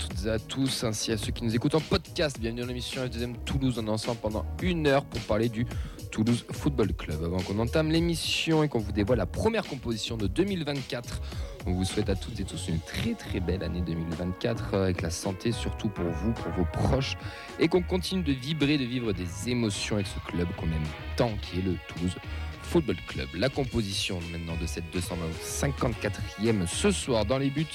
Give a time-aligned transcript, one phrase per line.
[0.00, 2.40] toutes à tous, ainsi à ceux qui nous écoutent en podcast.
[2.40, 3.78] Bienvenue dans l'émission F2M Toulouse.
[3.78, 5.66] On est ensemble pendant une heure pour parler du
[6.10, 7.22] Toulouse Football Club.
[7.22, 11.20] Avant qu'on entame l'émission et qu'on vous dévoile la première composition de 2024,
[11.66, 15.02] on vous souhaite à toutes et tous une très très belle année 2024 euh, avec
[15.02, 17.18] la santé surtout pour vous, pour vos proches
[17.58, 20.86] et qu'on continue de vibrer, de vivre des émotions avec ce club qu'on aime
[21.16, 22.16] tant qui est le Toulouse
[22.62, 23.28] Football Club.
[23.34, 27.66] La composition maintenant de cette 254e ce soir dans les buts.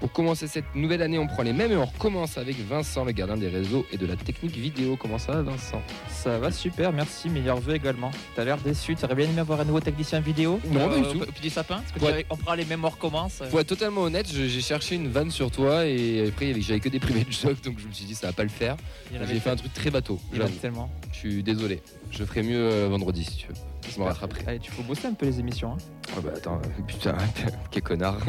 [0.00, 3.10] Pour commencer cette nouvelle année, on prend les mêmes et on recommence avec Vincent, le
[3.10, 4.96] gardien des réseaux et de la technique vidéo.
[4.96, 5.82] Comment ça va, Vincent?
[6.08, 7.28] Ça va super, merci.
[7.28, 8.12] Meilleur vœu également.
[8.36, 10.60] T'as l'air déçu, t'aurais bien aimé avoir un nouveau technicien vidéo?
[10.70, 11.26] Non, pas du tout.
[11.32, 12.26] Petit sapin Parce que Ouais.
[12.30, 13.42] on prend les mêmes, on recommence.
[13.50, 17.00] Pour être totalement honnête, j'ai cherché une vanne sur toi et après j'avais que des
[17.00, 18.76] privés de choc donc je me suis dit ça va pas le faire.
[19.12, 20.20] J'ai fait un truc très bateau.
[20.62, 20.90] Tellement.
[21.12, 21.82] Je suis désolé.
[22.12, 23.54] Je ferai mieux euh, vendredi si tu veux.
[23.92, 24.42] Je me rattraperai.
[24.46, 25.72] Allez, tu faut bosser un peu les émissions.
[25.72, 25.76] hein.
[26.16, 27.16] Ah bah attends, euh, putain,
[27.70, 28.18] quel connard.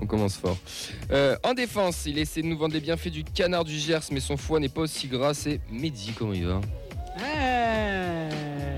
[0.00, 0.56] On commence fort.
[1.10, 4.20] Euh, en défense, il essaie de nous vendre les bienfaits du canard du Gers, mais
[4.20, 5.34] son foie n'est pas aussi gras.
[5.34, 6.60] C'est Mehdi, comment il va?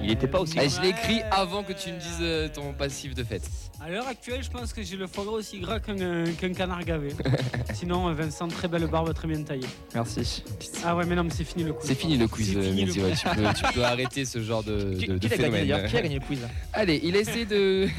[0.02, 2.72] Il était pas aussi- Ah, Je l'ai écrit avant que tu me dises euh, ton
[2.72, 3.42] passif de fête.
[3.82, 6.26] À l'heure actuelle, je pense que j'ai le foie gras aussi gras qu'un euh,
[6.56, 7.10] canard gavé.
[7.74, 9.66] Sinon, Vincent, très belle barbe, très bien taillée.
[9.94, 10.42] Merci.
[10.84, 11.82] Ah ouais, mais non, mais c'est fini le coup.
[11.84, 13.00] C'est fini le quiz, fini le Mehdi.
[13.00, 15.60] ouais, tu, peux, tu peux arrêter ce genre de, Qui, de, qui de gagné phénomène.
[15.68, 16.38] d'ailleurs Qui a gagné le quiz?
[16.72, 17.88] Allez, il essaie de.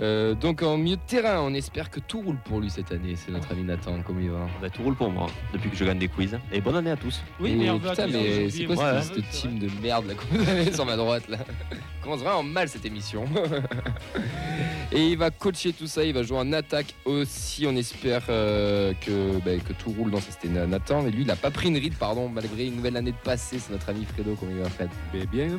[0.00, 3.14] Euh, donc en milieu de terrain, on espère que tout roule pour lui cette année.
[3.16, 4.46] C'est notre ami Nathan, comment il va?
[4.60, 6.38] Bah, tout roule pour moi depuis que je gagne des quiz.
[6.52, 7.22] Et bonne année à tous.
[7.40, 10.14] Oui, Et mais on veut putain, mais c'est quoi ouais, cette, team de merde là
[10.14, 11.38] qu'on vous avez sur ma droite là?
[12.02, 13.24] Commence vraiment mal cette émission.
[14.92, 17.66] Et il va coacher tout ça, il va jouer en attaque aussi.
[17.66, 20.30] On espère euh, que, bah, que tout roule dans ça.
[20.30, 22.96] C'était Na- Nathan, mais lui il a pas pris une ride, pardon, malgré une nouvelle
[22.96, 23.58] année de passé.
[23.58, 24.88] C'est notre ami Fredo, comment il va Fred?
[25.12, 25.58] Mais bien,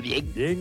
[0.00, 0.20] bien.
[0.34, 0.56] bien.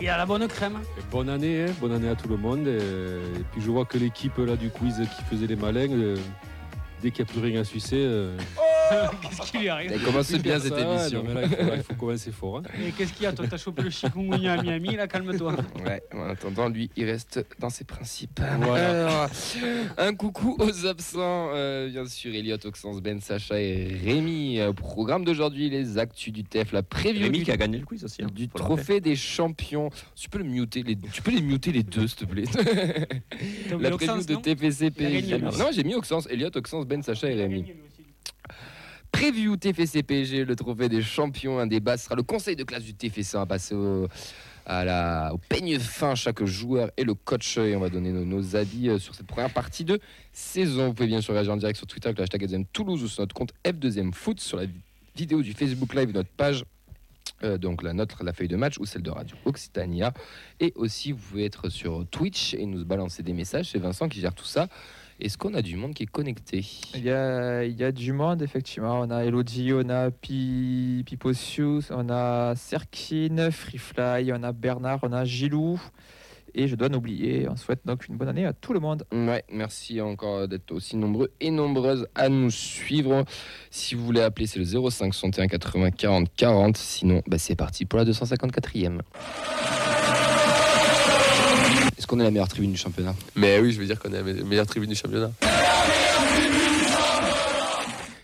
[0.00, 0.78] Il a la bonne crème.
[0.98, 2.39] Et bonne année, hein, bonne année à tout le monde.
[2.66, 6.16] Et, puis je vois que l'équipe là du quiz qui faisait les malins, euh,
[7.02, 8.36] dès qu'il n'y a plus rien à sucer, euh,
[9.22, 11.22] Qu'est-ce qui lui arrive Il commence bien cette ça, émission.
[11.22, 12.56] non, mais là, il, faut, là, il faut commencer fort.
[12.58, 12.62] hein.
[12.84, 15.54] Et qu'est-ce qu'il y a Toi, t'as chopé le chikungunya à Miami, là, calme-toi.
[15.86, 18.40] Ouais, en attendant, lui, il reste dans ses principes.
[18.62, 19.06] Voilà.
[19.06, 19.28] Alors,
[19.96, 24.58] un coucou aux absents, euh, bien sûr, Elliot, Oxens, Ben, Sacha et Rémi.
[24.58, 27.86] Euh, programme d'aujourd'hui, les actus du TEF, la preview Rémi du, qui a gagné le
[27.86, 28.24] quiz aussi.
[28.24, 28.76] hein, du faut le rappeler.
[28.76, 29.90] trophée des champions.
[30.16, 32.42] Tu peux, le muter les, tu peux les muter les deux, s'il te plaît.
[32.50, 35.00] T'as oublié la preview Oxens, de non TFCP.
[35.00, 35.58] Il a gagné, lui.
[35.58, 37.64] Non, j'ai mis Oxens, Elliot, Oxens, Ben, Sacha et Rémi.
[39.12, 41.60] Preview TFC PSG, le trophée des champions.
[41.60, 43.36] Un débat sera le conseil de classe du TFC.
[43.36, 44.08] On va passer au,
[44.66, 47.58] à la, au peigne fin chaque joueur et le coach.
[47.58, 50.00] Et on va donner nos, nos avis euh, sur cette première partie de
[50.32, 50.88] saison.
[50.88, 53.08] Vous pouvez bien sûr réagir en direct sur Twitter avec le hashtag FDM Toulouse ou
[53.08, 54.72] sur notre compte F2M Foot sur la vi-
[55.14, 56.64] vidéo du Facebook Live, notre page.
[57.44, 60.12] euh, donc la nôtre, la feuille de match ou celle de Radio Occitania.
[60.58, 63.70] Et aussi, vous pouvez être sur Twitch et nous balancer des messages.
[63.70, 64.68] C'est Vincent qui gère tout ça.
[65.20, 66.64] Est-ce qu'on a du monde qui est connecté
[66.94, 69.00] Il y a, il y a du monde, effectivement.
[69.00, 75.12] On a Elodie, on a Pi, Piposius, on a Serkin, Freefly, on a Bernard, on
[75.12, 75.78] a Gilou.
[76.54, 79.04] Et je dois en oublier, on souhaite donc une bonne année à tout le monde.
[79.12, 83.24] Ouais, merci encore d'être aussi nombreux et nombreuses à nous suivre.
[83.70, 86.76] Si vous voulez appeler, c'est le 05 61 80 40 40.
[86.76, 89.00] Sinon, bah, c'est parti pour la 254e.
[91.98, 93.14] Est-ce qu'on est la meilleure tribune du championnat?
[93.36, 95.30] Mais oui, je veux dire qu'on est la me- meilleure tribune du championnat.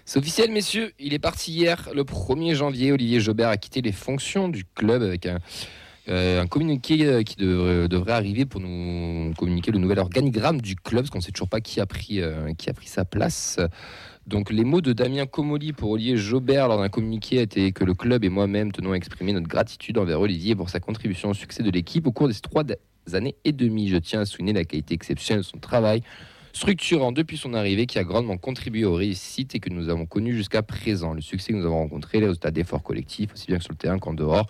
[0.05, 0.93] C'est officiel, messieurs.
[0.99, 2.93] Il est parti hier, le 1er janvier.
[2.93, 5.39] Olivier Jobert a quitté les fonctions du club avec un,
[6.09, 10.77] euh, un communiqué euh, qui devrait, devrait arriver pour nous communiquer le nouvel organigramme du
[10.77, 13.05] club, parce qu'on ne sait toujours pas qui a pris, euh, qui a pris sa
[13.05, 13.59] place.
[14.27, 17.95] Donc les mots de Damien Comoli pour Olivier Jobert lors d'un communiqué étaient que le
[17.95, 21.63] club et moi-même tenons à exprimer notre gratitude envers Olivier pour sa contribution au succès
[21.63, 22.65] de l'équipe au cours des trois
[23.15, 23.89] années et demie.
[23.89, 26.03] Je tiens à souligner la qualité exceptionnelle de son travail,
[26.53, 30.35] structurant depuis son arrivée qui a grandement contribué aux réussites et que nous avons connues
[30.35, 31.15] jusqu'à présent.
[31.15, 33.77] Le succès que nous avons rencontré, les résultats d'efforts collectifs, aussi bien que sur le
[33.79, 34.47] terrain qu'en dehors,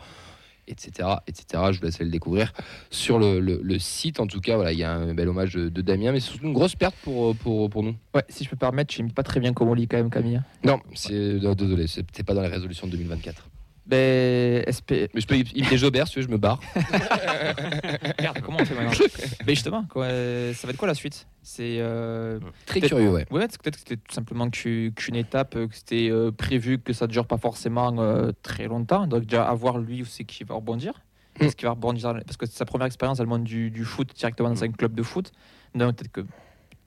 [0.68, 1.62] etc., etc.
[1.72, 2.52] Je vous laisse le découvrir
[2.90, 4.18] sur le, le- le site.
[4.20, 6.30] En tout cas, voilà, il y a un bel hommage de, de Damien, mais c'est
[6.30, 7.94] surtout une grosse perte pour, pour, pour nous.
[8.14, 10.10] Ouais, si je peux me permettre, j'aime pas très bien comme on lit quand même,
[10.10, 10.40] Camille.
[10.64, 13.48] Non, c'est non, désolé, c'était pas dans les résolutions de 2024.
[13.86, 15.06] Ben, SP...
[15.14, 16.60] Mais je peux imiter Jobert, si tu veux, je me barre.
[18.20, 18.90] Merde, comment on fait maintenant
[19.46, 21.28] Ben justement, quoi, euh, ça va être quoi la suite?
[21.42, 23.26] C'est euh, Très curieux, ouais.
[23.30, 26.80] Ouais, c'est peut-être que c'était tout simplement qu'u- qu'une étape, euh, que c'était euh, prévu
[26.80, 29.06] que ça ne dure pas forcément euh, très longtemps.
[29.06, 30.92] Donc déjà, à voir lui où c'est qu'il va rebondir.
[31.38, 31.44] Mm.
[31.44, 33.84] Est-ce qu'il va rebondir Parce que c'est sa première expérience dans le monde du, du
[33.84, 35.30] foot directement dans un club de foot.
[35.76, 36.22] Donc peut-être que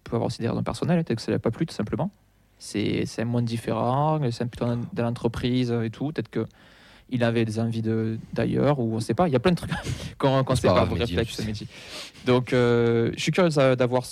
[0.04, 2.12] peut avoir aussi des raisons personnelles, peut-être que ça ne pas plu tout simplement.
[2.58, 6.12] C'est c'est un monde différent, c'est plutôt dans dans l'entreprise et tout.
[6.12, 6.46] Peut-être que
[7.12, 9.28] il avait des envies de d'ailleurs ou on sait pas.
[9.28, 9.72] Il y a plein de trucs
[10.18, 10.94] qu'on qu'on C'est sait pas pas.
[10.96, 11.46] réflexe.
[11.46, 11.68] Mehdi.
[12.26, 14.04] Donc euh, je suis curieux d'a- d'avoir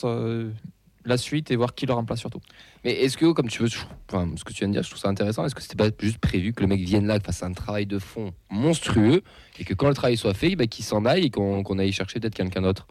[1.05, 2.41] la suite et voir qui le remplace surtout.
[2.83, 3.69] Mais est-ce que, comme tu veux,
[4.11, 5.45] enfin, ce que tu viens de dire, je trouve ça intéressant.
[5.45, 7.85] Est-ce que c'était pas juste prévu que le mec vienne là, qu'il fasse un travail
[7.85, 9.21] de fond monstrueux
[9.57, 11.93] et que quand le travail soit fait, bah, qu'il s'en aille et qu'on qu'on aille
[11.93, 12.87] chercher peut-être quelqu'un d'autre?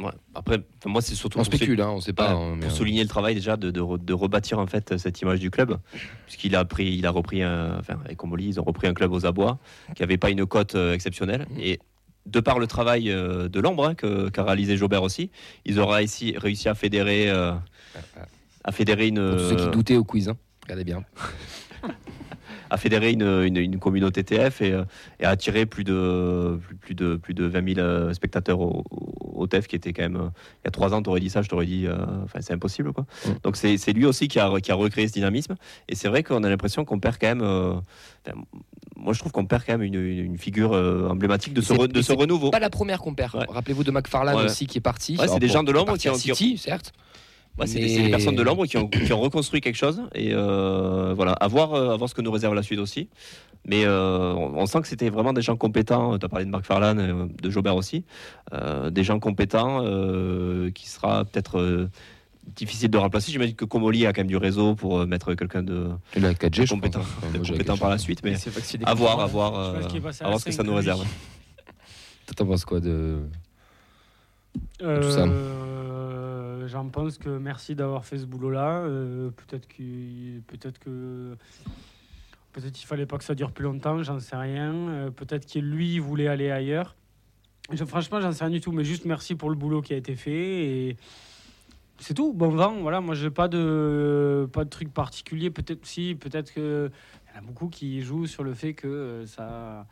[0.00, 0.10] Ouais.
[0.34, 2.34] Après, moi, c'est surtout On spécule, hein, on sait pas.
[2.34, 4.66] Ouais, hein, mais, pour euh, souligner le travail déjà de, de re- de rebâtir en
[4.66, 5.78] fait cette image du club,
[6.26, 9.12] puisqu'il a pris, il a repris, un, enfin, avec Comoli, ils ont repris un club
[9.12, 9.58] aux abois
[9.94, 11.58] qui n'avait pas une cote euh, exceptionnelle Mhm.
[11.60, 11.78] et
[12.26, 15.30] de par le travail euh, de l'ombre hein, qu'a réalisé Jobert aussi,
[15.64, 17.52] ils auraient ici réussi à fédérer, euh,
[18.64, 20.36] à fédérer une, pour ceux qui doutaient au quiz, hein.
[20.64, 21.04] regardez bien.
[22.70, 24.84] à fédérer une, une, une communauté TF et, euh,
[25.20, 28.84] et à attirer plus de, plus, plus de, plus de 20 000 euh, spectateurs au,
[28.90, 30.16] au- TF qui était quand même.
[30.16, 30.28] euh,
[30.62, 31.86] il y a trois ans, tu aurais dit ça, je t'aurais dit.
[31.86, 32.92] euh, Enfin, c'est impossible.
[32.92, 33.04] Quoi.
[33.26, 33.30] Mm.
[33.42, 35.54] Donc, c'est lui aussi qui a, qui a recréé ce dynamisme.
[35.88, 37.42] Et c'est vrai qu'on a l'impression qu'on perd quand même.
[38.96, 40.72] moi, je trouve qu'on perd quand même une, une- figure
[41.10, 42.50] emblématique de ce, re- de ce renouveau.
[42.50, 43.34] Pas la première qu'on perd.
[43.34, 43.46] Ouais.
[43.48, 44.44] Rappelez-vous de McFarlane Ouais.
[44.44, 45.16] aussi qui est parti.
[45.18, 46.92] Ouais, c'est des gens de l'ombre qui ont- City, certes.
[47.58, 50.02] Ouais, c'est des, personnes de l'ombre qui ont, qui ont reconstruit quelque chose.
[50.14, 53.08] Et euh, voilà, à voir, euh, à voir ce que nous réserve la suite aussi.
[53.66, 56.18] Mais euh, on, on sent que c'était vraiment des gens compétents.
[56.18, 58.04] Tu as parlé de Marc Farlan, de Jobert aussi.
[58.52, 61.88] Euh, des gens compétents euh, qui sera peut-être euh,
[62.56, 63.32] difficile de remplacer.
[63.32, 66.66] J'imagine que Comoli a quand même du réseau pour mettre quelqu'un de, Il a 4G,
[66.66, 67.48] je compétent, pense.
[67.48, 67.78] compétent 4G.
[67.78, 68.20] par la suite.
[68.24, 68.34] Mais
[68.84, 71.04] à voir, à voir, euh, à ce que ça 5, nous réserve.
[72.36, 73.20] T'en penses quoi de.
[74.82, 76.66] Euh.
[76.66, 78.80] J'en pense que merci d'avoir fait ce boulot-là.
[78.80, 80.40] Euh, peut-être que
[80.80, 81.36] que
[82.52, 84.02] peut-être fallait pas que ça dure plus longtemps.
[84.02, 84.74] J'en sais rien.
[84.74, 86.96] Euh, peut-être que lui voulait aller ailleurs.
[87.72, 88.72] Je, franchement, j'en sais rien du tout.
[88.72, 90.96] Mais juste merci pour le boulot qui a été fait et
[91.98, 92.32] c'est tout.
[92.32, 92.80] Bon vent.
[92.80, 93.00] Voilà.
[93.00, 95.50] Moi, j'ai pas de pas de truc particulier.
[95.50, 96.14] Peut-être si.
[96.14, 96.90] Peut-être que
[97.34, 99.86] y en a beaucoup qui jouent sur le fait que ça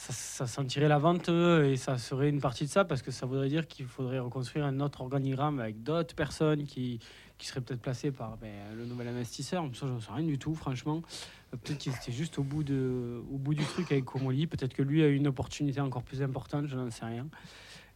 [0.00, 3.10] ça, ça sentirait la vente euh, et ça serait une partie de ça parce que
[3.10, 7.00] ça voudrait dire qu'il faudrait reconstruire un autre organigramme avec d'autres personnes qui,
[7.36, 9.68] qui seraient peut-être placées par ben, le nouvel investisseur.
[9.74, 11.02] Ça, j'en sais rien du tout, franchement.
[11.52, 14.46] Euh, Peut-être qu'il était juste au bout, de, au bout du truc avec Comoli.
[14.46, 17.28] Peut-être que lui a eu une opportunité encore plus importante, je n'en sais rien.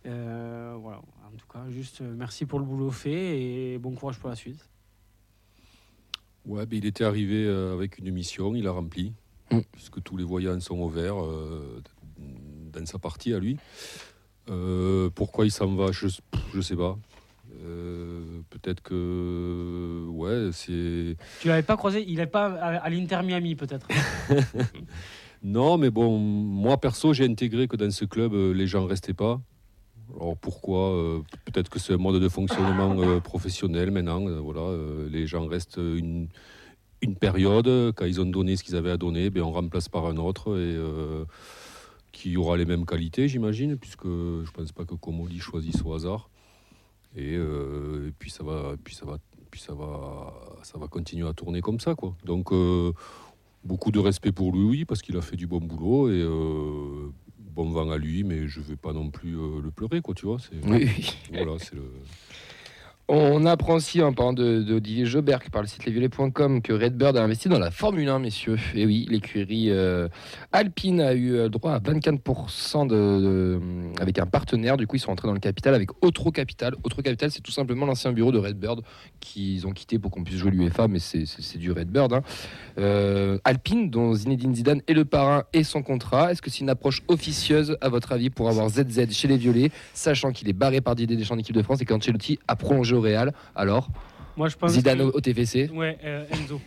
[0.04, 0.98] Euh, voilà.
[0.98, 4.68] En tout cas, juste merci pour le boulot fait et bon courage pour la suite.
[6.44, 9.14] Ouais, ben, il était arrivé avec une mission, il a rempli,
[9.50, 9.60] Mm.
[9.72, 11.82] puisque tous les voyants sont au vert euh,
[12.78, 13.56] dans sa partie à lui.
[14.50, 16.06] Euh, pourquoi il s'en va, je
[16.54, 16.98] ne sais pas.
[17.64, 20.06] Euh, Peut-être que.
[20.08, 21.16] Ouais, c'est.
[21.40, 23.88] Tu l'avais pas croisé Il n'est pas à, à l'Inter Miami, peut-être
[25.42, 29.12] Non, mais bon, moi perso, j'ai intégré que dans ce club, euh, les gens restaient
[29.14, 29.40] pas.
[30.18, 34.20] Alors pourquoi Euh, Peut-être que c'est un mode de fonctionnement euh, professionnel maintenant.
[34.42, 36.28] voilà, euh, les gens restent une,
[37.02, 37.92] une période.
[37.94, 40.58] Quand ils ont donné ce qu'ils avaient à donner, ben, on remplace par un autre
[40.58, 40.76] et
[42.14, 46.30] qui aura les mêmes qualités, j'imagine, puisque je pense pas que Comoli choisisse au hasard.
[47.16, 49.18] Et, euh, et puis ça va, puis ça va,
[49.50, 50.32] puis ça va,
[50.62, 52.16] ça va continuer à tourner comme ça, quoi.
[52.24, 52.92] Donc euh,
[53.64, 57.10] beaucoup de respect pour lui, oui, parce qu'il a fait du bon boulot et euh,
[57.38, 60.38] bon vent à lui, mais je vais pas non plus le pleurer, quoi, tu vois.
[60.38, 60.88] C'est, oui.
[61.32, 61.82] Voilà, c'est le.
[63.06, 64.32] On apprend aussi en parlant
[65.04, 68.56] Jobert qui par le site lesviolets.com que Redbird a investi dans la Formule 1, messieurs.
[68.74, 70.08] Et oui, l'écurie euh,
[70.52, 73.60] Alpine a eu euh, droit à 24% de, de-
[74.00, 74.78] avec un partenaire.
[74.78, 76.76] Du coup, ils sont entrés dans le capital avec Otro Capital.
[76.82, 78.80] Otro Capital, c'est tout simplement l'ancien bureau de Redbird
[79.20, 81.26] qu'ils ont quitté pour qu'on puisse jouer l'UEFA, mais c'est-
[81.58, 82.10] du Redbird.
[82.14, 82.22] hein.
[82.78, 86.32] Euh, Alpine, dont Zinedine Zidane est le parrain et son contrat.
[86.32, 89.70] Est-ce que c'est une approche officieuse, à votre avis, pour avoir ZZ chez les Violets,
[89.92, 93.00] sachant qu'il est barré par Didier Deschamps d'équipe de France et qu'Ancelotti a prolongé au
[93.00, 93.88] Real Alors,
[94.36, 96.60] Moi, je pense Zidane que- au, TFC Ouais, euh, Enzo.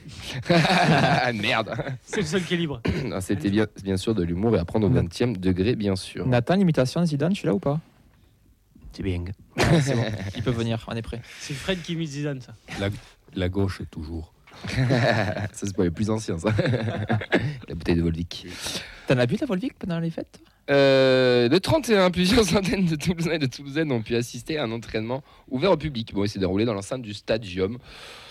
[1.34, 2.82] Merde C'est le seul qui est libre.
[3.22, 6.28] C'était bien, bien sûr de l'humour et à prendre au 20e degré, bien sûr.
[6.28, 7.80] Nathan, l'imitation de Zidane, tu l'as ou pas
[8.94, 9.24] C'est bien.
[9.56, 9.64] Bon,
[10.36, 11.22] il peut venir, on est prêt.
[11.40, 12.54] C'est Fred qui imite Zidane, ça.
[13.36, 14.34] La gauche, toujours.
[14.68, 16.50] ça, c'est pour les plus anciens, ça.
[17.68, 18.48] La bouteille de Volvic.
[19.08, 22.96] T'en as bu de la Volvic pendant les fêtes Euh, le 31, plusieurs centaines de
[22.96, 26.14] Toulousains et de Toulousaines ont pu assister à un entraînement ouvert au public.
[26.14, 27.78] Bon, il s'est déroulé dans l'enceinte du Stadium.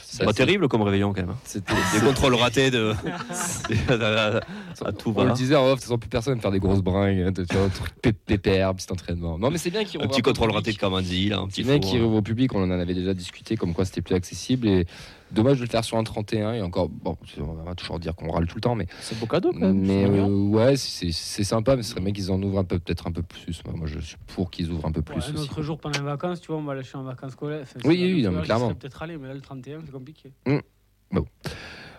[0.09, 1.31] C'est pas terrible comme réveillon quand même.
[1.31, 1.39] hein.
[1.45, 2.93] C'était Des contrôles ratés de.
[3.91, 4.41] à,
[4.87, 5.35] à tout On le va.
[5.35, 7.45] disait en off, de toute façon, plus personne ne faire des grosses bringues, hein, de
[7.45, 9.39] faire un truc pé- pépère, petit entraînement.
[9.39, 11.69] Non, mais c'est bien qu'il Un petit contrôle raté de Kamandi, là, un petit C'est
[11.69, 12.03] bien faux, qui hein.
[12.05, 14.69] rouvre au public, on en avait déjà discuté, comme quoi c'était plus accessible.
[14.69, 14.87] Et
[15.31, 16.55] dommage de le faire sur un 31.
[16.55, 19.27] Et encore, bon, on va toujours dire qu'on râle tout le temps, mais, C'est beau
[19.27, 19.81] cadeau quand même.
[19.87, 21.11] mais euh, ouais, c'est
[21.45, 23.63] sympa, mais ce serait bien qu'ils en ouvrent peu, peut-être un peu plus.
[23.75, 25.43] Moi, je suis pour qu'ils ouvrent un peu plus Ouais, un aussi.
[25.43, 27.61] autre jour pendant les vacances, tu vois, on va lâcher en vacances scolaires.
[27.63, 28.75] Enfin, Oui, oui, non, mais clairement.
[28.75, 30.33] peut-être allé, mais là, le 31, c'est compliqué.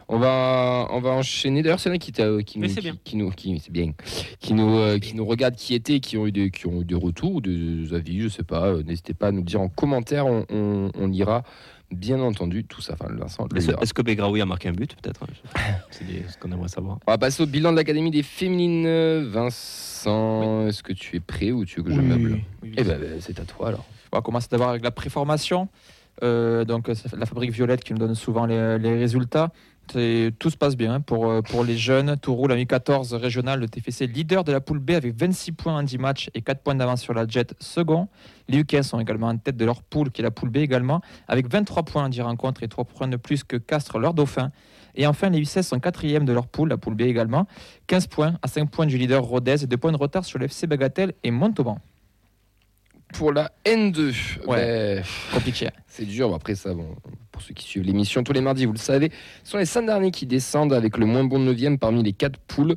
[0.10, 1.62] On va, on va enchaîner.
[1.63, 2.13] D'ailleurs, c'est là qui,
[2.57, 3.91] Mais nous- qui, nous, qui, c'est bien,
[4.39, 6.86] qui nous, euh, qui nous regarde, qui était, qui ont eu des, qui ont eu
[6.86, 8.67] des retours, des avis, je sais pas.
[8.67, 10.25] euh, N'hésitez pas à nous dire en commentaire.
[10.25, 11.43] On, on, on lira,
[11.91, 12.94] bien entendu, tout ça.
[13.00, 15.22] Enfin, Vincent le Est-ce est-ce que Begraoui a marqué un but, peut-être
[15.91, 17.00] C'est des- ce qu'on aimerait savoir.
[17.08, 18.88] On va passer au bilan de l'Académie des féminines.
[19.29, 22.74] Vincent, est-ce que tu es prêt ou tu veux que je meuble Oui, oui.
[22.77, 23.86] Eh ben, ben, c'est à toi alors.
[24.12, 25.67] On va commencer d'abord avec la préformation.
[26.24, 29.51] Euh, donc, c'est la fabrique Violette qui nous donne souvent les, les résultats.
[29.88, 32.17] Tout se passe bien pour, euh, les jeunes.
[32.17, 35.77] Touroul a mis 14 régional, le TFC leader de la poule B avec 26 points
[35.77, 38.08] en 10 matchs et 4 points d'avance sur la Jet second.
[38.48, 41.01] Les UK sont également en tête de leur poule, qui est la poule B également,
[41.27, 44.51] avec 23 points en 10 rencontres et 3 points de plus que Castres, leur dauphin.
[44.96, 47.48] Et enfin, les U16 sont quatrième de leur poule, la poule B également,
[47.88, 50.46] 15 points à 5 points du leader Rodez et 2 points de retard sur le
[50.46, 51.79] FC Bagatelle et Montauban.
[53.14, 54.14] Pour la N2,
[54.46, 54.96] Ouais.
[54.98, 55.70] ben, Compliqué.
[55.88, 56.34] C'est dur.
[56.34, 56.96] Après ça, bon,
[57.32, 59.12] pour ceux qui suivent l'émission tous les mardis, vous le savez,
[59.44, 62.38] ce sont les 5 derniers qui descendent avec le moins bon 9 parmi les 4
[62.40, 62.76] poules.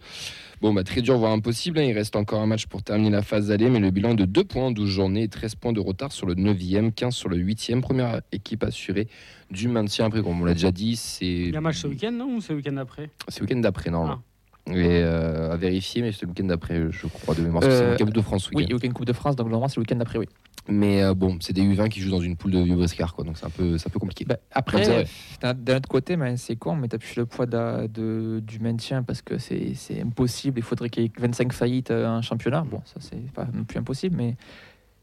[0.61, 1.79] Bon, bah, très dur, voire impossible.
[1.79, 1.83] hein.
[1.85, 4.25] Il reste encore un match pour terminer la phase aller, mais le bilan est de
[4.27, 7.29] 2 points en 12 journées et 13 points de retard sur le 9e, 15 sur
[7.31, 7.81] le 8e.
[7.81, 9.09] Première équipe assurée
[9.51, 10.07] du maintien.
[10.07, 12.37] Après, comme on l'a déjà dit, c'est Il y a un match ce week-end, non
[12.37, 14.21] Ou c'est le week-end après c'est le week-end d'après, normalement.
[14.23, 14.30] Ah.
[14.67, 17.63] Et euh, à vérifier, mais c'est le week-end d'après, je crois, de mémoire.
[17.65, 18.45] C'est Euh, le week-end de France.
[18.45, 18.67] ce Oui, week-end.
[18.69, 20.27] il y a aucune Coupe de France, donc normalement c'est le week-end d'après, oui.
[20.69, 23.25] Mais euh, bon, c'est des U20 qui jouent dans une poule de vieux briscards, quoi.
[23.25, 24.25] Donc c'est un peu, c'est un peu compliqué.
[24.27, 25.05] Bah, après,
[25.43, 29.23] d'un autre côté, c'est con, mais tu plus le poids de, de- du maintien parce
[29.23, 30.59] que c'est c'est impossible.
[30.59, 32.61] Il faudrait qu'il y ait 25 faillites euh, en championnat.
[32.71, 34.37] Bon, ça c'est pas non plus impossible, mais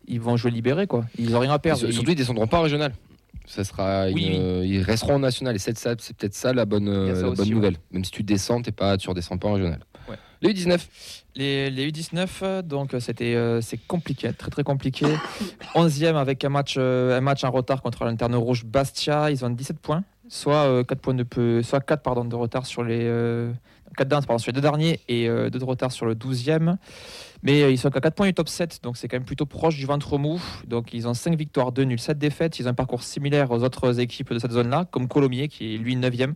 [0.07, 1.05] ils vont jouer libérés, quoi.
[1.17, 1.79] Ils n'ont rien à perdre.
[1.79, 2.93] Sur- Surtout, ils descendront pas en régional.
[3.45, 5.55] Ça sera Oui, une- euh, Ils resteront en national.
[5.55, 7.53] Et c'est ça- c'est peut-être ça la bonne, ça la aussi, bonne ouais.
[7.55, 7.75] nouvelle.
[7.91, 9.79] Même si tu descends, t'es pas, tu redescends pas en régional.
[10.09, 10.15] Ouais.
[10.41, 10.87] Le U19,
[11.35, 15.05] Les, les U19, euh, donc euh, c'était euh, c'est compliqué, très très compliqué.
[15.75, 19.29] 11e avec un match, euh, un match en retard contre la lanterne rouge Bastia.
[19.31, 22.83] Ils ont 17 points, soit 4 points de peu, soit 4 pardon, de retard sur
[22.83, 23.01] les
[23.95, 26.77] 4 d'avance, sur les deux derniers et 2 de retard sur le 12e.
[27.43, 29.45] Mais euh, ils sont qu'à 4 points du top 7, donc c'est quand même plutôt
[29.45, 30.41] proche du ventre mou.
[30.67, 32.59] Donc ils ont 5 victoires, 2 nuls, 7 défaites.
[32.59, 35.77] Ils ont un parcours similaire aux autres équipes de cette zone-là, comme Colomiers qui est
[35.77, 36.33] lui 9e.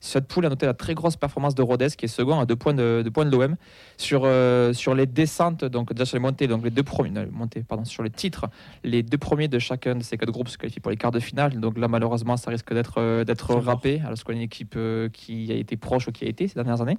[0.00, 2.56] Cette poule a noté la très grosse performance de Rodez qui est second à 2
[2.56, 3.56] points de, deux points de l'OM.
[3.96, 7.22] Sur, euh, sur les descentes, donc déjà sur les montées, donc les deux premiers, non,
[7.22, 8.46] les montées, pardon, sur les titres,
[8.84, 11.20] les deux premiers de chacun de ces quatre groupes se qualifient pour les quarts de
[11.20, 11.58] finale.
[11.58, 15.08] Donc là, malheureusement, ça risque d'être euh, d'être râpé, alors qu'on est une équipe euh,
[15.08, 16.98] qui a été proche ou qui a été ces dernières années?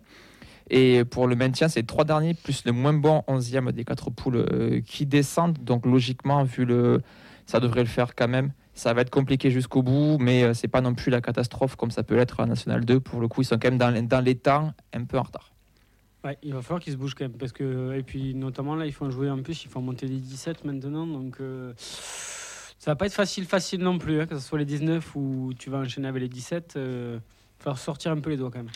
[0.69, 4.45] Et pour le maintien, c'est trois derniers plus le moins bon 11e des quatre poules
[4.85, 5.57] qui descendent.
[5.63, 7.01] Donc logiquement, vu le,
[7.47, 8.51] ça devrait le faire quand même.
[8.73, 11.91] Ça va être compliqué jusqu'au bout, mais euh, c'est pas non plus la catastrophe comme
[11.91, 12.99] ça peut l'être à National 2.
[13.01, 15.23] Pour le coup, ils sont quand même dans, les- dans les temps un peu en
[15.23, 15.51] retard.
[16.23, 17.33] Ouais, il va falloir qu'ils se bougent quand même.
[17.37, 20.17] Parce que, et puis, notamment, là, ils font jouer en plus, ils font monter les
[20.19, 21.05] 17 maintenant.
[21.07, 24.21] Donc, euh, ça va pas être facile, facile non plus.
[24.21, 26.73] hein, que ce soit les 19 ou tu vas enchaîner avec les 17.
[26.75, 27.19] Il va
[27.59, 28.71] falloir sortir un peu les doigts quand même.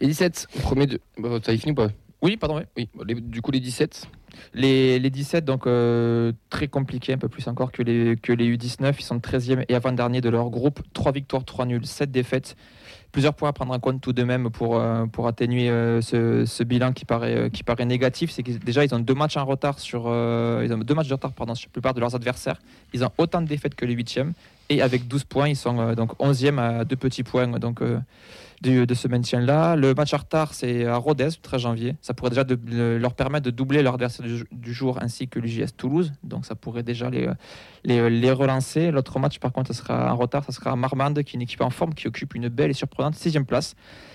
[0.00, 1.00] les 17, premier de.
[1.18, 1.88] Bon, T'as fini ou pas?
[2.22, 2.88] Oui, pardon, oui.
[3.06, 4.06] Les- du coup, les 17.
[4.54, 8.56] Les, les 17, donc euh, très compliqués, un peu plus encore que les, que les
[8.56, 8.94] U19.
[8.98, 10.80] Ils sont 13e et avant-dernier de leur groupe.
[10.92, 12.56] 3 victoires, 3 nuls, 7 défaites.
[13.12, 16.46] Plusieurs points à prendre en compte tout de même pour, euh, pour atténuer euh, ce,
[16.46, 18.30] ce bilan qui paraît, qui paraît négatif.
[18.30, 20.02] C'est que déjà, ils ont deux matchs en retard sur.
[20.06, 22.60] ils ont deux matchs de retard pardon, sur la plupart de leurs adversaires.
[22.94, 24.32] Ils ont autant de défaites que les 8e.
[24.68, 27.82] Et avec 12 points, ils sont donc 11e à deux petits points donc,
[28.62, 29.76] du- de ce maintien-là.
[29.76, 31.96] Le match en retard, c'est à Rodez, le 13 janvier.
[32.00, 35.38] Ça pourrait déjà de- leur permettre de doubler leur adversaire du, du jour ainsi que
[35.38, 36.12] l'UJS Toulouse.
[36.22, 37.28] Donc ça pourrait déjà les,
[37.84, 38.90] les, les relancer.
[38.90, 40.44] L'autre match, par contre, ça sera en retard.
[40.44, 42.74] Ça sera à Marmande, qui est une équipe en forme qui occupe une belle et
[42.74, 43.74] surprenante sixième place.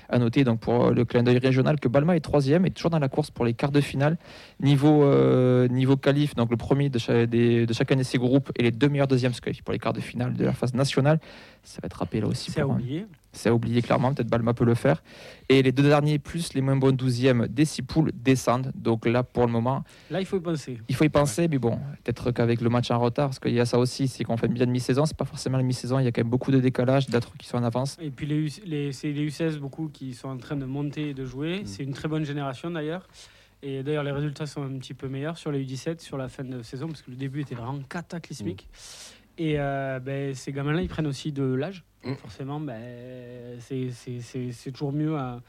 [0.09, 2.99] À noter donc pour le clin d'œil régional que Balma est troisième et toujours dans
[2.99, 4.17] la course pour les quarts de finale.
[4.61, 8.49] Niveau, euh, niveau qualif, donc le premier de, cha- des- de chacun de ces groupes
[8.55, 9.33] et les deux meilleurs deuxièmes
[9.65, 11.19] pour les quarts de finale de la phase nationale.
[11.63, 12.51] Ça va être rappelé là aussi.
[12.51, 13.05] C'est à euh, oublier.
[13.37, 15.01] C'est à oublier clairement, peut-être Balma peut le faire.
[15.49, 18.71] Et les deux derniers, plus les moins bons 12e des six poules, descendent.
[18.75, 20.79] Donc là, pour le moment, Là, il faut y penser.
[20.89, 23.59] il faut y penser, mais bon, peut-être qu'avec le match en retard, parce qu'il y
[23.59, 26.03] a ça aussi, c'est qu'on fait bien de mi-saison, c'est pas forcément la mi-saison, il
[26.05, 27.95] y a quand même beaucoup de décalage, d'autres qui sont en avance.
[28.01, 31.09] Et puis, les, U- les, c'est les U16 beaucoup qui sont en train de monter
[31.09, 31.61] et de jouer.
[31.65, 33.07] C'est une très bonne génération d'ailleurs.
[33.63, 36.43] Et d'ailleurs, les résultats sont un petit peu meilleurs sur les U17 sur la fin
[36.43, 38.67] de saison parce que le début était vraiment cataclysmique.
[39.39, 41.83] Et euh, ben, ces gamins-là, ils prennent aussi de l'âge.
[42.11, 42.15] Mm.
[42.15, 42.79] Forcément, ben,
[43.59, 45.41] c'est, c'est toujours, mieux à-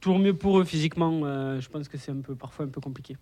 [0.00, 1.20] toujours mieux pour eux physiquement.
[1.24, 3.16] Euh, je pense que c'est un peu, parfois un peu compliqué.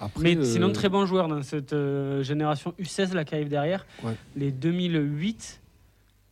[0.00, 3.48] Après, Mais euh, sinon, très bons joueurs dans cette euh, génération U16 là, qui arrive
[3.48, 3.86] derrière.
[4.04, 4.14] Ouais.
[4.36, 5.60] Les 2008,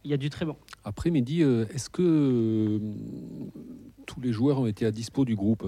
[0.04, 0.56] il y a du très bon.
[0.84, 2.78] Après, Mehdi, euh, est-ce que euh,
[4.06, 5.66] tous les joueurs ont été à dispo du groupe?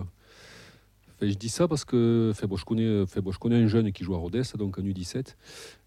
[1.18, 3.66] Enfin, je dis ça parce que enfin, bon, je, connais, enfin, bon, je connais un
[3.68, 5.35] jeune qui joue à Rodez, donc un U17.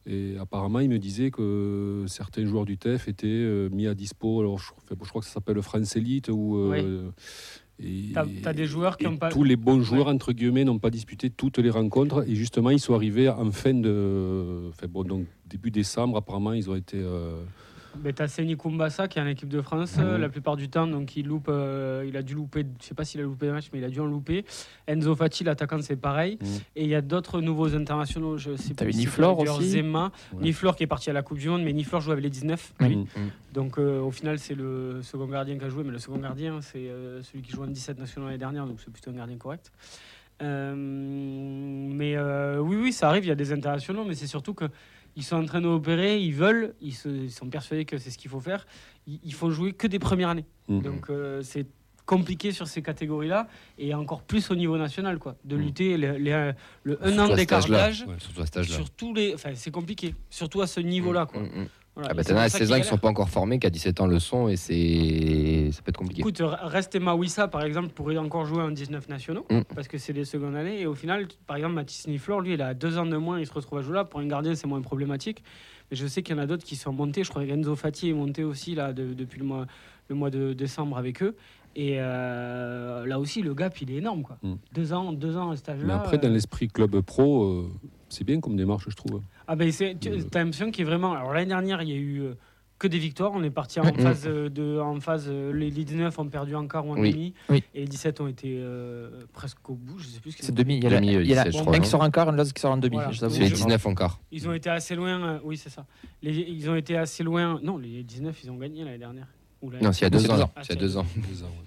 [0.08, 4.40] Et apparemment, il me disait que certains joueurs du TEF étaient euh, mis à dispo.
[4.40, 6.30] Alors, je, enfin, bon, je crois que ça s'appelle France Elite.
[6.30, 7.12] Ou, euh,
[7.80, 8.12] et-
[8.54, 11.70] des joueurs qui pas- Tous les bons joueurs, entre guillemets, n'ont pas disputé toutes les
[11.70, 12.24] rencontres.
[12.28, 14.70] Et justement, ils sont arrivés en fin de.
[14.70, 16.98] Enfin, bon, donc début décembre, apparemment, ils ont été.
[16.98, 17.42] euh,
[18.04, 20.18] Mais t'as Seni Kumbasa qui est en équipe de France Mhm.
[20.18, 23.04] la plupart du temps, donc il loupe, euh, il a dû louper, je sais pas
[23.04, 24.46] s'il a loupé des matchs, mais il a dû en louper.
[24.88, 26.38] Enzo Fati, l'attaquant, c'est pareil.
[26.42, 26.48] Mhm.
[26.76, 30.12] Et il y a d'autres nouveaux internationaux, je sais T'as plus eu Niflor aussi Zema,
[30.34, 30.44] Ouais.
[30.44, 32.74] Niflor qui est parti à la Coupe du Monde, mais Niflor joue avec les 19.
[32.80, 32.88] Oui.
[32.88, 32.96] lui.
[32.98, 33.08] Mm.
[33.54, 36.62] Donc euh, au final, c'est le second gardien qui a joué, mais le second gardien,
[36.62, 39.38] c'est euh, celui qui joue en 17 nationaux l'année dernière, donc c'est plutôt un gardien
[39.38, 39.72] correct.
[40.42, 42.18] Mais
[42.60, 44.66] oui, oui, ça arrive, il y a des internationaux, mais c'est surtout que
[45.16, 48.18] ils sont en train d'opérer, ils veulent, ils, se- ils sont persuadés que c'est ce
[48.18, 48.66] qu'il faut faire.
[49.08, 50.46] Ils, ils font jouer que des premières années.
[50.68, 50.82] Mhm.
[50.82, 51.66] Donc euh, c'est
[52.06, 53.48] compliqué sur ces catégories-là,
[53.78, 55.62] et encore plus au niveau national, quoi, de Mhm.
[55.62, 56.52] lutter les- les-
[56.84, 58.06] le un an d'écart d'âge.
[58.08, 58.16] Ouais.
[58.64, 61.44] Sur tous les, enfin, c'est compliqué, surtout à ce niveau-là, quoi.
[62.00, 62.12] Voilà.
[62.12, 62.90] Ah bah t'en as pour à ça 16 ans qui galèrent.
[62.90, 65.98] sont pas encore formés, qui à 17 ans le sont, et c'est ça peut être
[65.98, 66.22] compliqué.
[66.22, 66.98] Écoute, Reste
[67.52, 69.62] par exemple, pourrait encore jouer en 19 nationaux, Mm.
[69.76, 70.82] parce que c'est des secondes années.
[70.82, 73.46] Et au final, par exemple, Mathis Niflor, lui, il a deux ans de moins, il
[73.48, 74.06] se retrouve à jouer là.
[74.06, 75.44] Pour un gardien, c'est moins problématique.
[75.92, 77.24] Mais je sais qu'il y en a d'autres qui sont montés.
[77.24, 79.66] Je crois que Enzo Fati est monté aussi là, de- depuis le mois,
[80.08, 81.36] le mois de décembre avec eux.
[81.76, 84.24] Et euh, là aussi, le gap, il est énorme.
[84.24, 84.38] Quoi.
[84.44, 84.54] Mm.
[84.74, 85.86] Deux ans, deux ans à cet âge-là.
[85.86, 87.70] Mais après, dans euh, l'esprit club pro, euh,
[88.10, 89.22] c'est bien comme démarche, je trouve.
[89.48, 91.14] Ah ben c'est, tu as l'impression qu'il est vraiment.
[91.14, 92.24] Alors l'année dernière, il y a eu
[92.80, 93.32] que des victoires.
[93.34, 94.00] On est parti en Mm.
[94.00, 95.30] phase euh, de, en phase.
[95.30, 97.12] les, les 19 ont perdu en quart ou en Oui.
[97.12, 97.64] demi, Oui.
[97.76, 100.00] et les 17 ont été euh, presque au bout.
[100.00, 100.32] Je sais plus.
[100.32, 100.78] ce C'est demi.
[100.78, 101.86] Il y a, la- Demi, il y a la- 17, je un crois, qui non
[101.86, 102.96] sort en quart, un autre qui sort en demi.
[102.96, 103.12] Voilà.
[103.14, 104.14] C'est les je- 19 encore.
[104.14, 104.20] fait.
[104.38, 105.22] Ils ont été assez loin.
[105.22, 105.86] euh, oui, c'est ça.
[106.24, 107.60] Les- ils ont été assez loin.
[107.64, 109.28] Non, les 19, ils ont gagné l'année dernière.
[109.62, 110.36] Non, s'il y a deux C'est ans.
[110.36, 110.52] deux ans.
[110.62, 111.06] S'il y a deux ans.
[111.16, 111.66] Deux ans, ouais.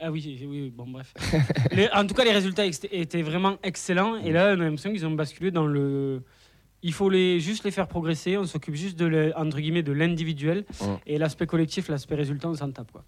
[0.00, 1.12] Ah oui, oui, oui, bon bref.
[1.72, 4.16] Les- en tout cas, les résultats étaient vraiment excellents.
[4.16, 6.22] Et là, on a l'impression qu'ils ont basculé dans le.
[6.82, 8.36] Il faut les, juste les faire progresser.
[8.38, 10.86] On s'occupe juste de le- entre guillemets de l'individuel Ouais.
[11.06, 13.04] et l'aspect collectif, l'aspect résultat, on s'en tape quoi.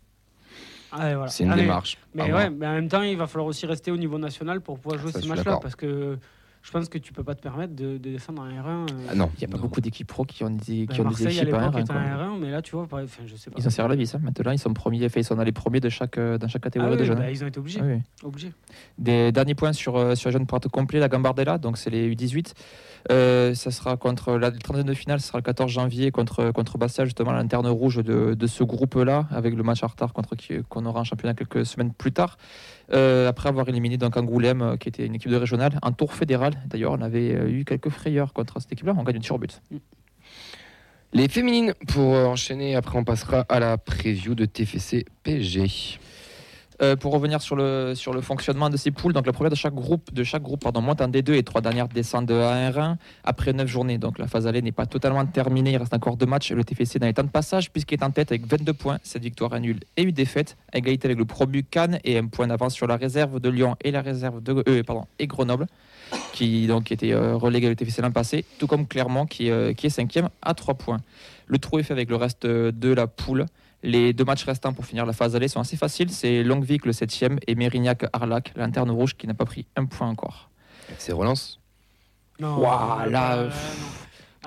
[0.92, 1.28] Ah, voilà.
[1.28, 1.62] C'est une Allez.
[1.62, 1.96] démarche.
[2.14, 4.60] Mais Ah, ouais, mais en même temps, il va falloir aussi rester au niveau national
[4.60, 6.18] pour pouvoir jouer Ça, ces matchs-là parce que
[6.62, 8.90] je pense que tu peux pas te permettre de, de descendre en R1.
[8.92, 9.30] euh, Ah non.
[9.34, 9.62] Il n'y a pas Non.
[9.62, 11.70] beaucoup d'équipes pro qui ont des, ben, qui ont des Marseille à équipes R1, en
[11.70, 11.80] quoi.
[11.82, 13.56] R1, mais là tu vois, pareil, je sais pas.
[13.58, 14.14] Ils ont serré la vis.
[14.14, 14.20] hein.
[14.22, 15.06] Maintenant, ils sont premiers.
[15.16, 17.18] Ils sont dans les premiers de chaque, euh, dans chaque Ah catégorie oui, de jeunes.
[17.18, 17.80] bah, ils ont été obligés.
[17.82, 18.00] Ah oui.
[18.22, 18.52] obligés.
[18.98, 21.90] Des derniers points sur, euh, sur les jeunes pour être complet, la Gambardella, donc c'est
[21.90, 22.52] les U18.
[23.10, 26.50] Euh, ça sera contre la le 32 de finale, ce sera le 14 janvier contre,
[26.50, 30.12] contre Bastia, justement, la lanterne rouge de, de ce groupe-là, avec le match en retard
[30.12, 32.36] contre qui qu'on aura en championnat quelques semaines plus tard.
[32.92, 36.12] Euh, après avoir éliminé donc Angoulême, euh, qui était une équipe de régionale, en tour
[36.12, 36.54] fédéral.
[36.66, 39.62] D'ailleurs, on avait euh, eu quelques frayeurs contre cette équipe-là, on gagne une sur but.
[41.12, 45.98] Les féminines, pour enchaîner, après on passera à la preview de TFC PSG.
[46.82, 49.56] Euh, pour revenir sur le, sur le fonctionnement de ces poules, donc la première de
[49.56, 52.96] chaque groupe, de chaque groupe pardon, monte en D2 et trois dernières descendent à 1
[53.22, 53.98] après 9 journées.
[53.98, 56.52] Donc la phase aller n'est pas totalement terminée, il reste encore deux matchs.
[56.52, 59.22] Le TFC dans les temps de passage puisqu'il est en tête avec 22 points, 7
[59.22, 62.46] victoires, un nul et une défaite, à égalité avec le promu Cannes et un point
[62.46, 65.66] d'avance sur la réserve de Lyon et la réserve de euh, pardon, et Grenoble
[66.32, 69.86] qui donc était euh, relégué le TFC l'an passé, tout comme Clermont qui, euh, qui
[69.86, 70.98] est cinquième à 3 points.
[71.46, 73.46] Le trou est fait avec le reste euh, de la poule.
[73.82, 76.10] Les deux matchs restants pour finir la phase aller sont assez faciles.
[76.10, 80.08] C'est Longuevic le 7e et Mérignac-Arlac, la lanterne rouge qui n'a pas pris un point
[80.08, 80.50] encore.
[80.98, 81.60] C'est relance?
[82.38, 83.86] Non, Ouah, là, euh, pff, non.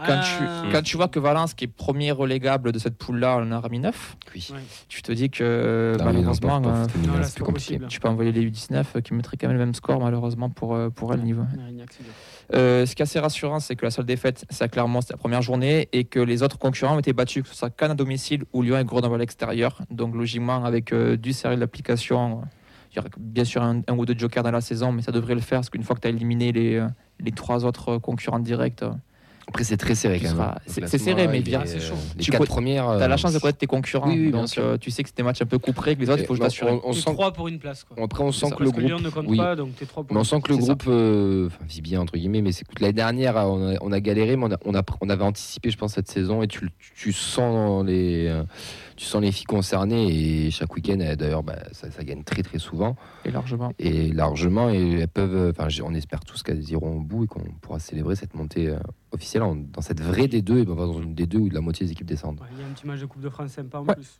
[0.05, 0.23] Quand, Ah,
[0.65, 3.59] tu, quand tu vois que Valence, qui est premier relégable de cette poule-là, en a
[3.59, 4.49] remis 9, Oui.
[4.53, 4.59] Ouais.
[4.89, 6.85] tu te dis que Non, malheureusement, euh, non,
[7.23, 7.73] c'est plus compliqué.
[7.75, 7.87] possible.
[7.87, 10.75] tu peux envoyer les U19 euh, qui mettraient quand même le même score, malheureusement, pour,
[10.75, 11.43] euh, pour elle niveau.
[12.53, 15.41] Euh, ce qui est assez rassurant, c'est que la seule défaite, c'est c'était la première
[15.41, 18.43] journée, et que les autres concurrents ont été battus, que ce soit Cannes à domicile
[18.53, 19.79] ou Lyon et Grenoble à l'extérieur.
[19.89, 22.41] Donc logiquement, avec euh, du sérieux de l'application,
[22.91, 25.11] il y aura bien sûr un, un ou deux jokers dans la saison, mais ça
[25.11, 26.85] devrait le faire, parce qu'une fois que tu as éliminé les,
[27.19, 28.91] les trois autres concurrents directs, euh,
[29.47, 30.55] Après, c'est très serré quand même.
[30.65, 31.95] c'est- serré, classement, mais bien, est, c'est chaud.
[31.95, 32.85] euh, Les Tu quatre premières.
[32.85, 34.07] tu as euh, la chance de connaître tes concurrents.
[34.07, 34.63] oui, oui, bien donc sûr.
[34.63, 36.35] euh, tu sais que c'est des matchs un peu couperés, que les autres, il faut
[36.35, 36.79] juste assurer.
[36.83, 37.83] on, sent, trois pour une place.
[37.83, 38.03] Quoi.
[38.03, 39.03] après, on sent ça, que le que Lyon groupe.
[39.05, 39.37] ne compte oui.
[39.37, 42.13] pas, donc t'es trois pour Mais on sent que le groupe euh, vit bien entre
[42.13, 44.75] guillemets, mais c'est que l'année dernière on a, on a galéré, mais on, a, on,
[44.75, 48.43] a- on avait anticipé, je pense, cette saison et tu, tu sens les euh,
[48.95, 50.07] tu sens les filles concernées
[50.45, 53.71] et chaque week-end euh, d'ailleurs bah, ça, ça gagne très très souvent Et largement.
[53.79, 57.27] et largement et elles peuvent, euh, enfin on espère tous qu'elles iront au bout et
[57.27, 58.67] qu'on pourra célébrer cette montée
[59.13, 61.91] officielle en- dans cette vraie D2 et pas dans une D2 où la moitié des
[61.91, 62.39] équipes descendent.
[62.41, 63.95] Ouais, Il y a un petit match de Coupe de France sympa en Ouais.
[63.95, 64.19] plus.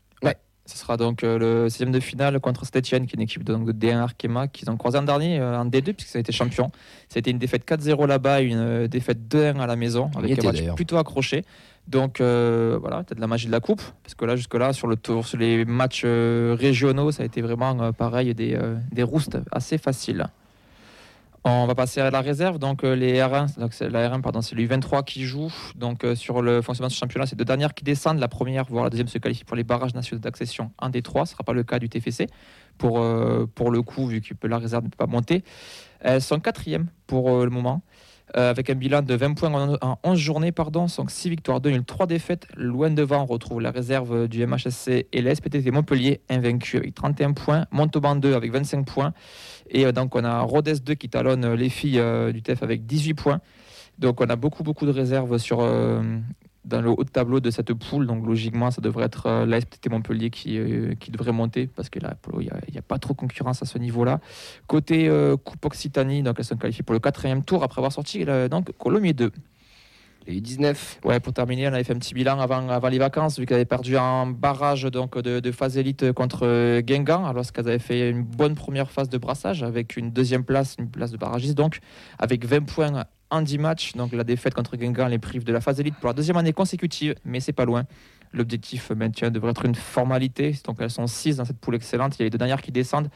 [0.66, 3.52] Ce sera donc euh, le 16 de finale contre Stetchen, qui est une équipe de,
[3.52, 6.22] donc, de D1 Arkema, qu'ils ont croisé en dernier euh, en D2, puisque ça a
[6.22, 6.72] été champion.
[7.10, 10.10] Ça a été une défaite 4-0 là-bas et une euh, défaite 2-1 à la maison,
[10.16, 11.44] On avec était, un match plutôt accroché.
[11.90, 14.96] Donc euh, voilà, peut-être la magie de la coupe, parce que là, jusque-là, sur, le
[14.96, 19.04] tour, sur les matchs euh, régionaux, ça a été vraiment euh, pareil, des, euh, des
[19.04, 20.28] roustes assez faciles.
[21.46, 22.58] On va passer à la réserve.
[22.58, 25.52] Donc euh, les R1, donc c'est la R1 pardon, c'est le 23 qui joue.
[25.76, 28.20] Donc euh, sur le fonctionnement de ce championnat, c'est deux dernières qui descendent.
[28.20, 30.72] La première, voire la deuxième, se qualifie pour les barrages nationaux d'accession.
[30.80, 32.28] Un des trois, ce ne sera pas le cas du TFC
[32.78, 35.44] pour euh, pour le coup vu que la réserve ne peut pas monter.
[36.00, 37.82] Elles sont quatrièmes pour le moment.
[38.34, 41.72] avec un bilan de 20 points en, en 11 journées, pardon, donc 6 victoires, 2
[41.72, 42.48] nuls, 3 défaites.
[42.56, 47.66] Loin devant, on retrouve la réserve du MHSC et l'SPTT Montpellier, invaincu avec 31 points,
[47.72, 49.14] Montauban 2 avec 25 points.
[49.70, 52.64] Et euh, donc on a Rodez 2 qui talonne euh, les filles euh, du TEF
[52.64, 53.42] avec 18 points.
[54.00, 57.72] Donc on a beaucoup beaucoup de réserves sur, dans le haut de tableau de cette
[57.74, 58.08] poule.
[58.08, 60.60] Donc logiquement ça devrait être la SPTT Montpellier qui,
[61.00, 63.78] qui devrait monter parce que là il n'y a, pas trop de concurrence à ce
[63.78, 64.20] niveau-là.
[64.66, 65.12] Côté
[65.44, 69.14] Coupe Occitanie, donc elles sont qualifiées pour le quatrième tour après avoir sorti donc Colomiers
[69.14, 69.32] 2.
[70.26, 71.00] Les U19.
[71.04, 73.66] Ouais, pour terminer, on avait fait un petit bilan avant, les vacances, vu qu'elles avaient
[73.66, 78.24] perdu en barrage donc, de, phase élite contre euh, Guingamp, alors qu'elles avaient fait une
[78.24, 81.80] bonne première phase de brassage, avec une deuxième place, une place de barragiste, donc
[82.20, 83.94] avec 20 points en 10 matchs.
[83.94, 86.54] Donc la défaite contre Guingamp les prive de la phase élite pour la deuxième année
[86.54, 87.84] consécutive, mais c'est pas loin.
[88.32, 92.16] L'objectif maintien devrait être une formalité, donc elles sont 6 dans cette poule excellente.
[92.16, 93.10] Il y a les deux dernières qui descendent,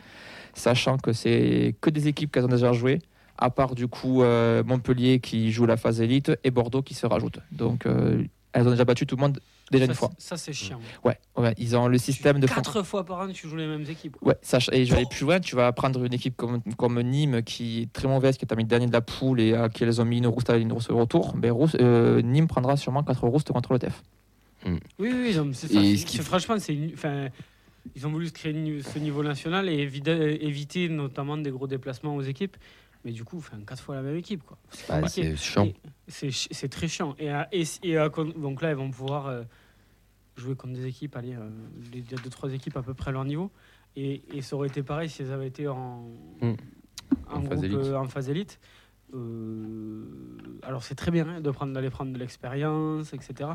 [0.53, 2.99] sachant que c'est que des équipes qu'elles ont déjà jouées
[3.37, 7.05] à part du coup euh, Montpellier qui joue la phase élite et Bordeaux qui se
[7.05, 7.39] rajoute.
[7.51, 8.23] Donc euh,
[8.53, 9.39] elles ont déjà battu tout le monde
[9.71, 10.09] déjà ça, une fois.
[10.17, 10.79] Ça, c'est chiant.
[11.03, 13.85] Ouais, ouais, ils ont le système de Quatre fois par an, tu joues les mêmes
[13.87, 14.17] équipes.
[14.21, 16.99] Ouais, sach- et je vais aller plus loin, tu vas prendre une équipe comme, comme
[17.01, 19.83] Nîmes qui est très mauvaise, qui est terminée dernier de la poule et à qui
[19.83, 21.35] elles ont mis une rouste à une rouste au retour.
[21.37, 24.01] Ben, rouste- euh, Nîmes prendra sûrement 4 roustes contre le TEF.
[24.65, 25.79] Oui, oui, non, mais c'est ça.
[26.17, 27.27] Ce Franchement, c'est une- enfin,
[27.95, 32.15] ils ont voulu se créer ce niveau national et éviter, éviter notamment des gros déplacements
[32.15, 32.57] aux équipes.
[33.07, 34.43] Mais du coup, enfin, quatre fois la même équipe.
[34.43, 34.57] Quoi.
[35.07, 35.69] C'est chiant.
[36.09, 37.15] C'est très chiant.
[37.17, 39.43] Et, à- et, et à con- donc là, ils vont pouvoir euh,
[40.35, 41.47] jouer contre des équipes, allez, euh,
[41.93, 43.49] les- deux, trois équipes à peu près à leur niveau.
[43.95, 46.01] Et, et ça aurait été pareil si elles avaient été en,
[46.41, 46.55] Hmm.
[47.29, 47.77] en, En phase groupe, élite.
[47.77, 48.59] euh, en phase élite.
[49.15, 50.03] Euh,
[50.63, 53.51] alors c'est très bien hein, de prendre d'aller prendre de l'expérience, etc.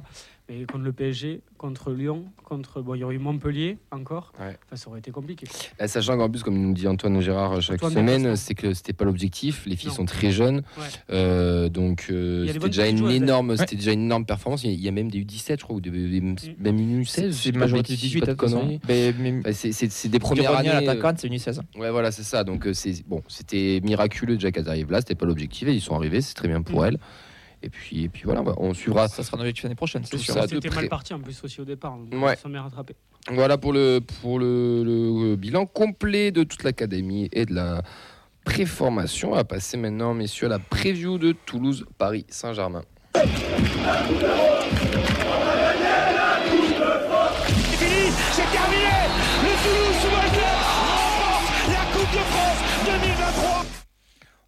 [0.48, 4.32] Mais contre le PSG, contre Lyon, contre bon, il y aurait eu Montpellier encore.
[4.40, 4.56] Ouais.
[4.66, 5.46] Enfin, ça aurait été compliqué.
[5.78, 8.92] Bah, sachant qu'en plus, comme nous dit Antoine Gérard chaque Antoine semaine, c'est que c'était
[8.94, 9.66] pas l'objectif.
[9.66, 9.94] Les filles Non.
[9.96, 10.84] sont très jeunes, Ouais.
[11.10, 14.64] Euh, donc euh, c'était déjà une joueuses, énorme, c'était déjà une énorme performance.
[14.64, 17.32] Il y a- même des U17, je crois, ou des, des- même une U16.
[17.32, 18.80] C'est majorité 18 pas de à conneries.
[18.80, 19.40] conneries.
[19.42, 20.86] Bah, c'est- des premières Première années.
[20.88, 21.60] euh, attaquante, c'est une U16.
[21.76, 22.42] Ouais, voilà, c'est ça.
[22.44, 25.00] Donc, c'est bon, c'était miraculeux déjà qu'elles arrivent là.
[25.00, 26.20] C'était pas l'objectif et ils sont arrivés.
[26.20, 26.86] C'est très bien pour Mm.
[26.86, 26.98] elles.
[27.64, 29.06] Et puis, et puis voilà, bah, on suivra.
[29.06, 30.34] Ça sera un objectif l'année prochaine, c'est sûr.
[30.34, 30.48] ça.
[30.48, 31.96] C'était mal parti en plus aussi au départ.
[31.96, 32.34] Donc Ouais.
[32.34, 32.96] Ils sont bien rattrapés.
[33.30, 37.82] Voilà pour le pour le, le bilan complet de toute l'académie et de la
[38.44, 39.30] préformation.
[39.30, 41.86] On va passer maintenant, messieurs, à la preview de Toulouse,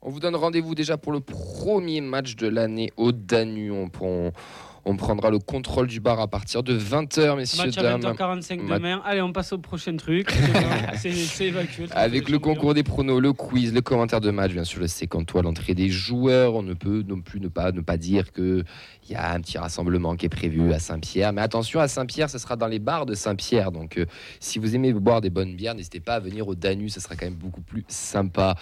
[0.07, 3.89] On vous donne rendez-vous déjà pour le premier match de l'année au Danube.
[4.03, 4.33] On,
[4.87, 8.01] on prendra le contrôle du bar à partir de 20h, messieurs, Match à dames.
[8.01, 9.03] 20h45 Ma- demain.
[9.05, 10.31] Allez, on passe au prochain truc.
[10.97, 11.87] C'est évacué.
[11.93, 15.43] Avec le concours des pronos, le quiz, le commentaire de match, bien sûr, le séquentois,
[15.43, 16.55] l'entrée des joueurs.
[16.55, 18.65] On ne peut non plus ne pas, ne pas dire qu'il
[19.09, 21.33] y a un petit rassemblement qui est prévu à Saint-Pierre.
[21.33, 23.73] Mais attention, à Saint-Pierre, ce sera dans les bars de Saint-Pierre.
[23.73, 24.07] Donc, euh,
[24.41, 26.89] si vous aimez boire des bonnes bières, n'hésitez pas à venir au Danube.
[26.91, 28.55] Ce sera quand même beaucoup plus sympa.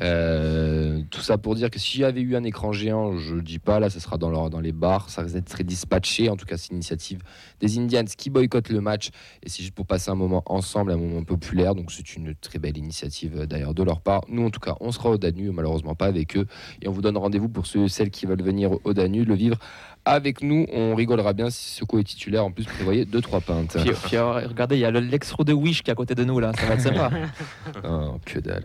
[0.00, 3.40] Euh, tout ça pour dire que s'il y avait eu un écran géant, je ne
[3.40, 5.10] dis pas, là, ce sera dans, leur- dans les bars.
[5.10, 6.30] Ça risque d'être très dispatché.
[6.30, 7.20] En tout cas, c'est l'initiative
[7.60, 9.10] des Indians qui boycottent le match.
[9.42, 11.74] Et c'est juste pour passer un moment ensemble, un moment populaire.
[11.74, 14.22] Donc c'est une très belle initiative euh, d'ailleurs de leur part.
[14.28, 16.46] Nous en tout cas, on sera au Danube, malheureusement pas avec eux.
[16.80, 19.58] Et on vous donne rendez-vous pour ceux celles qui veulent venir au Danube, le vivre
[20.06, 20.66] avec nous.
[20.72, 22.44] On rigolera bien si Soko est titulaire.
[22.44, 23.76] En plus, prévoyez 2-3 pintes.
[23.82, 26.14] Puis, puis, euh, regardez, il y a le l'ex de Wish qui est à côté
[26.14, 27.10] de nous là, ça va être sympa.
[27.84, 28.64] Oh, que dalle.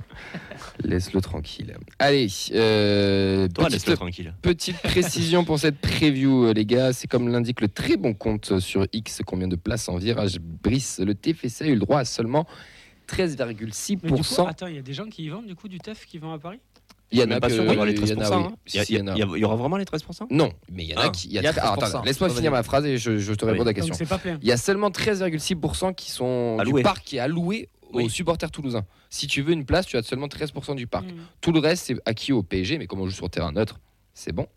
[0.83, 1.75] Laisse-le tranquille.
[1.99, 4.33] Allez, euh, Toi, petite- laisse-le tranquille.
[4.41, 6.93] Petite précision pour cette preview, euh, les gars.
[6.93, 10.99] C'est comme l'indique le très bon compte sur X, combien de places en virage Brice.
[11.03, 12.45] Le TFC a eu le droit à seulement
[13.17, 13.31] Mais du coup,
[14.21, 14.47] 13,6%.
[14.47, 16.31] attends, il y a des gens qui y vont du coup du TEF qui vont
[16.33, 16.59] à Paris?
[17.11, 18.31] Il y en a pas sûr d'avoir les il y en 13%.
[18.33, 18.43] a, oui.
[19.09, 19.13] hein.
[19.35, 21.09] Il y aura vraiment les 13% Non, mais il y en a Ah.
[21.09, 21.27] qui.
[21.27, 21.83] Il y a très- alors, 13%.
[21.97, 23.93] attends, Laisse-moi finir ma phrase et je, te réponds à la question.
[23.95, 24.37] c'est pas plein.
[24.41, 28.85] Il y a seulement 13,6% qui sont du parc qui est alloué aux supporters toulousains.
[29.09, 31.05] Si tu veux une place, tu as seulement 13% du parc.
[31.07, 31.15] Mmh.
[31.41, 33.79] Tout le reste, c'est acquis au PSG, mais comme on joue sur terrain neutre,
[34.13, 34.47] c'est bon.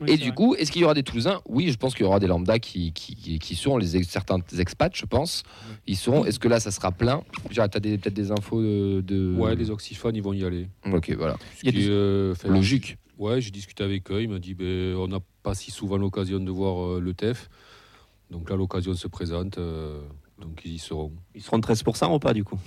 [0.00, 0.34] Oui, Et du vrai.
[0.34, 2.58] coup, est-ce qu'il y aura des Toulousains Oui, je pense qu'il y aura des lambda
[2.58, 5.42] qui, qui, qui- seront les ex- certains expats, je pense.
[5.86, 6.24] Ils seront.
[6.24, 9.02] Est-ce que là, ça sera plein Tu as peut-être des infos de.
[9.02, 10.68] de- Ouais, les oxyphones, ils vont y aller.
[10.90, 11.36] Ok, voilà.
[11.56, 12.96] Ce qui est, euh, fait- Logique.
[13.18, 14.22] Ouais, j'ai discuté avec eux.
[14.22, 17.50] Il m'a dit ben, on n'a pas si souvent l'occasion de voir euh, le TEF.
[18.30, 19.58] Donc là, l'occasion se présente.
[19.58, 20.00] euh,
[20.40, 21.12] donc ils y seront.
[21.34, 22.58] Ils seront 13% ou pas du coup?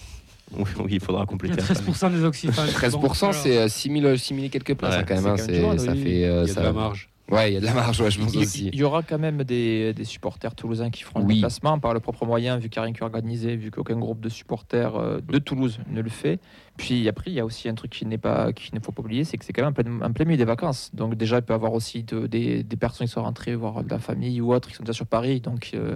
[0.57, 1.59] Oui, oui, il faudra Il y a compléter.
[1.61, 1.73] après.
[1.73, 2.65] 13% des occitans.
[2.65, 5.37] 13%, c'est euh, 6000 6000 et quelques places Ouais, hein, quand même.
[5.37, 6.03] c'est hein, même ça oui.
[6.03, 6.25] fait.
[6.25, 7.09] euh, Il y a ça- de la marge.
[7.31, 8.67] Ouais, il y a de la marge, ouais, je pense Il, aussi.
[8.73, 11.27] il y aura quand même des, des supporters toulousains qui feront Oui.
[11.29, 13.71] le déplacement par le propre moyen, vu qu'il n'y a rien qui est organisé, vu
[13.71, 16.39] qu'aucun groupe de supporters euh, de Toulouse ne le fait.
[16.75, 19.01] Puis après, il y a aussi un truc qui n'est pas, qu'il ne faut pas
[19.01, 20.91] oublier, c'est que c'est quand même en plein, en plein milieu des vacances.
[20.93, 23.83] Donc déjà, il peut y avoir aussi de- des, des personnes qui sont rentrées voir
[23.85, 25.39] de la famille ou autres qui sont déjà sur Paris.
[25.39, 25.95] Donc, euh,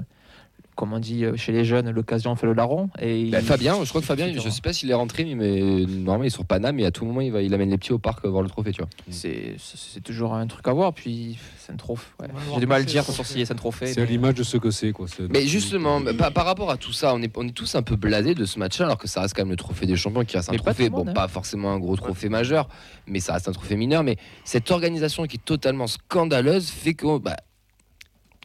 [0.78, 2.90] comme on dit euh, chez les jeunes, l'occasion fait le larron.
[3.02, 6.24] Et il- Fabien, je crois que Fabien, je sais pas s'il est rentré, mais normalement
[6.24, 8.00] il est sur Paname et à tout moment il, va, il amène les petits au
[8.00, 8.90] parc euh, voir le trophée, tu vois.
[9.10, 10.94] c'est c'est toujours un truc à voir.
[10.94, 12.08] Puis c'est un trophée.
[12.22, 12.28] ouais.
[12.54, 13.88] J'ai du mal à le dire c'est un trophée.
[13.88, 14.92] C'est à mais- l'image de ce que c'est.
[14.94, 15.08] quoi.
[15.08, 17.76] C'est- Mais justement, bah, par, par rapport à tout ça, on est, on est tous
[17.76, 19.96] un peu blasés de ce match-là, alors que ça reste quand même le trophée des
[19.98, 21.14] champions qui reste un Mais trophée, monde, bon, hein.
[21.14, 22.70] pas forcément un gros trophée majeur,
[23.08, 24.04] mais ça reste un trophée mineur.
[24.04, 27.36] Mais cette organisation qui est totalement scandaleuse fait que bah,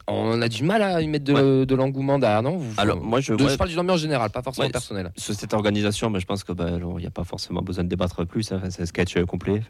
[0.09, 2.57] on a du mal à y mettre de, de l'engouement derrière, non?
[2.57, 3.35] Vous- Alors, moi, je.
[3.35, 5.13] de- ouais, je parle d'une ambiance générale, pas forcément Ouais, personnelle.
[5.17, 8.51] sur cette organisation, mais je pense qu'il n'y a pas forcément besoin de débattre plus.
[8.53, 8.61] hein.
[8.71, 9.63] C'est un sketch euh, complet.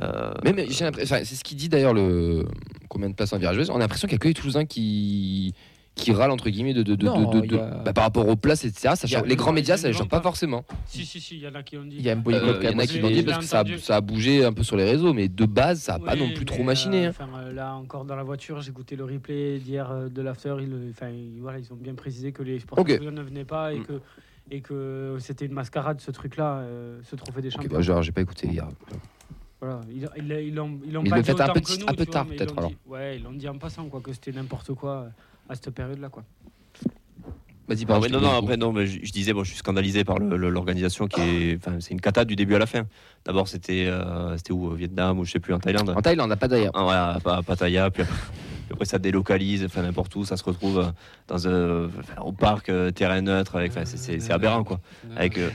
[0.00, 2.46] Euh, Mais, mais c'est ce qu'il dit d'ailleurs le
[2.88, 3.70] combien de places en virageuse.
[3.70, 5.54] On a l'impression qu'il y a que les Toulousains qui
[5.94, 8.04] qui râlent entre guillemets de, de, de, Non, de- de- il y a- bah, par
[8.04, 8.94] rapport aux places, etc.
[8.96, 10.64] Ça change- les grands médias, ça les gens change pas forcément.
[10.86, 11.96] Si, si, si, il y en a qui ont dit.
[11.98, 13.58] Il y a un boycott Euh, y en a qui l'ont dit parce que ça
[13.58, 13.78] a, entendu.
[13.78, 16.30] ça a bougé un peu sur les réseaux, mais de base, ça a pas non
[16.34, 17.06] plus trop machiné.
[17.06, 17.10] euh, hein.
[17.10, 20.56] enfin, euh, là, encore dans la voiture, j'ai goûté le replay d'hier euh, de l'after.
[20.60, 23.78] Ils, enfin, ils- voilà, ils ont bien précisé que les toulousains ne venaient pas et
[23.78, 23.84] Mm.
[23.84, 24.00] que,
[24.50, 27.70] et que c'était une mascarade, ce truc-là, euh, ce trophée des champions.
[27.70, 28.66] bah, genre, j'ai pas écouté hier.
[29.60, 31.44] Voilà, ils, ils, ils l'ont ils l'ont Mais pas le dit fait un peu-
[32.06, 35.06] tard, peut-être, dit- Ouais, ils l'ont dit en passant, quoi, que c'était n'importe quoi
[35.48, 36.24] à cette période-là, quoi.
[37.66, 38.02] Vas-y, Ah pardon.
[38.02, 40.18] ouais, je non, non, après, non, mais je, je disais, bon, je suis scandalisé par
[40.18, 41.56] l'organisation qui est.
[41.56, 42.82] Enfin, c'est une cata du début à la fin.
[43.24, 45.88] D'abord, c'était euh, c'était où Au Vietnam ou je sais plus, en Thaïlande.
[45.96, 46.72] En Thaïlande, on n'a pas d'ailleurs.
[46.74, 48.02] Ah, ouais, à, à Pattaya, puis
[48.70, 50.84] après, ça délocalise, enfin n'importe où, ça se retrouve euh,
[51.26, 54.80] dans un, enfin, au parc, euh, terrain neutre, avec, enfin, c'est- aberrant quoi.
[55.16, 55.48] Avec, euh,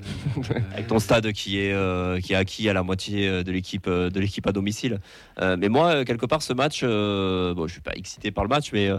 [0.74, 3.86] avec ton stade qui est, euh, qui est acquis à la moitié euh, de l'équipe
[3.88, 5.00] euh, de l'équipe à domicile.
[5.42, 8.44] Euh, mais moi, euh, quelque part, ce match, euh, bon, je suis pas excité par
[8.44, 8.90] le match, mais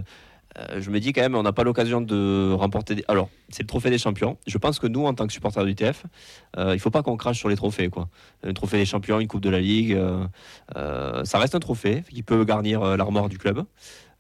[0.59, 2.97] euh, je me dis quand même, on n'a pas l'occasion de remporter.
[2.97, 3.05] Des...
[3.09, 4.37] Alors, c'est le trophée des champions.
[4.47, 6.05] Je pense que nous, en tant que supporters du TF,
[6.57, 7.89] euh, il faut pas qu'on crache sur les trophées.
[7.89, 8.09] Quoi.
[8.45, 10.27] Un trophée des champions, une coupe de la Ligue, euh,
[10.77, 13.65] euh, ça reste un trophée qui peut garnir l'armoire du club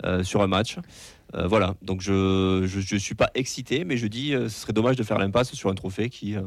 [0.05, 0.77] euh, sur un match.
[1.37, 4.73] Euh, voilà, donc je je, je suis pas excité, mais je dis euh, ce serait
[4.73, 6.37] dommage de faire l'impasse sur un trophée qui.
[6.37, 6.43] euh,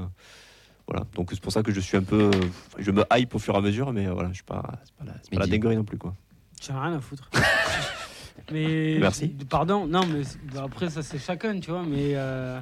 [0.88, 2.30] voilà, donc c'est pour ça que je suis un peu.
[2.78, 4.94] Je me hype au fur et à mesure, mais euh, voilà, je suis pas, c'est
[4.98, 5.98] pas, la, pas la dinguerie non plus.
[5.98, 6.14] Quoi.
[6.62, 7.30] J'en ai rien à foutre.
[8.52, 9.36] mais Merci.
[9.50, 10.22] Pardon, non, mais
[10.54, 12.60] bah, après ça c'est chacun, tu vois, mais euh,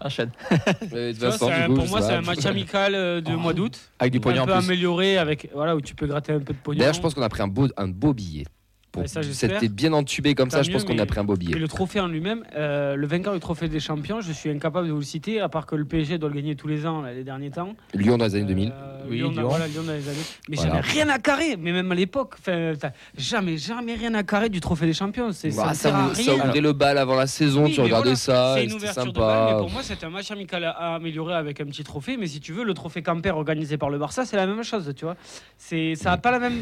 [0.00, 0.30] Enchaîne.
[0.92, 2.18] Mais de tu vois, toute façon, c'est un- coup, pour je moi sais c'est pas.
[2.18, 3.36] un match amical euh, de Oh.
[3.36, 4.64] mois d'août, Avec du pognon un en peu plus.
[4.66, 6.78] amélioré avec voilà où tu peux gratter un peu de pognon.
[6.78, 8.44] D'ailleurs, je pense qu'on a pris un beau, un beau billet.
[8.92, 9.54] Pour Ouais, ça, j'espère.
[9.60, 11.38] C'était bien entubé comme ça, je pense mieux, qu'on a mais- pris un beau Et
[11.38, 11.58] billet.
[11.58, 14.92] le trophée en lui-même, euh, le vainqueur du trophée des champions, je suis incapable de
[14.92, 17.12] vous le citer, à part que le PSG doit le gagner tous les ans là,
[17.12, 17.74] les derniers temps.
[17.92, 18.72] Lyon dans les années 2000.
[18.72, 19.48] Euh, Oui, Lyon, Lyon.
[19.48, 20.18] voilà, Lyon dans les années.
[20.48, 20.72] Mais Voilà.
[20.76, 24.48] j'avais rien à carrer, mais même à l'époque, enfin, t'as jamais, jamais rien à carrer
[24.48, 25.32] du trophée des champions.
[25.32, 26.44] C'est, Bah, ça, ça, sert à ouvre- ça rien.
[26.46, 28.70] ouvrait le bal avant la saison, Oui, tu mais regardais voilà, ça, c'est et une
[28.70, 29.58] c'était ouverture de balle, mais sympa.
[29.60, 32.16] pour moi, c'était un match amical à, à améliorer avec un petit trophée.
[32.16, 34.92] Mais si tu veux, le trophée Camper organisé par le Barça, c'est la même chose,
[34.96, 35.16] tu vois.
[35.56, 36.60] C'est, ça a pas la même.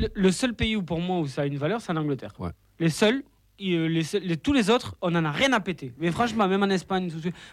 [0.00, 2.32] Le, le seul pays où pour moi où ça a une valeur, c'est en Angleterre.
[2.38, 2.50] Ouais.
[2.80, 3.22] Les seuls.
[3.60, 4.02] Euh,
[4.42, 5.92] tous les autres, on en a rien à péter.
[5.98, 7.10] Mais franchement, même en Espagne,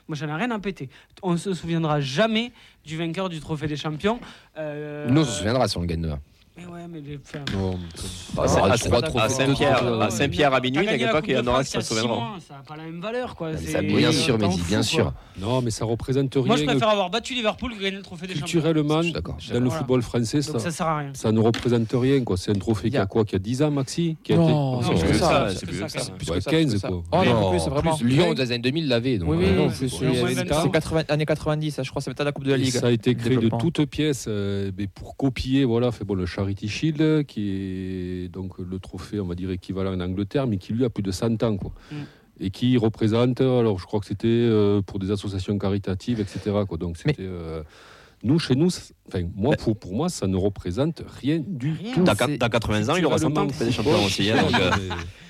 [0.08, 0.90] moi j'en ai rien à péter.
[1.22, 2.52] On se souviendra jamais
[2.86, 4.20] du vainqueur du trophée des champions.
[4.58, 6.20] Euh, Nous, on se souviendra si on le gagne demain.
[6.68, 7.80] Mais ouais, mais les, enfin, Non,
[8.38, 10.12] Ah, à, à- trois à trophées, Saint-Pierre, à trophées.
[10.12, 11.84] Saint-Pierre à T'as minuit, gagné pas Coupe qu'il y en aura France qui il y
[11.84, 12.20] se a six souviendront.
[12.22, 13.52] mois, Ça n'a pas la même valeur, quoi.
[13.52, 14.84] Mais C'est- ça, bien sûr, t'en Mehdi, fous, bien quoi.
[14.84, 15.14] sûr.
[15.40, 16.46] non, mais ça représente rien.
[16.46, 18.48] Moi, je préfère avoir battu Liverpool que gagner le trophée des champions.
[18.48, 19.38] culturellement, Je suis d'accord.
[19.52, 19.78] dans le Voilà.
[19.80, 21.12] football français, ça, Donc ça sert à rien.
[21.14, 22.24] ça ne représente rien.
[22.24, 22.38] quoi.
[22.38, 24.44] C'est un trophée Il qui a- quoi Qui a 10 ans, Maxi qui a Non,
[24.44, 25.26] été- Non, c'est plus plus que ça.
[25.30, 26.00] ça, c'est plus plus que que ça.
[26.00, 26.12] ça.
[26.12, 26.88] Plus Ouais, que ça, 15, plus que ça.
[26.88, 27.02] quoi.
[27.12, 27.98] Oh non, Non, plus, c'est vraiment.
[28.02, 29.18] Lyon dans les années 2000 l'avait.
[29.18, 30.72] donc, Oui, oui, euh, oui, non, c'est- c'est- c'est- c'est- moins c'est 25.
[30.72, 32.72] 80 années 90, je crois, c'est peut-être la Coupe de la Ligue.
[32.74, 33.58] Ça a été créé de Développement.
[33.60, 37.50] toutes pièces euh, mais pour copier voilà, fait, bon, le Charity Shield, qui
[38.26, 41.04] est donc le trophée, on va dire, équivalent en Angleterre, mais qui lui a plus
[41.04, 41.58] de 100 ans.
[41.58, 41.72] Quoi.
[41.92, 41.96] Mm.
[42.42, 46.40] Et qui représente, alors je crois que c'était euh, pour des associations caritatives, etc.
[46.68, 46.78] Quoi.
[46.78, 47.28] Donc Mais- c'était.
[47.28, 47.62] euh,
[48.24, 48.68] nous, chez nous,
[49.08, 51.94] enfin, moi, pour, pour moi, ça ne représente rien du Rien.
[51.94, 52.04] tout.
[52.04, 54.30] Dans, quat- dans 80 ans, il aura 100 ans, des champions aussi.
[54.30, 54.72] hein, donc, euh,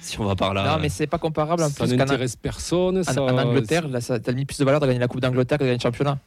[0.02, 0.76] si on va par là.
[0.76, 3.00] Non, mais c'est pas comparable en ça n'intéresse personne.
[3.00, 5.22] en- ça- en Angleterre, là, ça t'as mis plus de valeur de gagner la Coupe
[5.22, 6.18] d'Angleterre que de gagner le championnat.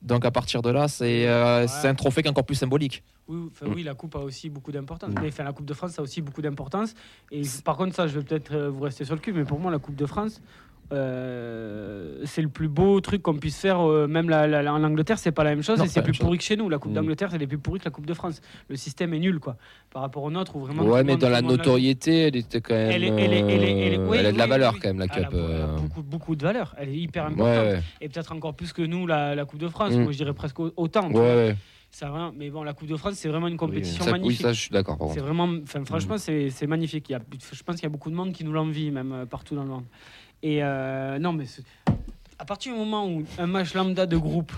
[0.00, 1.68] Donc à partir de là, c'est euh, Ouais.
[1.68, 3.02] c'est un trophée qui est encore plus symbolique.
[3.26, 5.10] Oui, enfin, oui, la Coupe a aussi beaucoup d'importance.
[5.10, 5.20] Mm.
[5.20, 6.94] Mais enfin, la Coupe de France a aussi beaucoup d'importance.
[7.30, 9.58] Et par contre, ça, je vais peut-être euh, vous rester sur le cul, mais pour
[9.58, 10.40] moi, la Coupe de France,
[10.92, 13.80] euh, c'est le plus beau truc qu'on puisse faire.
[13.80, 16.02] euh, même la, la- la- en Angleterre, c'est pas la même chose Non, et c'est
[16.02, 16.68] plus pourri que chez nous.
[16.68, 16.94] La Coupe Mm.
[16.94, 18.40] d'Angleterre, c'est plus pourri que la Coupe de France.
[18.68, 19.56] Le système est nul, quoi,
[19.90, 20.82] par rapport au nôtre où vraiment.
[20.84, 22.90] Ouais, mais monde- dans la notoriété, elle était quand même.
[22.90, 24.80] Elle, est- elle, est- elle, est- euh, oui, elle a de la oui, valeur oui.
[24.82, 25.76] quand même, la euh.
[25.76, 26.74] beaucoup, beaucoup de valeur.
[26.78, 27.64] Elle est hyper Ouais, importante.
[27.66, 27.80] ouais.
[28.00, 29.92] Et peut-être encore plus que nous, la, Coupe de France.
[29.94, 30.02] Mm.
[30.02, 31.10] Moi, je dirais presque au- autant.
[31.10, 31.56] Ouais, ouais.
[31.90, 34.18] Ça va, mais bon, la Coupe de France, c'est vraiment une Oui, compétition ça, oui,
[34.18, 34.42] magnifique.
[34.42, 34.98] ça, je suis d'accord.
[35.14, 37.08] C'est vraiment, enfin, franchement, c'est c'est magnifique.
[37.08, 37.20] Il y a,
[37.52, 39.70] je pense qu'il y a beaucoup de monde qui nous l'envie, même partout dans le
[39.70, 39.84] monde.
[40.42, 41.44] Et euh, non, mais
[42.40, 44.52] à partir du moment où un match lambda de groupe,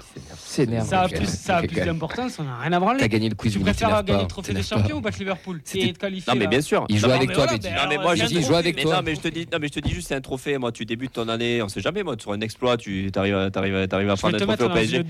[0.85, 3.01] ça a plus, ça a plus d'importance, on n'a rien à branler.
[3.01, 4.95] T'as gagné le quiz, Tu mais préfères gagner le trophée des champions pas.
[4.97, 6.85] ou battre Liverpool et être qualifié Non, mais bien sûr.
[6.90, 8.77] Il joue mais- avec mais toi, ben Non, mais moi, je dis, il joue avec
[8.77, 8.97] Mais toi.
[8.97, 10.59] non, mais je te dis, non, mais je te dis juste, c'est un trophée.
[10.59, 12.03] Moi, tu débutes ton année, on sait jamais.
[12.03, 15.03] Moi, sur un exploit, tu arrives, à- prendre un trophée au PSG.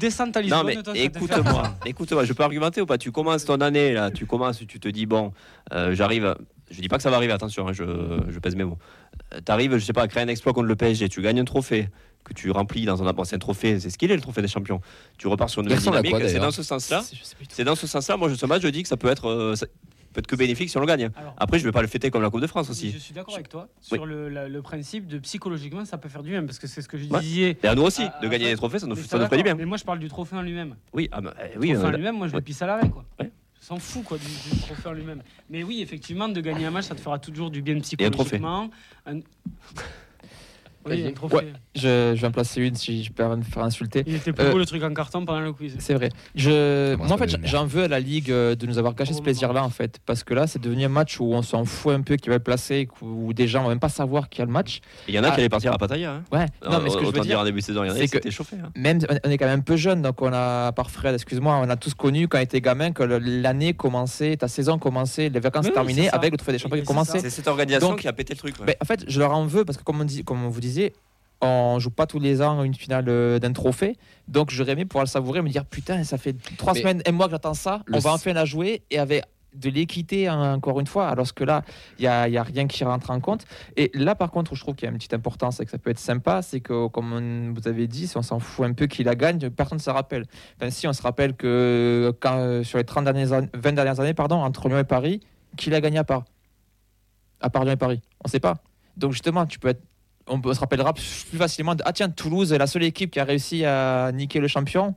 [0.48, 2.98] Non mais écoute-moi, écoute-moi, je peux argumenter ou pas?
[2.98, 5.32] Tu commences ton année là, tu commences, tu te dis bon,
[5.72, 6.36] euh, j'arrive.
[6.70, 7.82] Je dis pas que ça va arriver, attention, hein, je,
[8.28, 8.78] je pèse mes mots.
[9.44, 11.44] Tu arrives, je sais pas, à créer un exploit contre le PSG, tu gagnes un
[11.44, 11.88] trophée
[12.24, 14.80] que tu remplis dans un un trophée, c'est ce qu'il est le trophée des champions.
[15.18, 16.10] Tu repars sur une nouvelle dynamique.
[16.10, 17.02] quoi, C'est dans ce sens-là.
[17.12, 17.18] Je.
[17.48, 18.16] C'est dans ce sens-là.
[18.16, 19.66] Moi, je ce match, je dis que ça peut être, euh, ça
[20.12, 21.08] peut être que bénéfique si on le gagne.
[21.16, 22.90] Alors, Après, je vais pas le fêter comme la Coupe de France Je aussi.
[22.98, 23.96] suis d'accord avec toi Oui.
[23.98, 26.82] sur le, la- le principe de psychologiquement ça peut faire du bien parce que c'est
[26.82, 27.20] ce que je Ouais.
[27.20, 27.56] disais.
[27.62, 28.50] Et à nous aussi, Ah, de ah, gagner ouais.
[28.50, 29.54] des trophées, ça nous, ça nous je ferait du bien.
[29.54, 30.74] Mais moi je parle du trophée en lui-même.
[30.92, 31.72] Oui, ah, bah, eh Le oui.
[31.72, 32.38] trophée en lui-même, moi je ouais.
[32.40, 33.04] le pisse à l'arrêt quoi.
[33.20, 33.29] Ouais.
[33.60, 35.22] S'en fous quoi du, du trophée en lui-même.
[35.50, 37.80] Mais oui, effectivement, de gagner un match, ça te fera toujours du bien Et un
[38.10, 38.38] trophée.
[38.38, 38.70] psychologiquement.
[39.06, 39.20] Un-
[40.88, 41.12] Oui.
[41.32, 41.52] Ouais.
[41.74, 44.02] Je, je vais en placer une si je peux me faire insulter.
[44.06, 45.76] Il était plus Euh, beau le truc en carton pendant le quiz.
[45.78, 46.08] C'est vrai.
[46.34, 49.18] Je, moi, en fait, j'en veux à la Ligue euh, de nous avoir gâché ce
[49.18, 49.98] le plaisir-là, en fait.
[50.06, 52.36] Parce que là, c'est devenu un match où on s'en fout un peu qui va
[52.36, 54.80] être placé, où des gens vont même pas savoir qu'il y a le match.
[55.06, 55.30] Il y en a Ah.
[55.32, 56.12] qui allaient partir à Pattaya.
[56.12, 56.22] Hein.
[56.32, 57.94] Ouais, non, mais ce que je veux dire, en début de saison, il y en
[57.94, 58.56] a qui chauffés.
[58.56, 58.70] hein.
[58.74, 61.60] même, on est quand même un peu jeune, donc on a, à part Fred, excuse-moi,
[61.62, 65.28] on a tous connu quand on était gamin que le- l'année commençait, ta saison commençait,
[65.28, 67.18] les vacances Oui, terminaient avec le trophée des champions qui commençait.
[67.18, 67.20] ça.
[67.20, 68.54] C'est cette organisation Donc- qui a pété le truc.
[68.60, 68.66] ouais.
[68.66, 70.60] Ben, en fait, je leur en veux parce que, comme on, dit, comme on vous
[71.40, 73.96] on joue pas tous les ans une finale euh, d'un trophée.
[74.28, 77.12] Donc, j'aurais aimé pouvoir le savourer, me dire putain, ça fait trois Mais semaines, un
[77.12, 80.78] mois que j'attends ça, on va enfin la jouer et avec de l'équité hein, encore
[80.78, 81.64] une fois, alors que là,
[81.98, 83.46] il n'y a, y a rien qui rentre en compte.
[83.76, 85.78] Et là, par contre, je trouve qu'il y a une petite importance et que ça
[85.78, 88.74] peut être sympa, c'est que, comme on- vous avez dit, si on s'en fout un
[88.74, 90.24] peu qui la gagne, personne ne se rappelle.
[90.56, 93.98] Enfin, si, on se rappelle que quand, euh, sur les 30 dernières an- 20 dernières
[93.98, 95.20] années, pardon, entre Lyon et Paris,
[95.56, 96.24] qui l'a gagné à part?
[97.40, 98.58] À part Lyon et Paris On ne sait pas.
[98.96, 99.82] Donc justement, tu peux être,
[100.30, 101.04] on, se rappellera plus
[101.36, 101.74] facilement.
[101.74, 104.94] De, ah tiens, Toulouse est la seule équipe qui a réussi à niquer le champion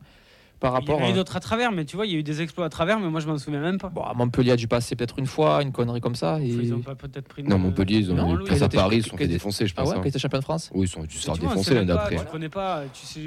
[0.59, 1.01] par Il y rapport.
[1.01, 2.41] en a eu euh, d'autres à travers, mais tu vois, il y a eu des
[2.41, 3.89] exploits à travers, mais moi je m'en souviens même pas.
[3.89, 6.39] bon, à Montpellier a dû passer peut-être une fois, une connerie comme ça.
[6.39, 6.45] Et...
[6.47, 7.43] Ils ont pas peut-être pris.
[7.43, 9.73] Non, Montpellier, ils ont Non, eu Louis, face à Paris, ils sont fait défoncer, je
[9.75, 9.91] Ah pense.
[9.91, 10.01] ouais, hein.
[10.01, 12.15] qui était champion de France Oui, ils sont dû se faire défoncer l'année d'après.
[12.15, 13.19] Tu connais pas, tu sais,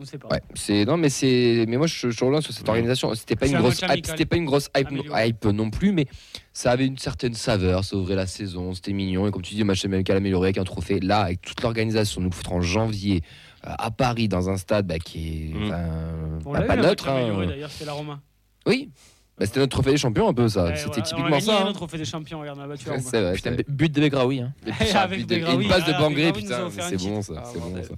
[0.00, 0.28] on sait pas.
[0.28, 3.46] Ouais, c'est non mais c'est mais moi je, je reviens sur cette organisation, c'était pas
[3.46, 6.06] C'est une un grosse hype, c'était pas une grosse hype, non plus mais
[6.52, 9.64] ça avait une certaine saveur, ça ouvrait la saison, c'était mignon et comme tu dis
[9.64, 13.22] match amical amélioré avec un trophée là avec toute l'organisation nous le foutre en janvier
[13.66, 16.40] euh, à Paris dans un stade bah, qui est Mm.
[16.44, 17.46] bah, pas neutre hein.
[17.46, 18.20] d'ailleurs, c'était la Roma.
[18.66, 18.90] Oui.
[19.38, 21.40] Bah, c'était notre trophée des champions un peu ça, Ouais, c'était typiquement on a gagné
[21.46, 21.56] ça.
[21.60, 21.64] hein.
[21.64, 22.84] notre trophée des champions, regarde, on a battu.
[23.00, 23.32] C'est vrai.
[23.32, 24.40] Putain, c'est but de Begraoui.
[24.42, 24.52] Hein.
[24.66, 26.96] Et puis, Avec but de- et Begraoui, une passe de ah, Bangré, putain, un c'est
[26.98, 27.94] bon ça, Ah, c'est bon ça.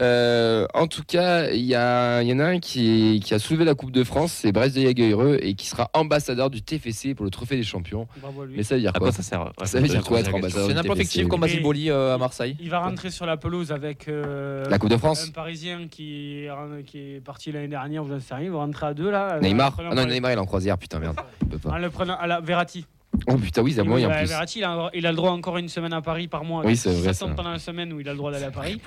[0.00, 3.38] Euh, en tout cas, il y, a- il y en a un qui, qui a
[3.38, 7.14] soulevé la Coupe de France, c'est Brest de Yagueureux, et qui sera ambassadeur du TFC
[7.14, 8.08] pour le Trophée des Champions.
[8.20, 8.54] Bravo à lui.
[8.56, 10.34] Mais ça veut dire À quoi ça sert Ouais, Ça veut dire quoi, c'est être
[10.34, 12.56] ambassadeur C'est n'importe TFC, fictif comme Basile Boli euh, à Marseille.
[12.60, 16.46] Il va rentrer sur la pelouse avec euh, La Coupe de France un Parisien qui,
[16.86, 18.46] qui est parti l'année dernière, ou j'en sais rien.
[18.46, 19.38] Il va rentrer à deux là.
[19.40, 21.16] Neymar Ah non, Neymar il est en croisière, putain merde.
[21.42, 21.70] Il peut pas.
[21.70, 22.86] En le prenant à la Verratti.
[23.26, 24.00] Oh putain, oui, c'est en plus.
[24.28, 26.64] Verratti, il a, il a le droit encore une semaine à Paris par mois.
[26.64, 28.50] Oui, c'est vrai, Ça tombe pendant la semaine où il a le droit d'aller à
[28.50, 28.80] Paris.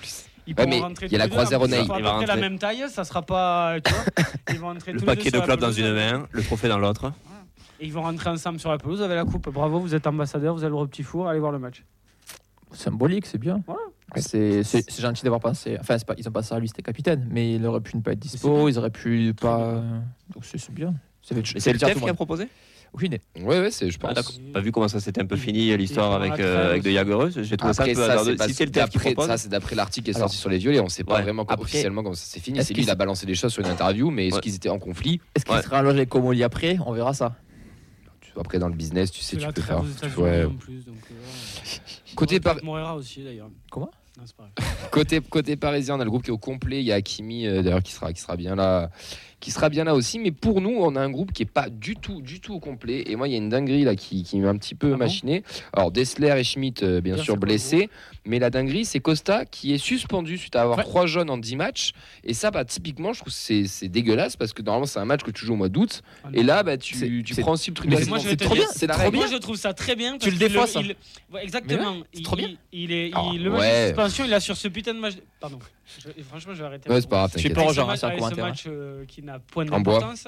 [0.47, 2.11] Ils Ouais, mais rentrer il y a la au seront à Il va près la
[2.11, 2.35] rentrer.
[2.41, 3.77] même taille, ça sera pas.
[3.83, 4.03] Tu vois
[4.53, 6.67] Ils vont rentrer Le tous les deux paquet de clubs dans une main, le trophée
[6.67, 7.11] dans l'autre.
[7.79, 9.49] Et ils vont rentrer ensemble sur la pelouse avec la coupe.
[9.49, 11.83] Bravo, vous êtes ambassadeur, vous avez le petit four, allez voir le match.
[12.71, 13.61] Symbolique, c'est bien.
[13.65, 13.81] Voilà.
[14.17, 15.77] C'est gentil d'avoir pensé.
[15.79, 18.01] Enfin, pas, ils ont pas ça à lui, c'était capitaine, mais il aurait pu ne
[18.01, 19.81] pas être dispo, ils auraient pu pas.
[20.33, 20.93] Donc c'est bien.
[21.21, 21.41] C'est le
[21.83, 22.47] à TEF qui le a proposé?
[22.95, 23.21] Aucune idée.
[23.41, 24.15] Ouais, ouais, c'est, je Ah, pense.
[24.15, 24.31] d'accord.
[24.53, 27.57] T'as vu comment ça s'était un peu fini l'histoire avec, euh, avec de Jagereux J'ai
[27.57, 28.31] trouvé ça un peu ça, hasardeux.
[28.31, 29.27] c'est parce Si c'est le que TEF qui d'après- propose.
[29.29, 30.79] ça, c'est d'après l'article qui est Alors, sorti sur les violets.
[30.79, 31.21] On sait pas ouais.
[31.23, 32.57] vraiment Après, officiellement comment ça s'est fini.
[32.59, 34.55] est-ce C'est lui, qu'il il a balancé des choses sur une interview, mais est-ce qu'ils
[34.55, 35.19] étaient en conflit?
[35.35, 36.77] Est-ce qu'il sera loge avec Comoli après?
[36.85, 37.35] On verra ça.
[38.39, 39.81] Après, dans le business, tu sais, tu peux faire.
[40.17, 40.45] Ouais.
[40.59, 40.85] plus.
[40.85, 41.15] Donc, euh.
[42.15, 43.49] Côté, par- Moreira aussi d'ailleurs.
[43.71, 43.89] Comment?
[44.17, 44.75] Non, c'est pas grave.
[44.91, 46.79] côté, côté parisien, on a le groupe qui est au complet.
[46.79, 48.89] Il y a Hakimi, euh, d'ailleurs, qui sera, qui sera bien là.
[49.41, 51.69] Qui sera bien là aussi, mais pour nous, on a un groupe qui est pas
[51.69, 53.03] du tout, du tout au complet.
[53.07, 54.91] Et moi, il y a une dinguerie là qui, qui m'a un petit peu Ah
[54.93, 55.43] bon machiné.
[55.73, 57.89] Alors, Dessler et Schmitt, euh, bien Bien sûr, le blessés.
[58.25, 60.83] Mais la dinguerie, c'est Costa qui est suspendu suite à avoir Ouais.
[60.83, 61.91] trois jaunes en 10 matchs.
[62.23, 65.05] Et ça, bah, typiquement, je trouve que c'est c'est dégueulasse parce que normalement, c'est un
[65.05, 66.01] match que tu joues au mois d'août.
[66.33, 68.29] Et là, bah, tu, tu prends aussi le truc mais de la c'est- moi, je
[68.29, 69.11] C'est trop bien, c'est c'est la trop.
[69.11, 70.17] Moi, je trouve ça très bien.
[70.17, 70.75] Tu le défauses.
[70.81, 70.95] il-
[71.33, 71.97] ouais, exactement.
[72.13, 72.49] c'est trop bien.
[72.71, 73.83] Il, est, Ah, il- le match ouais.
[73.89, 75.15] intervention, il a sur ce putain de match.
[75.39, 75.59] Pardon.
[75.99, 76.89] Je- franchement, je vais arrêter.
[76.89, 78.45] Ouais, c'est pas grave, Je suis pas Roger, ce hein, match- c'est un commentaire.
[78.45, 79.99] match euh, qui n'a point En bois.
[79.99, 80.23] d'importance.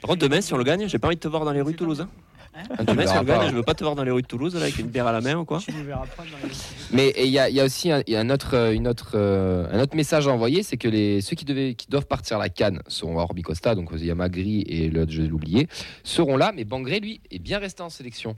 [0.00, 1.60] Par contre, demain, si on le gagne, j'ai pas envie de te voir dans les
[1.62, 2.00] rues de Toulouse.
[2.00, 2.08] hein.
[2.54, 4.22] Ah, tu Demain, si on le gagne, je veux pas te voir dans les rues
[4.22, 5.60] de Toulouse là, avec une bière à la main ou quoi.
[5.60, 6.52] Tu ne verras pas dans les.
[6.90, 8.88] Mais il y, a- il y a aussi un, y a un autre, euh, une
[8.88, 12.06] autre, euh, un autre message à envoyer, c'est que les, ceux qui, devaient, qui doivent
[12.06, 15.22] partir à la Cannes sont Orbi Costa, donc il y a Magri et l'autre, je
[15.22, 15.68] vais l'oublier,
[16.02, 18.34] seront là, mais Bangré, lui, est bien resté en sélection.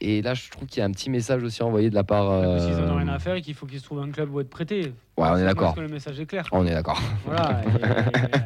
[0.00, 2.28] Et là, je trouve qu'il y a un petit message aussi envoyé de la part.
[2.28, 4.10] Parce qu'ils en euh, ont rien à faire et qu'il faut qu'ils se trouvent un
[4.10, 4.92] club où être prêté.
[5.16, 5.74] Ouais, on est d'accord.
[5.74, 6.46] Parce que le message est clair.
[6.52, 7.00] On est d'accord.
[7.24, 7.62] Voilà.
[7.64, 8.40] et- et- et-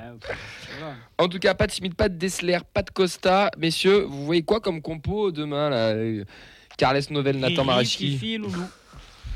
[0.79, 0.95] voilà.
[1.19, 3.51] En tout cas, pas de Schmidt, pas de Dessler, pas de Costa.
[3.59, 6.25] Messieurs, vous voyez quoi comme compo demain là euh,
[6.79, 7.79] Carles Novel, Nathan Loulou.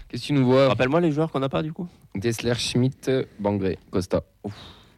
[0.09, 1.89] Qu'est-ce que tu nous vois Rappelle-moi les joueurs qu'on n'a pas du coup.
[2.15, 3.11] Dessler, Schmidt,
[3.41, 4.23] Bangré, Costa.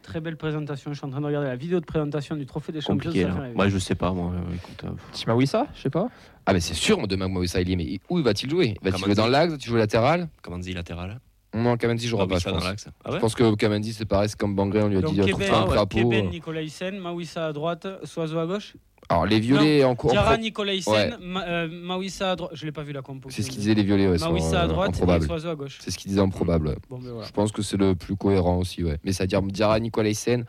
[0.07, 0.93] Très belle présentation.
[0.93, 3.11] Je suis en train de regarder la vidéo de présentation du Trophée des Champions.
[3.11, 3.33] Compliqué là.
[3.35, 3.53] rêver.
[3.53, 4.31] Moi, je sais pas moi.
[4.33, 6.07] euh, écoute, euh, Timawissa, je sais pas.
[6.45, 8.75] Ah, mais c'est sûr, demain, Moussa il y est, mais où va-t-il jouer?
[8.81, 9.51] Va-t-il jouer dans l'axe?
[9.51, 10.29] Va-t-il jouer latéral?
[10.41, 11.19] Kamandi latéral.
[11.53, 12.85] Non, Kamandi jouera pas, je Mawissa dans pense.
[13.03, 15.13] Ah Je ouais pense que Kamandi, c'est pareil, c'est comme Bangré, on lui a Donc
[15.13, 16.09] dit Keben, trouve un crapaud.
[16.09, 18.75] Keben, Nicolas Hyssen, Mawissa à droite, Soiseau à gauche.
[19.09, 20.11] Alors, les violets en cours.
[20.11, 21.09] Diarra, Nicolas Hyssen, Ouais.
[21.21, 22.51] Ma- euh, Mawissa à droite.
[22.53, 23.29] Je l'ai pas vu la compo.
[23.31, 24.95] C'est ce qu'ils disaient les violets, ouais, sont, Mawissa à droite.
[25.25, 25.77] Soiseau à gauche.
[25.81, 26.75] C'est ce qu'ils disaient improbable.
[26.89, 27.25] Bon, ben voilà.
[27.25, 28.99] Je pense que c'est le plus cohérent aussi, ouais.
[29.05, 30.45] Mais c'est-à-dire Diarra, Nicolas Hyssen,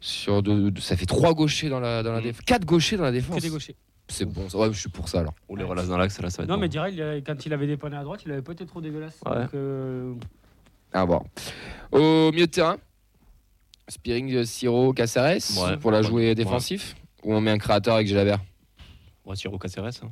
[0.00, 2.24] sur deux- deux- ça fait trois gauchers dans la, dans la Mm.
[2.24, 2.42] défense.
[2.44, 3.40] Quatre gauchers dans la Que défense.
[3.42, 3.76] des gauchers.
[4.08, 4.58] C'est bon, ça.
[4.58, 5.34] ouais, je suis pour ça alors.
[5.48, 6.60] Ou les relaces dans l'axe là, ça va être Non, bon.
[6.62, 9.18] mais a- quand il avait dépanné à droite, il avait pas été trop dégueulasse.
[9.26, 9.42] Ouais.
[9.42, 10.14] Donc, euh,
[10.92, 11.22] À voir.
[11.92, 12.78] Au milieu de terrain,
[13.88, 15.76] Spearing, euh, Siro, Caceres Ouais.
[15.76, 16.04] pour la Ouais.
[16.06, 16.94] jouer défensif.
[17.24, 18.40] Ou on met un créateur avec Jalabert?
[19.24, 19.84] Ouais, Siro Caceres.
[20.02, 20.10] hein.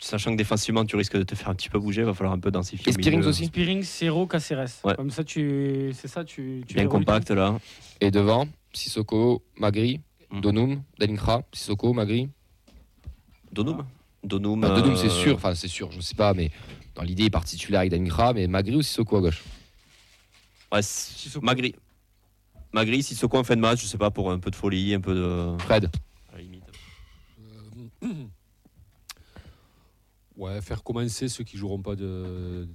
[0.00, 2.34] Sachant que défensivement, tu risques de te faire un petit peu bouger, il va falloir
[2.34, 2.88] un peu densifier.
[2.88, 3.28] Et au Spearings milieu.
[3.30, 3.46] aussi?
[3.46, 4.80] Spearing, Cero, Caceres.
[4.84, 4.94] Ouais.
[4.96, 7.56] Comme ça, tu, c'est ça, tu, tu Bien les relis compact là.
[8.00, 10.00] Et devant, Sissoko, Magri,
[10.30, 10.40] Mm.
[10.40, 12.28] Donum, Delinkra, Sissoko, Magri.
[13.54, 13.86] Donum.
[14.22, 14.60] Donum.
[14.60, 16.50] Bah, Donum, euh, c'est sûr, enfin c'est sûr, je sais pas, mais
[16.94, 19.42] dans l'idée, il part titulaire avec Delinkra, mais Magri ou Sissoko à gauche?
[20.72, 21.44] Ouais, Sissoko.
[21.46, 21.74] Magri.
[22.72, 25.00] Magri, Sissoko en fin de match, je sais pas, pour un peu de folie, un
[25.00, 25.56] peu de.
[25.62, 25.88] Fred.
[26.32, 26.64] à la limite.
[30.36, 32.66] Ouais, faire commencer ceux qui joueront pas de...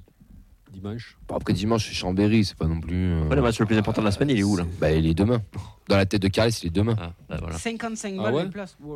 [0.72, 1.18] dimanche.
[1.28, 3.12] Bon, après dimanche, c'est Chambéry, c'est pas non plus.
[3.14, 4.66] euh, Ouais, le match le plus important de la semaine, il est où là?
[4.80, 5.42] Bah, il est demain.
[5.88, 6.96] Dans la tête de Carles, il est demain.
[7.00, 7.58] ah, bah, voilà.
[7.58, 8.44] 55 Ah balles ouais
[8.80, 8.96] wow,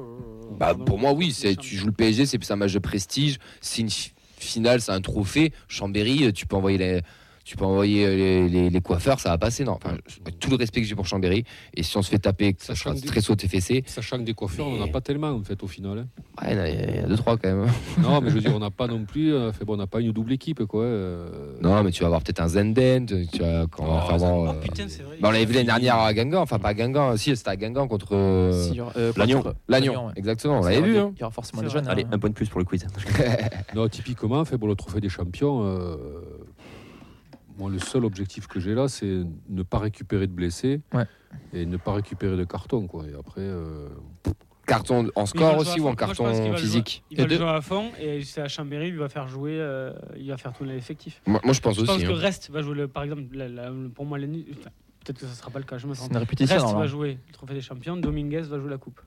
[0.51, 0.57] wow.
[0.59, 3.37] Bah, pour moi, oui, c'est tu joues le PSG, c'est plus un match de prestige.
[3.61, 5.53] C'est une fi- finale, c'est un trophée.
[5.67, 7.01] Chambéry, euh, tu peux envoyer les,
[7.43, 9.63] tu peux envoyer euh, les, les- les coiffeurs, ça va passer.
[9.63, 9.97] Non, enfin,
[10.39, 11.43] tout le respect que j'ai pour Chambéry.
[11.73, 13.83] Et si on se fait taper, ça Sachant sera très sauté fessé.
[13.85, 15.99] Sachant que des coiffeurs, on n'en a pas tellement en fait au final.
[15.99, 16.07] hein.
[16.41, 17.67] Ouais, il y en a- deux trois quand même.
[18.01, 19.33] non, mais je veux dire, on n'a pas non plus.
[19.33, 20.83] euh, fait, bon, on n'a pas une double équipe quoi.
[20.83, 21.29] euh.
[21.61, 23.05] Non, mais tu vas avoir peut-être un Zenden.
[23.31, 25.17] Tu vas quand on va Oh, putain, c'est vrai.
[25.21, 27.87] on l'avait vu l'année dernière à Guingamp, enfin pas à Guingamp, si c'était à Guingamp
[27.87, 29.41] contre euh, Si, euh, Lannion.
[29.41, 30.13] contre- Lannion, ouais.
[30.15, 30.97] exactement, on Il y l'avait aura vu.
[30.99, 31.11] hein.
[31.15, 31.87] Il y aura forcément des jeunes.
[31.87, 32.09] Allez, hein.
[32.13, 32.85] un point de plus pour le quiz.
[33.75, 35.61] Non, typiquement, fait, bon, le trophée des champions.
[37.57, 41.05] Moi, le seul objectif que j'ai là, c'est ne pas récupérer de blessés Ouais.
[41.53, 42.87] et ne pas récupérer de cartons.
[42.87, 43.05] Quoi.
[43.07, 43.89] Et après, euh,
[44.65, 45.85] Carton en score aussi ou en.
[45.87, 47.37] Moi, je carton physique Il va le deux.
[47.37, 50.53] jouer à fond et c'est à Chambéry, il va faire jouer, euh, il va faire
[50.53, 51.21] tourner l'effectif.
[51.27, 51.91] moi, moi, je pense Je aussi.
[51.91, 52.15] pense que hein.
[52.21, 54.69] Rest va jouer, le, par exemple, la- la- pour moi, enfin,
[55.05, 56.11] Peut-être que ça sera pas le cas, je me trompe.
[56.11, 56.55] une répétition.
[56.55, 59.01] Rest alors, va jouer le trophée des champions, Dominguez va jouer la coupe.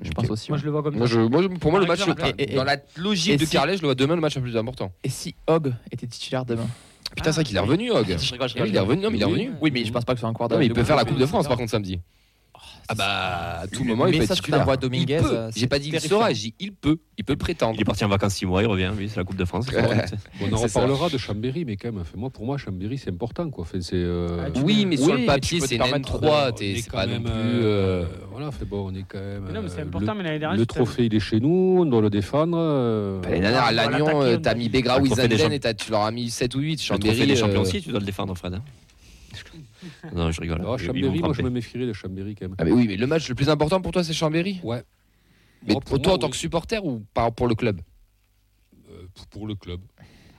[0.00, 0.48] Je pense aussi.
[0.52, 0.60] Moi, ouais.
[0.60, 1.14] je le vois comme Moi, ça.
[1.14, 2.00] je, moi, pour moi, le match,
[2.38, 4.36] et- et- dans la logique et de si- Carlet, je le vois demain le match
[4.36, 4.92] le plus important.
[5.02, 6.68] Et si Hogg était titulaire demain?
[7.16, 8.16] Putain, c'est vrai qu'il est revenu, Hog.
[8.18, 9.32] Je rigole, je Eh Il est revenu, non, mais il est Oui.
[9.32, 9.50] revenu.
[9.60, 11.04] Oui, mais je pense pas que ce soit encore Non, mais il peut faire la
[11.04, 12.00] Coupe de France par contre samedi.
[12.92, 14.66] Ah bah, à tout moment, il peut être message que titulaire.
[14.68, 16.18] Il Dominguez, euh, J'ai pas dit qu'il terrifiant.
[16.18, 16.96] sera, j'ai dit il peut.
[17.18, 17.74] Il peut prétendre.
[17.76, 19.66] Il est parti en vacances 6 mois, il revient, lui, c'est la Coupe de France.
[20.40, 20.64] on en ça.
[20.64, 23.48] reparlera de Chambéry, mais quand même, moi, pour moi, Chambéry, c'est important.
[23.50, 23.64] Quoi.
[23.70, 26.48] C'est, euh, Ah, Oui, mais sur Oui, le papier, c'est une permettre N3.
[26.48, 27.30] on t'es- est C'est quand pas non même, plus.
[27.62, 29.44] euh, Voilà, fait, bon, on est quand même.
[29.46, 30.58] Mais non, mais c'est important, mais l'année dernière.
[30.58, 32.56] Le trophée, il est chez nous, on doit le défendre.
[32.58, 35.74] euh, L'année dernière, à va Lannion, t'as mis Begra Le ou trophée des Zanden et
[35.74, 36.70] tu leur as mis 7 ou 8.
[36.90, 37.26] Le trophée Chambéry.
[37.28, 38.54] des champions aussi, tu dois le défendre, Fred.
[38.54, 38.62] hein.
[40.14, 40.60] non, je rigole.
[40.78, 42.56] ils Chambéry, moi, je me méfierais de Chambéry quand même.
[42.58, 44.60] Ah, mais oui, mais le match le plus important pour toi, c'est Chambéry?
[44.62, 44.82] Ouais.
[45.66, 46.32] Mais pour pour toi, moi, en tant oui.
[46.32, 47.04] que supporter ou
[47.36, 47.80] pour le club?
[48.90, 49.80] Euh, pour- le club.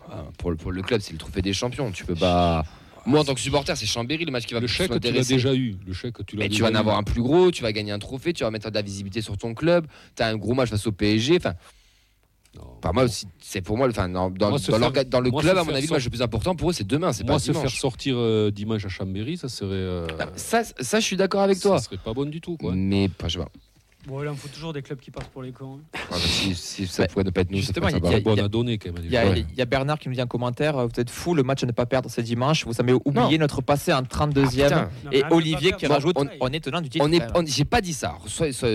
[0.09, 1.91] Ah, pour, le- pour le club, c'est le trophée des champions.
[1.91, 2.65] Tu peux pas.
[3.05, 5.11] Moi, en tant que supporter, c'est Chambéry le match qui va Le plus chèque, tu
[5.11, 5.75] l'as déjà eu.
[5.85, 7.91] Le chèque, tu l'as Mais tu vas en avoir un plus gros, tu vas gagner
[7.91, 10.53] un trophée, tu vas mettre de la visibilité sur ton club, tu as un gros
[10.53, 11.37] match face au PSG.
[11.37, 11.53] Enfin,
[12.57, 12.63] Non.
[12.81, 14.75] par moi, aussi, c'est pour moi, enfin, dans, dans, Moi, dans faire-
[15.21, 16.73] le moi, club, à mon faire avis, le sort- match le plus important pour eux,
[16.73, 17.79] c'est demain, c'est pas se faire dimanche.
[17.79, 19.69] sortir euh, dimanche à Chambéry, ça serait.
[19.71, 21.79] euh, Ça, ça, je suis d'accord avec toi.
[21.79, 22.73] Ça serait pas bon du tout, quoi.
[22.75, 23.51] Mais pas, je sais pas.
[24.07, 25.79] Bon, il en faut toujours des clubs qui passent pour les cons.
[25.93, 25.99] hein.
[26.09, 28.19] Bah, si, si ça pourrait ne pas être nous, Justement, il y a- sympa.
[28.21, 29.03] Bon, il y on a- a donné quand même.
[29.05, 29.45] Il y, a, Ouais.
[29.47, 31.61] il y a Bernard qui nous dit en commentaire euh, vous êtes fou, le match
[31.63, 32.65] à ne pas perdre, c'est dimanche.
[32.65, 34.63] Vous avez oublié notre passé en 32e.
[34.69, 34.81] putain.
[35.05, 37.05] Non, mais et ne Olivier perdre, qui rajoute on- on est tenant du titre.
[37.07, 38.17] On on- j'ai pas dit ça.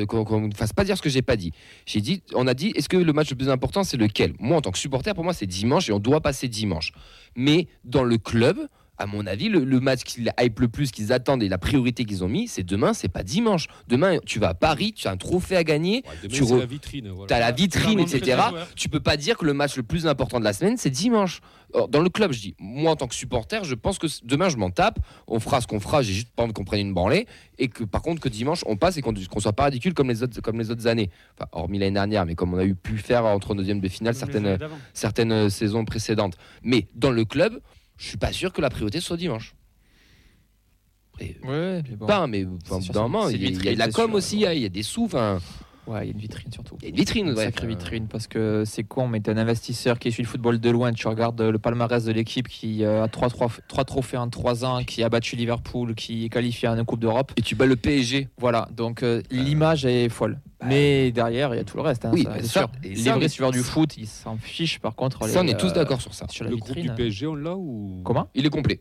[0.06, 1.52] Qu'on me fasse pas dire ce que j'ai pas dit.
[1.86, 4.34] J'ai dit, on a dit, est-ce que le match le plus important c'est lequel?
[4.38, 6.92] Moi, en tant que supporter, pour moi, c'est dimanche et on doit passer dimanche.
[7.34, 8.58] Mais dans le club,
[8.98, 12.04] à mon avis, le, le match qui hype le plus, qu'ils attendent et la priorité
[12.04, 12.92] qu'ils ont mis, c'est demain.
[12.94, 13.66] C'est pas dimanche.
[13.88, 16.02] Demain, tu vas à Paris, tu as un trophée à gagner.
[16.22, 17.08] Ouais, tu re- la vitrine.
[17.10, 17.36] voilà.
[17.36, 18.40] As la vitrine, etc.
[18.74, 21.40] Tu peux pas dire que le match le plus important de la semaine, c'est dimanche.
[21.72, 24.48] Or, Dans le club, je dis, moi en tant que supporter, je pense que demain
[24.48, 26.94] je m'en tape, on fera ce qu'on fera, j'ai juste pas envie qu'on prenne une
[26.94, 27.26] branlée,
[27.58, 30.08] et que par contre que dimanche on passe et qu'on qu'on soit pas ridicule comme
[30.08, 31.10] les autres, comme les autres années.
[31.36, 34.14] Enfin, hormis l'année dernière, mais comme on a eu pu faire entre deuxième de finale
[34.14, 34.58] certaines,
[34.94, 36.36] certaines euh, saisons précédentes.
[36.62, 37.60] Mais dans le club,
[37.96, 39.54] je suis pas sûr que la priorité soit dimanche.
[41.14, 42.06] Après, Ouais, mais bon.
[42.06, 44.14] pas, mais d'un moment, il y, a- de la com sûr.
[44.16, 45.40] aussi, il y a- il y a des sous, enfin,
[45.86, 46.76] Ouais, il y a une vitrine surtout.
[46.80, 47.26] il y a une vitrine.
[47.28, 50.22] Une ouais, sacrée enfin, vitrine parce que c'est con, mais t'es un investisseur qui suit
[50.22, 50.92] le football de loin.
[50.92, 54.28] Tu regardes euh, le palmarès de l'équipe qui euh, a trois, trois, trois trophées en
[54.28, 57.32] trois ans, qui a battu Liverpool, qui est qualifié à une Coupe d'Europe.
[57.36, 58.28] Et tu bats le PSG.
[58.38, 60.38] Voilà, donc euh, l'image est folle.
[60.64, 62.04] mais derrière, il y a tout le reste.
[62.04, 62.70] hein, oui, ça, bah, c'est ça, sûr.
[62.82, 64.78] et Les vrais suiveurs du foot, ils s'en fichent.
[64.80, 66.26] Par contre, Ça, on est tous euh, d'accord sur ça.
[66.28, 68.28] Sur la Le groupe du PSG, on l'a ou Comment?
[68.34, 68.80] Il est complet.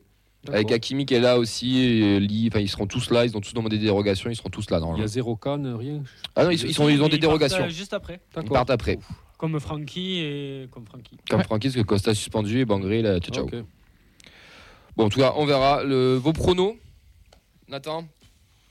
[0.53, 3.41] Avec Hakimi qui est là aussi, et Lee, enfin, ils seront tous là, ils ont
[3.41, 4.79] tous demandé des dérogations, ils seront tous là.
[4.95, 6.03] Il y a zéro canne, rien
[6.35, 7.63] Ah non, ils, ils sont, ils ont des partent, dérogations.
[7.65, 8.99] euh, juste après, Ils partent après.
[9.37, 11.17] comme Francky et comme Francky.
[11.29, 13.45] Comme Francky, parce que Costa suspendu et Bangré, là, ciao, ciao.
[13.45, 13.55] Ok.
[14.95, 15.83] Bon, en tout cas, on verra.
[15.83, 16.75] Le, vos pronos
[17.67, 18.05] Nathan?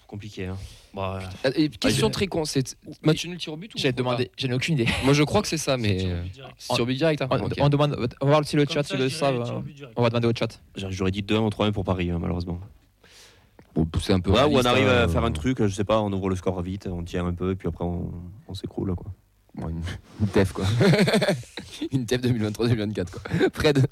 [0.07, 0.47] Compliqué.
[0.47, 0.57] Hein.
[0.95, 3.93] Bah, Ah, et Question Ouais, très con, c'est match nul tir au but ou J'ai
[3.93, 4.87] pas demandé, je n'ai aucune idée.
[5.05, 5.99] Moi, je crois que c'est ça, mais.
[6.05, 6.23] euh.
[6.59, 7.29] Tir au but direct, hein
[7.59, 9.41] On, demande, on va voir si le chat, ils le savent.
[9.41, 9.93] euh, direct.
[9.97, 10.61] On va demander au chat.
[10.77, 12.61] j'aurais dit 2-1 ou 3-1 pour Paris, hein, malheureusement.
[13.75, 14.31] Bon, c'est un peu.
[14.31, 16.29] Ouais, ou on arrive hein, à faire un euh, truc, je sais pas, on ouvre
[16.31, 18.13] le score vite, on tient un peu, et puis après on,
[18.47, 18.95] on s'écroule.
[18.95, 19.07] Quoi.
[19.57, 19.81] bon, une,
[20.21, 20.65] une TEF, quoi.
[21.91, 23.21] une TEF 2023-2024, quoi.
[23.53, 23.85] Fred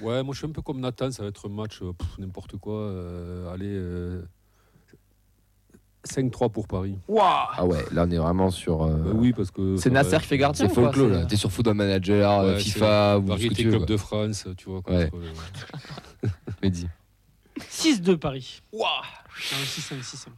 [0.00, 2.56] Ouais, moi je suis un peu comme Nathan, ça va être un match euh, n'importe
[2.56, 2.74] quoi.
[2.76, 4.22] euh, allez, euh,
[6.08, 6.96] 5-3 pour Paris.
[7.18, 8.82] Ah ouais, là, on est vraiment sur.
[8.84, 9.76] euh, Bah oui, parce que.
[9.76, 11.24] C'est Nasser qui fait gardien C'est folklore, là.
[11.26, 13.70] T'es sur Football Manager, euh, Ouais, FIFA, ou ce que Variété tu veux.
[13.70, 13.86] Club quoi.
[13.86, 14.80] de France, tu vois.
[14.88, 15.10] Ouais.
[16.24, 16.28] euh,
[16.62, 16.86] Mehdi.
[17.70, 18.62] 6-2 Paris.
[18.72, 18.84] Non,
[19.64, 20.28] 6-1, 6-1.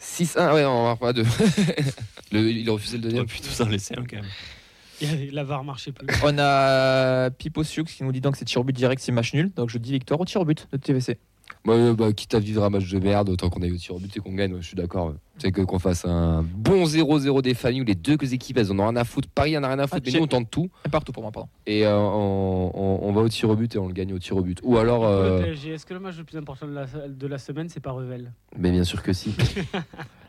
[0.00, 1.22] 6-1, ouais, on va pas de.
[2.32, 3.26] Le- il a refusé le Ouais, deuxième.
[3.26, 4.24] putain, ça laisser un quand même.
[5.32, 6.06] La VAR marchait plus.
[6.24, 9.32] On a Pipo Sioux qui nous dit donc c'est tir au but direct, c'est match
[9.34, 9.52] nul.
[9.54, 11.18] Donc je dis victoire au tir au but de TVC.
[11.64, 13.98] Ouais, bah, quitte à vivre un match de merde, autant qu'on aille au tir au
[13.98, 15.14] but et qu'on gagne, ouais, je suis d'accord.
[15.38, 18.78] C'est que qu'on fasse un bon 0-0 des familles où les deux équipes elles en
[18.78, 19.28] ont rien à foutre.
[19.34, 21.32] Paris en a rien à foutre, mais j'ai- nous on tente tout partout pour moi,
[21.32, 21.48] pardon.
[21.66, 24.18] et euh, on, on- on va au tir au but et on le gagne au
[24.18, 24.60] tir au but.
[24.62, 27.68] Ou alors, euh, est-ce que le match le plus important de la, de la semaine,
[27.68, 28.32] c'est pas Revel?
[28.56, 29.34] Mais bien sûr que si.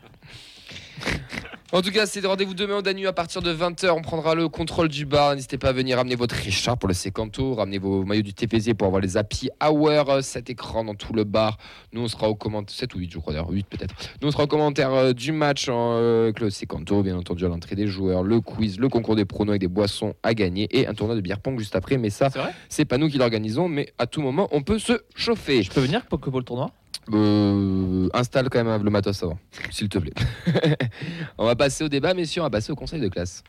[1.70, 3.90] En tout cas, c'est rendez-vous demain au Danube à partir de 20h.
[3.90, 5.34] On prendra le contrôle du bar.
[5.34, 8.72] N'hésitez pas à venir ramener votre Richard pour le Secanto, ramenez vos maillots du TPZ
[8.72, 11.58] pour avoir les happy hour, 7 écrans dans tout le bar.
[11.92, 13.94] Nous, on sera au commentaire, 7 ou 8, je crois d'ailleurs, 8 peut-être.
[14.22, 17.48] Nous, on sera au commentaire euh, du match euh, avec le Secanto, bien entendu, à
[17.48, 20.86] l'entrée des joueurs, le quiz, le concours des pronos avec des boissons à gagner et
[20.86, 21.98] un tournoi de bière pong juste après.
[21.98, 22.30] Mais ça,
[22.70, 25.62] C'est pas nous qui l'organisons, mais à tout moment, on peut se chauffer.
[25.62, 26.70] Je peux venir pour que pour le tournoi?
[27.12, 29.38] Euh, installe quand même le matos avant,
[29.70, 30.12] s'il te plaît.
[31.38, 33.42] on va passer au débat, messieurs, on va passer au conseil de classe.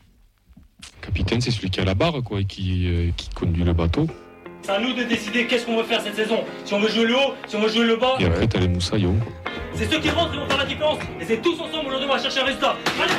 [1.02, 4.06] capitaine, c'est celui qui a la barre, quoi, et qui, euh, qui conduit le bateau.
[4.62, 6.44] C'est à nous de décider qu'est-ce qu'on veut faire cette saison.
[6.64, 8.16] Si on veut jouer le haut, si on veut jouer le bas.
[8.18, 9.16] Et après, t'as les moussaillons.
[9.74, 10.98] C'est ceux qui rentrent qui vont faire la différence.
[11.20, 12.76] Et c'est tous ensemble aujourd'hui on va chercher un résultat.
[13.02, 13.12] Allez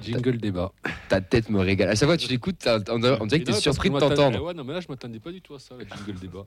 [0.00, 0.72] Jingle débat.
[1.08, 1.88] Ta tête me régale.
[1.90, 4.42] À chaque fois que tu l'écoutes, on dirait que t'es surpris de t'entendre.
[4.42, 6.46] Ouais, non, mais là je m'attendais pas du tout à ça, le jingle débat.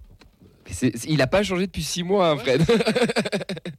[0.69, 2.63] Mais c'est- c'est- Il a pas changé depuis 6 mois, hein, Fred.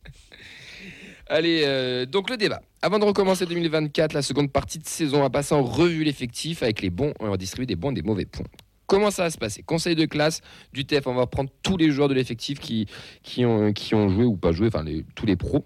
[1.29, 2.61] Allez, euh, donc le débat.
[2.83, 6.63] Avant de recommencer 2024, la seconde partie de saison, on va passer en revue l'effectif
[6.65, 7.15] avec les bons.
[7.21, 8.47] On va distribuer des bons et des mauvais points.
[8.87, 9.63] Comment ça va se passer?
[9.63, 10.41] Conseil de classe
[10.73, 12.87] du TF, on va prendre tous les joueurs de l'effectif qui,
[13.23, 15.65] qui, ont, qui ont joué ou pas joué, enfin les- tous les pros,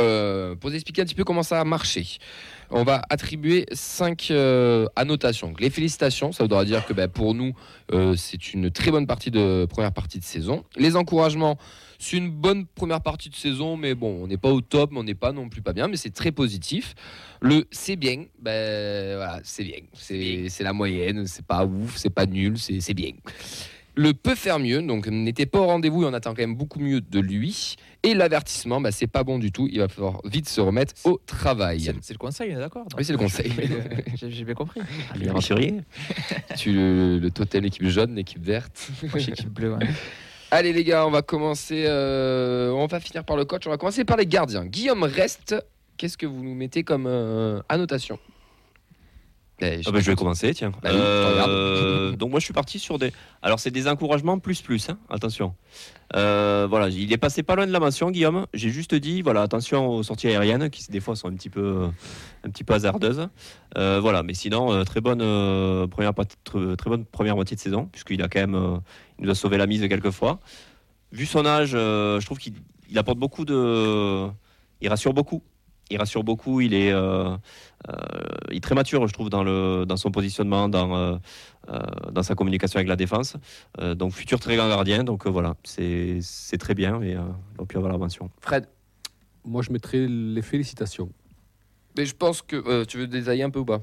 [0.00, 2.06] euh, pour vous expliquer un petit peu comment ça a marché.
[2.70, 4.32] On va attribuer 5
[4.96, 5.48] annotations.
[5.48, 7.52] Donc, les félicitations, ça voudra dire que bah, pour nous,
[7.92, 10.64] euh, c'est une très bonne partie de première partie de saison.
[10.76, 11.58] Les encouragements,
[11.98, 14.98] c'est une bonne première partie de saison, mais bon, on n'est pas au top, mais
[14.98, 16.94] on n'est pas non plus pas bien, mais c'est très positif.
[17.40, 19.80] Le c'est bien, ben voilà, c'est bien.
[19.92, 23.12] C'est la moyenne, c'est pas ouf, c'est pas nul, c'est c'est bien.
[23.96, 26.78] Le peut faire mieux, donc n'était pas au rendez-vous et on attend quand même beaucoup
[26.78, 27.76] mieux de lui.
[28.02, 31.20] Et l'avertissement, bah, c'est pas bon du tout, il va falloir vite se remettre au
[31.26, 31.92] travail.
[32.00, 33.52] C'est le conseil, on est d'accord Oui, c'est le conseil.
[34.14, 34.80] J'ai bien compris.
[35.28, 35.82] Aventuriers
[36.56, 38.90] tu le, le totem, l'équipe jaune, l'équipe verte.
[39.02, 39.86] Moi, équipe bleue, ouais.
[40.50, 41.84] Allez les gars, on va commencer.
[41.86, 43.66] euh, on va finir par le coach.
[43.66, 44.64] On va commencer par les gardiens.
[44.64, 45.54] Guillaume reste.
[45.96, 48.18] Qu'est-ce que vous nous mettez comme euh, annotation?
[49.62, 50.72] Eh, Ah bah, je vais commencer, tiens.
[50.82, 53.12] Bah Euh, donc moi je suis parti sur des.
[53.42, 55.54] Alors c'est des encouragements plus plus, hein, attention.
[56.16, 58.46] Euh, voilà, il est passé pas loin de la mention, Guillaume.
[58.54, 61.88] J'ai juste dit, voilà, attention aux sorties aériennes qui des fois sont un petit peu,
[62.44, 63.28] un petit peu hasardeuses.
[63.76, 65.20] Euh, voilà, mais sinon très bonne
[65.88, 66.12] première
[66.44, 68.80] très, très bonne première moitié de saison puisqu'il a quand même,
[69.18, 70.40] il nous a sauvé la mise quelques fois.
[71.12, 72.54] Vu son âge, je trouve qu'il
[72.90, 74.28] il apporte beaucoup de,
[74.80, 75.42] il rassure beaucoup.
[75.90, 76.60] Il rassure beaucoup.
[76.60, 77.36] Il est, euh,
[77.88, 77.94] euh,
[78.50, 81.16] il est très mature, je trouve, dans, le, dans son positionnement, dans, euh,
[82.12, 83.36] dans sa communication avec la défense.
[83.80, 85.02] Euh, donc, futur très grand gardien.
[85.04, 87.02] Donc, euh, voilà, c'est c'est très bien.
[87.02, 87.22] Et euh,
[87.60, 88.30] a pu avoir la mention.
[88.40, 88.66] Fred,
[89.44, 91.10] Moi, je mettrais les félicitations.
[91.98, 93.80] mais je pense que euh, tu veux détailler un peu ou pas?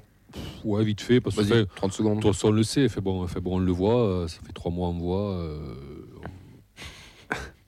[0.64, 2.18] Ouais, vite fait, parce que Vas-y, fait, 30 secondes.
[2.18, 2.88] de toute façon, on le sait.
[2.90, 4.26] Fait bon, fait bon, on le voit.
[4.28, 5.50] ça fait trois mois, on voit.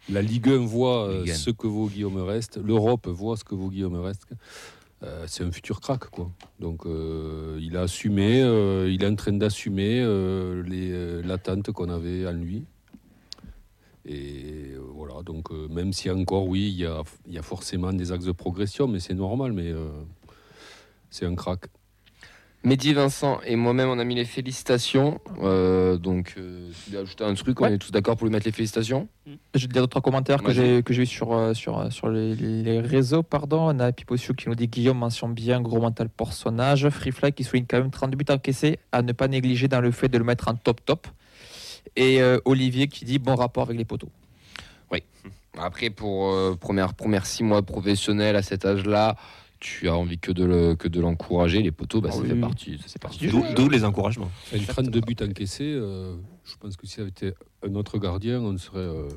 [0.10, 1.36] La Ligue 1 voit euh, Ligue 1.
[1.36, 2.58] ce que vaut Guillaume Reste.
[2.58, 4.28] L'Europe voit ce que vaut Guillaume Reste.
[5.04, 6.30] Euh, c'est un futur crack, quoi.
[6.60, 10.00] Donc, euh, il a assumé, euh, il est en train d'assumer
[10.66, 12.66] les, l'attente qu'on avait en lui.
[14.06, 18.12] Et voilà, donc même si encore, oui, il y a, il y a forcément des
[18.12, 19.72] axes de progression, mais c'est normal, mais
[21.12, 21.68] c'est un crack.
[22.64, 25.22] Mehdi, Vincent et moi-même, on a mis les félicitations.
[25.42, 27.76] Euh, donc, euh, tu veux ajouter un truc, on Ouais.
[27.76, 29.08] est tous d'accord pour lui mettre les félicitations
[29.56, 31.80] Je vais te dire deux trois commentaires que j'ai que j'ai eu sur euh, sur
[31.80, 33.70] euh, sur les, les réseaux pardon.
[33.74, 36.90] On a Piposiu qui nous dit Guillaume mention bien gros mental pour son âge.
[36.90, 40.10] Freefly qui souligne quand même 32 buts encaissés à ne pas négliger dans le fait
[40.10, 41.08] de le mettre en top top.
[41.96, 44.10] Et euh, Olivier qui dit bon rapport avec les poteaux.
[45.58, 49.16] Après, pour première, première six mois professionnels à cet âge-là,
[49.60, 51.62] tu as envie que de le- que de l'encourager.
[51.62, 52.40] Les poteaux, bah, Ah ça, oui, fait oui.
[52.42, 54.32] partie, ça fait partie du D'où les encouragements.
[54.54, 57.34] Une 32 buts encaissés, euh, je pense que si ça avait été
[57.68, 58.80] un autre gardien, on serait.
[58.80, 59.08] euh,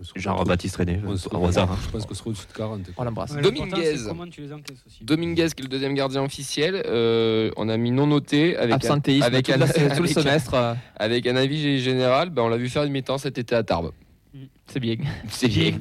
[0.00, 0.98] on serait Genre autour- Baptiste René,
[1.32, 1.70] au hasard.
[1.72, 1.76] hein.
[1.84, 2.80] Je pense qu'on serait au-dessus de 40.
[2.96, 3.32] On l'embrasse.
[3.32, 3.64] Ouais, Dominguez.
[3.70, 5.04] l'important, c'est Comment tu les encaisses aussi.
[5.04, 8.76] Dominguez, qui est le deuxième gardien officiel, euh, on a mis non noté avec, un,
[8.76, 9.66] Absentéisme avec, tout, un, la-
[9.96, 10.54] tout le semestre.
[10.54, 12.30] euh, avec un avis général.
[12.30, 13.90] bah, on l'a vu faire une mi-temps cet été à Tarbes.
[14.72, 14.96] C'est bien.
[15.28, 15.72] C'est bien.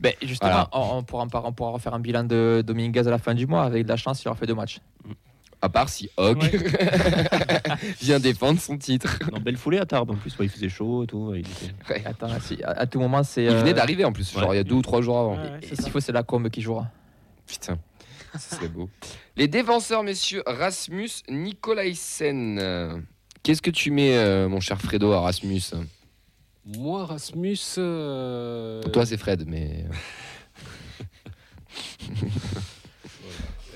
[0.00, 0.68] Ben, justement, Voilà.
[0.72, 3.64] on, on pourra, on pourra refaire un bilan de Dominguez à la fin du mois.
[3.64, 4.80] Avec de la chance, il aura fait deux matchs.
[5.62, 6.38] À part si Hog
[8.00, 9.18] vient défendre son titre.
[9.30, 10.36] Non, belle foulée à Tarbes en plus.
[10.38, 11.32] ouais, il faisait chaud et tout.
[11.34, 12.02] il était- Ouais.
[12.06, 13.44] Attends, si- à, à tout moment, c'est.
[13.44, 15.38] Il venait euh, d'arriver en plus, genre il y a deux ou trois jours avant.
[15.62, 16.88] S'il faut, c'est la combe qui jouera.
[17.46, 17.76] Putain,
[18.38, 18.88] ce serait beau.
[19.36, 23.04] Les défenseurs, messieurs, Rasmus Nicolaisen.
[23.42, 25.62] Qu'est-ce que tu mets, euh, mon cher Fredo, à Rasmus?
[26.66, 27.58] Moi, Rasmus.
[27.78, 29.84] euh, Pour toi, c'est Fred, mais.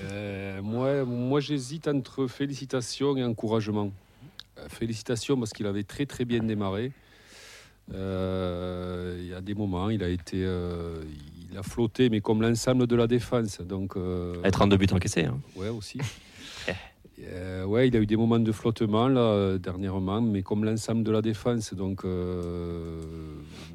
[0.03, 3.91] Euh, moi, moi j'hésite entre félicitations et encouragement.
[4.59, 6.91] Euh, félicitations parce qu'il avait très très bien démarré.
[7.93, 11.01] Euh, Il y a des moments, il a été, euh,
[11.51, 13.61] il a flotté, mais comme l'ensemble de la défense.
[13.61, 15.25] Donc, euh, À 32 buts encaissés.
[15.25, 15.39] hein.
[15.55, 15.99] ouais aussi.
[17.23, 21.03] Euh, ouais, il a eu des moments de flottement là euh, dernièrement, mais comme l'ensemble
[21.03, 21.73] de la défense.
[21.73, 23.01] Donc, euh,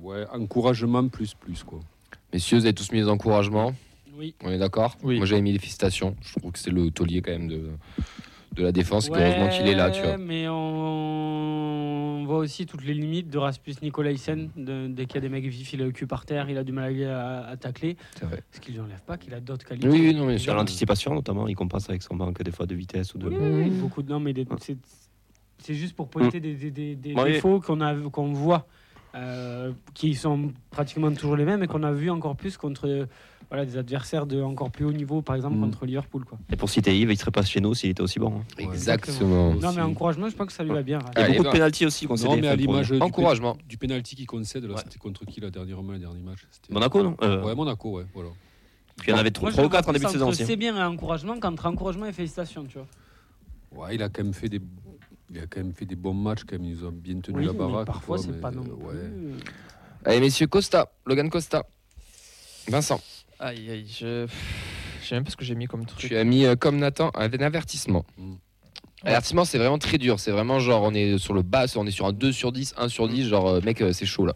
[0.02, 1.80] ouais, encouragement plus plus quoi.
[2.32, 3.72] Messieurs, vous avez tous mis les encouragements?
[4.16, 4.34] Oui.
[4.44, 4.96] On est d'accord?
[5.02, 5.16] Oui.
[5.16, 6.14] Moi, j'avais mis les félicitations.
[6.20, 7.62] Je trouve que c'est le taulier quand même de,
[8.52, 9.08] de la défense.
[9.08, 10.18] et heureusement qu'il est là, tu vois.
[10.18, 11.89] Mais on
[12.30, 14.50] voit aussi toutes les limites de Rasmus Nicolaisen.
[14.56, 16.56] De- dès qu'il y a des mecs vifs, il a le cul par terre, il
[16.58, 17.96] a du mal à, à tacler.
[18.16, 18.42] C'est vrai.
[18.52, 19.88] Ce qui ne lui enlève pas qu'il a d'autres qualités.
[19.88, 22.74] Oui, oui, non, mais Sur l'anticipation, notamment, il compense avec son manque des fois de
[22.74, 23.28] vitesse ou de.
[23.28, 24.10] Oui, oui, oui, beaucoup de.
[24.10, 24.78] Non, mais des- c'est,
[25.58, 27.32] c'est juste pour pointer des, des, des, des Oui.
[27.32, 28.66] défauts qu'on, a, qu'on voit,
[29.16, 33.06] euh, qui sont pratiquement toujours les mêmes et qu'on a vu encore plus contre euh,
[33.50, 35.60] voilà, des adversaires de encore plus haut niveau, par exemple Mm.
[35.62, 36.24] contre Liverpool.
[36.24, 36.38] Quoi.
[36.52, 38.38] Et pour citer Yves, il serait pas chez nous s'il était aussi bon.
[38.38, 38.44] hein.
[38.58, 39.52] Exactement.
[39.54, 41.00] Non, mais encouragement, je pense que ça lui va bien.
[41.16, 41.48] Il y a Allez, beaucoup bah.
[41.50, 43.56] de pénalties aussi qu'on Non, mais à l'image du, Encouragement.
[43.68, 44.80] du penalty qu'il concède, là, Ouais.
[44.84, 47.16] c'était contre qui la dernièrement, le dernier match Monaco, non?
[47.22, 48.30] Euh, Ouais, Monaco, ouais, voilà.
[48.98, 50.10] Puis il y en avait Moi, je 3 ou le vois 4 en début de
[50.10, 50.42] saison aussi.
[50.42, 50.46] hein.
[50.46, 53.86] C'est bien un encouragement qu'entre encouragement et félicitations, tu vois.
[53.86, 54.60] Ouais, il a quand même fait des,
[55.30, 56.64] il a quand même fait des bons matchs, quand même.
[56.70, 57.86] Ils ont bien tenu Oui, la mais baraque.
[57.86, 58.86] parfois, c'est pas non euh, plus.
[58.86, 59.32] ouais.
[60.04, 60.92] Allez, messieurs, Costa.
[61.06, 61.64] Logan Costa.
[62.68, 63.00] Vincent,
[63.40, 64.26] Aïe, aïe, je.
[65.00, 65.98] Je sais même pas ce que j'ai mis comme truc.
[65.98, 68.04] tu as mis euh, comme Nathan un avertissement.
[68.18, 68.34] Mm.
[69.02, 70.20] Avertissement, c'est vraiment très dur.
[70.20, 72.74] C'est vraiment genre, on est sur le bas, on est sur un 2 sur 10,
[72.76, 73.28] 1 sur 10.
[73.28, 74.34] Genre, euh, mec, euh, c'est chaud là.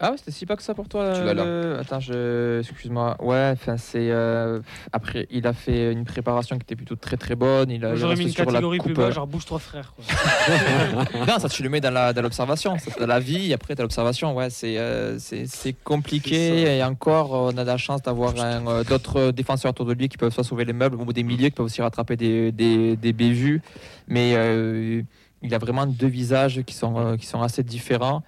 [0.00, 1.44] Ah ouais, c'était si pas que ça pour toi Tu l'as là.
[1.44, 2.60] le- Attends, je...
[2.60, 3.16] excuse-moi.
[3.20, 4.10] Ouais, enfin c'est.
[4.12, 4.60] euh,
[4.92, 7.68] Après, il a fait une préparation qui était plutôt très très bonne.
[7.68, 9.92] Il a J'aurais mis une sur la catégorie plus bas, euh, genre bouge-toi frère.
[9.96, 10.04] Quoi.
[11.26, 12.78] Non, ça tu le mets dans la dans l'observation.
[12.78, 14.36] Ça, Dans la vie, après t'as l'observation.
[14.36, 19.32] Ouais, c'est euh, c'est c'est compliqué et encore on a la chance d'avoir euh, d'autres
[19.32, 21.66] défenseurs autour de lui qui peuvent soit sauver les meubles ou des milieux qui peuvent
[21.66, 23.62] aussi rattraper des des, des bévues.
[24.06, 25.02] Mais euh,
[25.42, 28.22] il a vraiment deux visages qui sont euh, qui sont assez différents.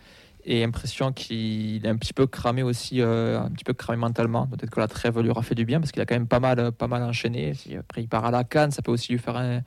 [0.44, 4.46] Et impression qu'il est un petit peu cramé aussi, euh, un petit peu cramé mentalement.
[4.46, 6.40] Peut-être que la trêve lui aura fait du bien parce qu'il a quand même pas
[6.40, 7.54] mal, pas mal enchaîné.
[7.54, 9.60] Si après il part à la canne, ça peut aussi lui faire un,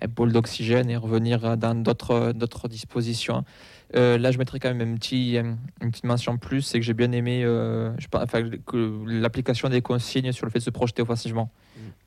[0.00, 3.44] un bol d'oxygène et revenir dans d'autres, d'autres dispositions.
[3.94, 5.52] Euh, là, je mettrais quand même un petit, euh,
[5.82, 8.42] une petite mention plus, c'est que j'ai bien aimé euh, je enfin,
[9.06, 11.50] l'application des consignes sur le fait de se projeter offensivement.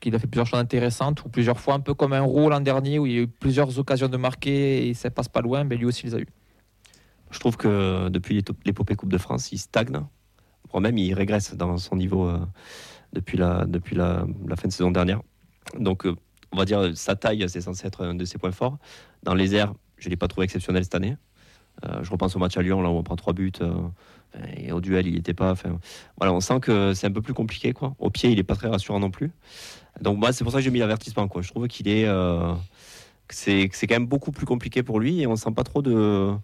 [0.00, 2.60] Qu'il a fait plusieurs choses intéressantes, ou plusieurs fois, un peu comme un roux l'an
[2.60, 5.64] dernier, où il y a eu plusieurs occasions de marquer et ça passe pas loin,
[5.64, 6.26] mais lui aussi il les a eu.
[7.36, 10.00] Je trouve que depuis l'ép- l'épopée Coupe de France, il stagne,
[10.70, 12.38] voire même il régresse dans son niveau euh,
[13.12, 13.66] depuis, la,
[14.56, 15.20] fin de saison dernière.
[15.78, 16.16] Donc, euh,
[16.50, 18.78] on va dire, sa taille, c'est censé être un de ses points forts.
[19.22, 21.18] Dans les airs, je ne l'ai pas trouvé exceptionnel cette année.
[21.84, 23.52] Euh, je repense au match à Lyon, là où on prend trois buts.
[24.56, 25.50] et au duel, il n'était pas.
[25.50, 25.78] Enfin,
[26.16, 27.74] voilà, on sent que c'est un peu plus compliqué.
[27.98, 29.30] Au pied, il n'est pas très rassurant non plus.
[30.00, 31.28] Donc, moi, c'est pour ça que j'ai mis l'avertissement.
[31.38, 32.08] Je trouve qu'il est.
[33.28, 36.34] c'est c'est quand même beaucoup plus compliqué pour lui et on sent pas trop de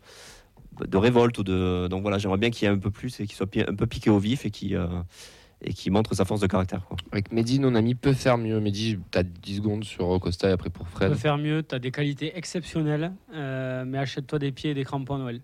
[0.81, 3.27] de révolte ou de donc voilà j'aimerais bien qu'il y ait un peu plus et
[3.27, 4.75] qu'il soit un peu piqué au vif et qui
[5.65, 6.97] et qui montre sa force de caractère quoi.
[7.13, 8.59] Avec Mehdi, mon ami peut faire mieux.
[8.59, 11.11] Mehdi, t'as 10 secondes sur Costa et après pour Tu Fred.
[11.11, 14.85] peux faire mieux, tu as des qualités exceptionnelles, euh, mais achète-toi des pieds et des
[14.85, 15.41] crampons à Noël.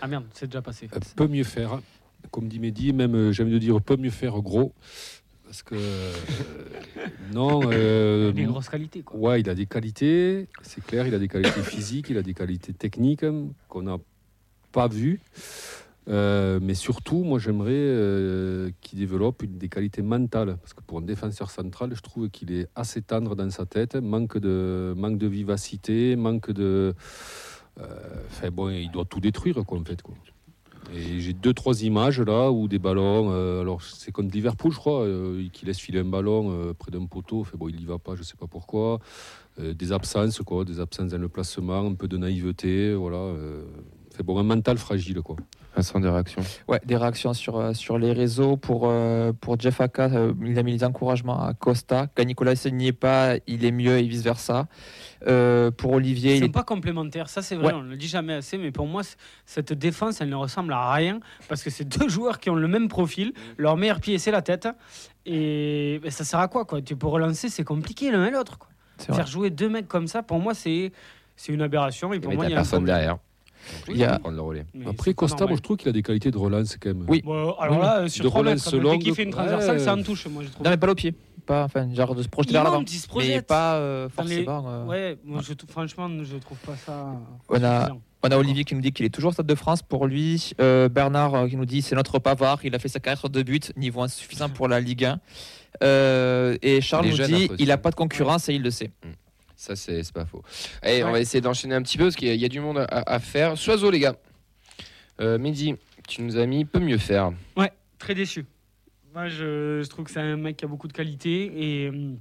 [0.00, 0.88] Ah merde, c'est déjà passé.
[0.94, 1.80] Euh, peut mieux faire.
[2.30, 4.72] Comme dit Mehdi, même euh, j'aime de dire peut mieux faire gros.
[5.44, 6.12] Parce que euh,
[7.32, 9.02] non, euh, des grosses qualités.
[9.02, 9.18] Quoi.
[9.18, 12.34] ouais, il a des qualités, c'est clair, il a des qualités physiques, il a des
[12.34, 13.98] qualités techniques hein, qu'on n'a
[14.74, 15.20] pas vues.
[16.06, 20.58] Euh, mais surtout, moi j'aimerais euh, qu'il développe une, des qualités mentales.
[20.60, 23.94] Parce que pour un défenseur central, je trouve qu'il est assez tendre dans sa tête,
[23.96, 26.92] manque de, manque de vivacité, manque de.
[27.80, 27.86] euh,
[28.30, 30.02] Enfin bon, il doit tout détruire quoi, en fait.
[30.02, 30.14] Quoi.
[30.92, 33.30] J'ai deux, trois images là où des ballons.
[33.62, 35.06] alors c'est contre Liverpool, je crois,
[35.52, 37.40] qui laisse filer un ballon près d'un poteau.
[37.40, 39.00] Enfin, bon, il y va pas, je sais pas pourquoi.
[39.58, 43.32] Des absences, quoi, des absences dans le placement, un peu de naïveté, voilà.
[44.16, 45.36] Fait bon, un mental fragile, quoi.
[45.74, 46.42] Vincent, des réactions.
[46.68, 48.56] Ouais, des réactions sur, euh, sur les réseaux.
[48.56, 52.06] Pour, euh, pour Jeff Aka, euh, il a mis les encouragements à Costa.
[52.14, 54.68] Quand Nicolas n'y est pas, il est mieux et vice-versa.
[55.26, 57.72] Euh, pour Olivier, Ils il sont pas complémentaires, ça c'est vrai, Ouais.
[57.72, 59.02] on ne le dit jamais assez, mais pour moi,
[59.46, 62.68] cette défense, elle ne ressemble à rien, parce que c'est deux joueurs qui ont le
[62.68, 64.68] même profil, leur meilleur pied c'est la tête,
[65.26, 66.82] et ben, ça sert à quoi, quoi?
[66.82, 68.58] Tu peux relancer, c'est compliqué l'un et l'autre.
[68.98, 69.16] c'est vrai.
[69.16, 70.92] Faire jouer deux mecs comme ça, pour moi, c'est
[71.36, 73.16] c'est une aberration, et pour Mais moi, il y a personne derrière.
[73.88, 74.66] Oui, Il y a- oui, Prendre le relais.
[74.74, 76.88] mais Après, c'est pas Costa, moi, je trouve qu'il a des qualités de relance quand
[76.94, 77.04] même.
[77.08, 77.22] Oui.
[77.24, 79.34] Bon, alors là, euh, sur De 3 mètres, relance mec qui longue, fait une ouais.
[79.34, 80.64] transversale, ça en touche, moi je trouve.
[80.64, 81.14] Non, mais pas au pied.
[81.46, 82.78] Pas, enfin, genre de se projeter Il vers l'avant.
[82.78, 83.46] monte, il se Mais projette.
[83.46, 84.64] pas euh, Dans les- forcément.
[84.66, 87.06] euh, Ouais, moi, je, trou- franchement, je trouve pas ça.
[87.50, 88.00] On a- suffisant.
[88.26, 90.52] On a Olivier qui nous dit qu'il est toujours au Stade de France pour lui.
[90.58, 92.60] Euh, Bernard euh, qui nous dit c'est notre Pavard.
[92.64, 95.18] Il a fait sa carrière de but, niveau insuffisant pour la Ligue 1.
[95.82, 98.70] Euh, et Charles Les nous dit peu il n'a pas de concurrence et il le
[98.70, 98.90] sait.
[99.56, 100.42] Ça, c'est pas faux.
[100.82, 101.12] Allez, on Ouais.
[101.12, 102.78] va essayer d'enchaîner un petit peu parce qu'il y, a- il y a du monde
[102.78, 103.56] à, à faire.
[103.56, 104.16] Soiseau, les gars.
[105.20, 105.76] Euh, Mehdi,
[106.08, 107.32] tu nous as mis peut mieux faire.
[107.98, 108.44] Très déçu.
[109.14, 112.18] Moi, je, je trouve que c'est un mec qui a beaucoup de qualité et hum,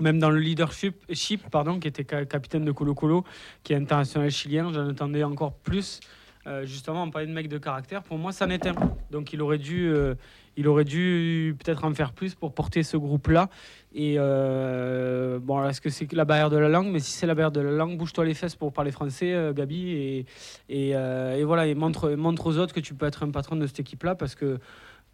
[0.00, 3.24] même dans le leadership, Chip, pardon, qui était ca- capitaine de Colo Colo,
[3.62, 6.00] qui est international chilien, j'en attendais encore plus.
[6.46, 8.02] Euh, justement, on parlait de mec de caractère.
[8.04, 8.74] Pour moi, ça n'était un.
[9.10, 10.14] Donc, il aurait dû, euh,
[10.56, 13.50] il aurait dû peut-être en faire plus pour porter ce groupe-là.
[13.98, 16.88] Et euh, bon, alors, est-ce que c'est la barrière de la langue?
[16.92, 19.54] Mais si c'est la barrière de la langue, bouge-toi les fesses pour parler français, euh,
[19.54, 19.88] Gabi.
[19.88, 20.26] Et,
[20.68, 23.56] et, euh, et voilà, et montre, montre aux autres que tu peux être un patron
[23.56, 24.58] de cette équipe-là parce que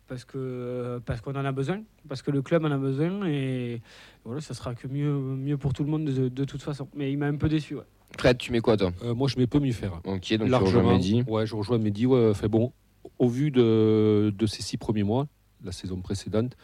[0.09, 3.80] parce que parce qu'on en a besoin, parce que le club en a besoin et
[4.24, 6.89] voilà, ça sera que mieux mieux pour tout le monde de, de toute façon.
[6.95, 7.76] Mais il m'a un peu déçu.
[7.76, 7.85] Ouais.
[8.18, 8.91] Fred, tu mets quoi, toi?
[9.05, 10.01] Euh, moi, je mets peut mieux faire.
[10.05, 10.93] Ok, donc tu rejoins Largement.
[10.95, 11.22] Mehdi.
[11.28, 12.05] Ouais, je rejoins Mehdi.
[12.07, 12.72] Ouais, fait bon,
[13.20, 15.28] au vu de, de ces six premiers mois,
[15.64, 16.57] la saison précédente,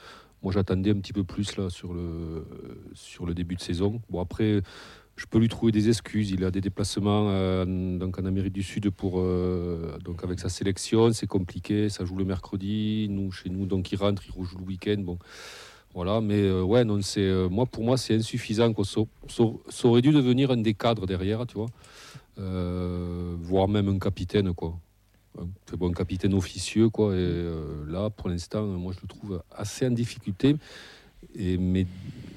[0.42, 2.46] moi j'attendais un petit peu plus là sur le,
[2.94, 4.00] sur le début de saison.
[4.10, 4.62] Bon, après,
[5.16, 6.30] je peux lui trouver des excuses.
[6.30, 11.12] Il a des déplacements euh, en- Amérique du Sud pour, euh, donc avec sa sélection.
[11.12, 11.88] C'est compliqué.
[11.88, 13.08] Ça joue le mercredi.
[13.10, 14.98] Nous, chez nous, donc il rentre, il rejoue le week-end.
[14.98, 15.18] Bon.
[15.94, 18.72] Voilà, mais euh, ouais, non, c'est moi pour moi c'est insuffisant.
[18.84, 21.66] Ça, aurait dû devenir un des cadres derrière, tu vois,
[23.40, 24.78] voire même un capitaine, quoi.
[25.40, 27.12] Un, c'est bon, capitaine officieux, quoi.
[27.12, 30.56] Euh, là, pour l'instant, moi je le trouve assez en difficulté,
[31.34, 31.86] et mais,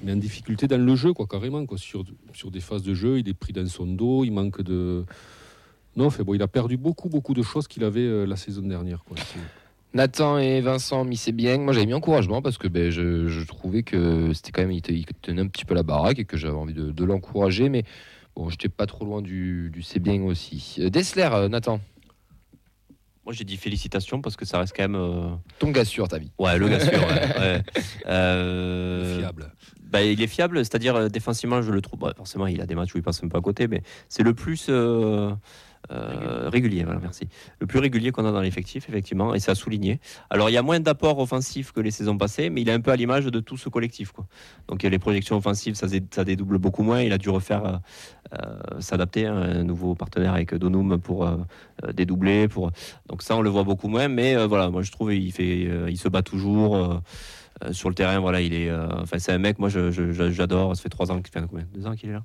[0.08, 1.78] en difficulté dans le jeu, quoi, carrément, quoi.
[1.78, 5.04] Sur, sur des phases de jeu, il est pris dans son dos, il manque de.
[5.96, 8.62] Non, fait bon, il a perdu beaucoup, beaucoup de choses qu'il avait euh, la saison
[8.62, 9.16] dernière, quoi.
[9.94, 11.58] Nathan et Vincent c'est bien.
[11.58, 14.92] Moi, j'avais mis encouragement parce que ben, je, trouvais que c'était quand même, il, te-
[14.92, 17.68] il tenait un petit peu la baraque et que j'avais envie de, l'encourager.
[17.68, 17.84] Mais
[18.34, 20.76] bon, j'étais pas trop loin du, du c'est aussi.
[20.78, 21.78] Euh, Dessler, Nathan,
[23.24, 26.18] Moi j'ai dit félicitations parce que ça reste quand même euh, ton gars sûr, ta
[26.18, 26.32] vie.
[26.38, 26.92] ouais le gars sûr.
[26.92, 27.62] ouais, ouais.
[28.06, 29.52] Euh, Fiable.
[29.92, 32.00] Bah, il est fiable, c'est-à-dire euh, défensivement, je le trouve.
[32.00, 34.22] bah, forcément, il a des matchs où il passe un peu à côté, mais c'est
[34.22, 35.32] le plus euh,
[35.90, 36.84] euh, régulier.
[36.84, 37.28] Voilà, merci.
[37.58, 40.00] Le plus régulier qu'on a dans l'effectif, effectivement, et c'est à souligner.
[40.30, 42.80] Alors, il y a moins d'apports offensifs que les saisons passées, mais il est un
[42.80, 44.12] peu à l'image de tout ce collectif.
[44.12, 44.26] Quoi.
[44.68, 47.02] Donc, a les projections offensives, ça, dé- ça dédouble beaucoup moins.
[47.02, 47.76] Il a dû refaire euh,
[48.40, 51.28] euh, s'adapter à un nouveau partenaire avec Donum pour
[51.92, 52.48] dédoubler.
[53.08, 55.98] Donc, ça, on le voit beaucoup moins, mais voilà, moi, je trouve il fait, il
[55.98, 57.00] se bat toujours.
[57.62, 58.68] Euh, sur le terrain, voilà, il est.
[58.68, 60.76] euh, Enfin, c'est un mec, moi, j'adore.
[60.76, 61.66] Ça fait trois ans, qu'il fait combien?
[61.74, 62.24] Deux ans qu'il est là.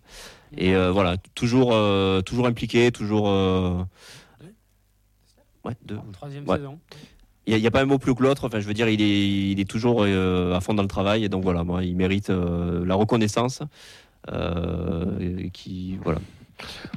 [0.57, 1.75] Et euh, voilà, toujours,
[2.23, 3.25] toujours impliqué, toujours.
[5.65, 5.99] Ouais, deux.
[6.13, 6.57] Troisième Ouais.
[6.57, 6.79] saison.
[7.49, 8.45] Il n'y a, pas un mot plus que l'autre.
[8.45, 11.23] Enfin, je veux dire, il est, il est toujours à fond dans le travail.
[11.23, 13.61] Et donc voilà, moi, il mérite la reconnaissance.
[14.31, 16.19] euh, qui, voilà.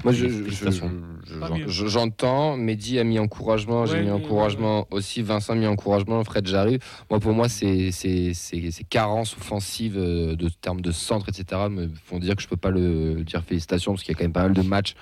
[0.04, 2.56] Moi, je- je- je- je- j'entends.
[2.56, 5.22] Mehdi a mis encouragement, j'ai Ouais, mis encouragement aussi.
[5.22, 6.22] Vincent a mis encouragement.
[6.24, 6.80] Fred j'arrive.
[7.10, 11.62] Moi, pour moi, ces c'est, c'est, ces carences offensives euh, de termes de centre, etc.,
[11.70, 14.24] me font dire que je peux pas le dire félicitations parce qu'il y a quand
[14.24, 14.94] même pas mal de matchs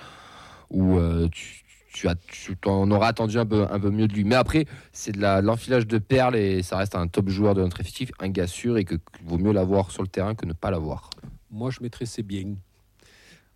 [0.69, 4.13] où euh, tu, tu as, tu en auras attendu un peu, un peu mieux de
[4.13, 4.23] lui.
[4.23, 7.61] Mais après, c'est de la, l'enfilage de perles et ça reste un top joueur de
[7.61, 10.45] notre effectif, un gars sûr et que qu'il vaut mieux l'avoir sur le terrain que
[10.45, 11.09] ne pas l'avoir.
[11.49, 12.43] Moi, je mettrais c'est bien.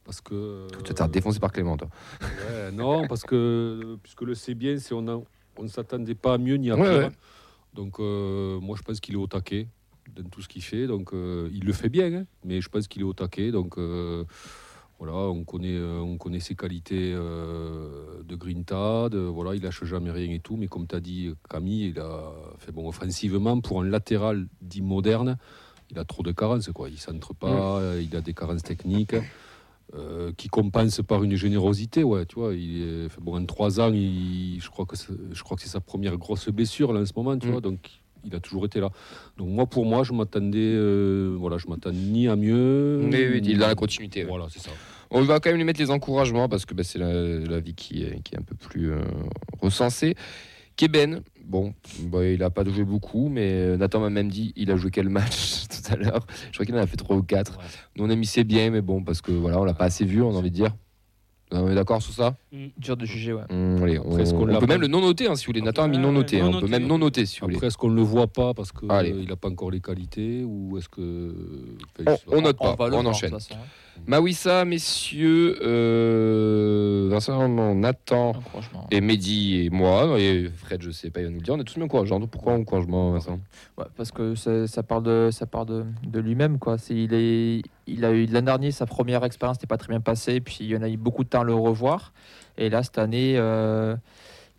[0.06, 0.68] Parce que.
[0.72, 1.90] Tu vas te faire défoncer par Clément, toi.
[2.22, 6.56] Ouais, non, parce que puisque le c'est bien, c'est on, ne s'attendait pas à mieux
[6.56, 7.08] ni à Ouais, pire.
[7.08, 7.12] ouais.
[7.74, 9.68] Donc euh, moi je pense qu'il est au taquet
[10.16, 10.88] dans tout ce qu'il fait.
[10.88, 13.52] Donc euh, il le fait bien, hein, mais je pense qu'il est au taquet.
[13.52, 14.26] Donc euh,
[15.00, 20.32] voilà, on connaît, on connaît ses qualités de grinta, de, voilà, il lâche jamais rien
[20.32, 20.56] et tout.
[20.56, 24.82] Mais comme tu as dit Camille, il a fait bon offensivement pour un latéral dit
[24.82, 25.38] moderne.
[25.90, 26.90] Il a trop de carences, quoi.
[26.90, 29.16] Il centre pas, il a des carences techniques
[29.96, 32.04] euh, qui compense par une générosité.
[32.04, 35.44] Ouais, tu vois, il est, bon, en trois ans, il- je crois que c'est, je
[35.44, 37.52] crois que c'est sa première grosse blessure là en ce moment, tu Mm.
[37.52, 37.62] vois.
[37.62, 37.80] Donc,
[38.26, 38.90] il a toujours été là.
[39.38, 43.02] Donc moi, pour moi, je m'attendais, euh, voilà, je m'attends ni à mieux.
[43.04, 44.22] Oui, il est dans la continuité.
[44.24, 44.30] ouais.
[44.30, 44.72] Voilà, c'est ça.
[45.12, 47.76] On va quand même lui mettre les encouragements parce que bah, c'est la, la vie
[47.76, 49.02] qui est, qui est un peu plus euh,
[49.62, 50.16] recensée.
[50.76, 54.72] Keben, bon, bah, il a pas joué beaucoup, mais euh, Nathan m'a même dit il
[54.72, 56.26] a joué quel match tout à l'heure.
[56.48, 57.60] Je crois qu'il en a fait trois ou quatre.
[57.96, 60.06] Nous on a mis c'est bien, mais bon, parce que voilà, on l'a pas assez
[60.06, 60.76] vu, on a envie de dire.
[61.54, 62.36] On est d'accord sur ça?
[62.78, 63.44] Dur de juger, ouais.
[63.50, 65.62] Allez, on, peut même le non noter hein, si vous voulez.
[65.62, 67.40] Nathan a mis Ouais, non ouais, noté, non hein, on peut même non noter si
[67.40, 67.56] vous voulez.
[67.56, 69.14] Après, est-ce qu'on ne le voit pas parce qu'il Allez.
[69.26, 71.34] n'a pas encore les qualités ou est-ce que.
[72.00, 73.32] On, enfin, note pas, on voir, enchaîne.
[73.32, 73.66] façon, hein.
[74.08, 78.34] Mawissa, messieurs, euh, Vincent, Nathan,
[78.92, 81.60] et Mehdi et moi, et Fred, je sais pas, il va nous le dire, on
[81.60, 82.20] est tous mis encourageants.
[82.20, 83.40] Donc pourquoi encouragement, Vincent?
[83.78, 86.60] Ouais, parce que ça, ça part de, ça part de, de lui-même.
[86.60, 86.78] Quoi.
[86.78, 90.00] C'est, il, est, il a eu l'an dernier, sa première expérience n'était pas très bien
[90.00, 92.14] passée, puis il y en a eu beaucoup de temps à le revoir.
[92.58, 93.96] Et là, cette année, euh,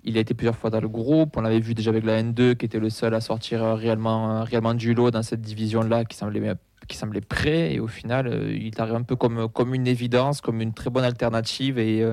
[0.04, 1.36] il a été plusieurs fois dans le groupe.
[1.36, 4.30] On l'avait vu déjà avec la N2, qui était le seul à sortir euh, réellement,
[4.30, 6.54] euh, réellement du lot dans cette division-là, qui semblait,
[6.88, 7.74] qui semblait prêt.
[7.74, 11.04] Et au final, il arrive un peu comme, comme une évidence, comme une très bonne
[11.04, 11.78] alternative.
[11.78, 12.04] Et.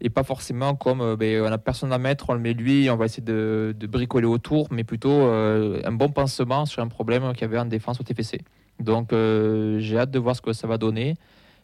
[0.00, 2.88] Et pas forcément comme euh, ben, on a personne à mettre, on le met lui,
[2.90, 6.88] on va essayer de, de bricoler autour, mais plutôt euh, un bon pansement sur un
[6.88, 8.40] problème qu'il y avait en défense au TFC.
[8.80, 11.14] Donc euh, j'ai hâte de voir ce que ça va donner,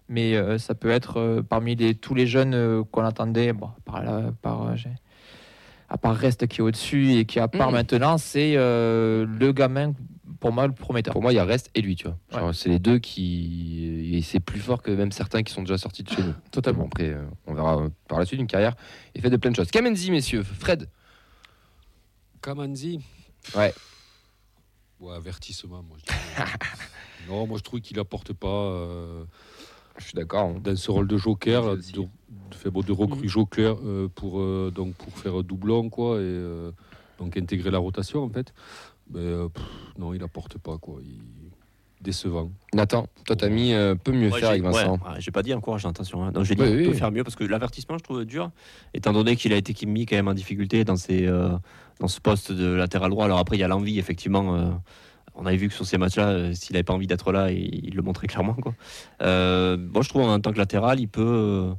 [0.08, 3.68] mais euh, ça peut être euh, parmi les, tous les jeunes euh, qu'on attendait, bon,
[3.84, 4.88] par là, par, j'ai-
[5.90, 7.74] à part Reste qui est au-dessus et qui à part Mhm.
[7.74, 9.92] maintenant, c'est le gamin
[10.42, 11.12] pour moi le prometteur.
[11.12, 12.42] Pour moi, il y a Reste et lui, tu vois.
[12.46, 12.52] Ouais.
[12.52, 14.10] C'est les deux qui.
[14.16, 16.34] Et c'est plus fort que même certains qui sont déjà sortis de chez nous.
[16.50, 16.86] Totalement.
[16.86, 18.74] Après, euh, on verra euh, par la suite une carrière
[19.14, 19.70] est faite de plein de choses.
[19.70, 20.42] Kamenzi, messieurs.
[20.42, 20.88] Fred.
[22.42, 23.00] Kamanzi
[23.56, 23.72] Ouais.
[25.00, 25.96] Ouais, avertissement, moi.
[26.04, 26.12] Je
[27.30, 28.48] non, moi je trouve qu'il apporte pas.
[28.48, 29.24] euh,
[29.98, 30.48] Je suis d'accord.
[30.50, 30.60] hein.
[30.62, 34.72] dans ce rôle de joker, de, de, fait, bon, de recrue joker euh, pour, euh,
[34.74, 36.72] donc, pour faire doublon, quoi, et euh,
[37.18, 38.52] donc intégrer la rotation, en fait.
[39.12, 39.62] Mais euh, pff,
[39.98, 40.96] non, il apporte pas, quoi.
[41.02, 41.20] Il...
[42.00, 42.50] Décevant.
[42.74, 44.94] Nathan, toi, t'as mis euh, peu mieux Ouais, faire avec Vincent.
[44.94, 46.24] ouais, ouais, j'ai pas dit encourageant, attention.
[46.24, 46.32] hein.
[46.34, 46.96] Non, j'ai dit Oui, peut oui.
[46.96, 48.50] faire mieux parce que l'avertissement, je trouve dur,
[48.92, 51.50] étant donné qu'il a été mis quand même en difficulté dans, ses, euh,
[52.00, 53.26] dans ce poste de latéral droit.
[53.26, 54.56] Alors après, il y a l'envie, effectivement.
[54.56, 54.70] euh,
[55.36, 57.86] on avait vu que sur ces matchs-là, euh, s'il n'avait pas envie d'être là, il,
[57.86, 58.54] il le montrait clairement.
[58.54, 58.74] Quoi.
[59.22, 61.72] Euh, bon, je trouve en tant que latéral, il peut, euh,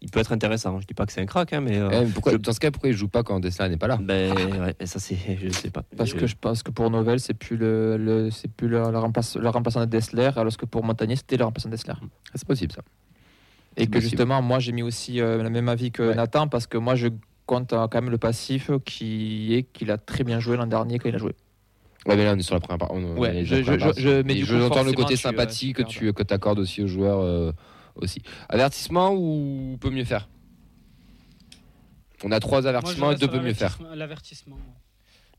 [0.00, 0.78] il peut être intéressant.
[0.80, 1.76] Je dis pas que c'est un crack, hein, mais.
[1.78, 3.76] euh, Eh, mais pourquoi, je- Dans ce cas, pourquoi il joue pas quand Dessler n'est
[3.76, 3.98] pas là?
[4.00, 4.32] Ben,
[4.78, 5.16] ouais, ça, c'est.
[5.42, 5.82] Je sais pas.
[5.96, 8.98] Parce que je pense que pour Novell, c'est plus le, le- c'est plus le, le
[8.98, 11.94] remplace- le remplaçant de Dessler, alors que pour Montagnier, c'était le remplaçant de Dessler.
[12.34, 12.82] C'est possible, ça.
[13.76, 14.10] Et C'est que possible.
[14.10, 16.14] justement, moi, j'ai mis aussi euh, le même avis que Ouais.
[16.14, 17.08] Nathan, parce que moi, je
[17.46, 20.98] compte euh, quand même le passif qui est qu'il a très bien joué l'an dernier
[20.98, 21.34] quand il a joué.
[22.06, 22.94] Ouais, mais là, on est sur la première partie.
[22.96, 24.00] Ouais, je- je- partie.
[24.00, 26.22] je- mais du je coup, entends le côté tu, euh, sympathie que tu tu que
[26.34, 27.52] accordes aussi aux joueurs euh,
[28.00, 28.22] aussi.
[28.48, 30.28] Avertissement ou peut mieux faire?
[32.24, 33.78] On a trois Moi, avertissements et deux sur peut mieux faire.
[33.94, 34.58] l'avertissement-.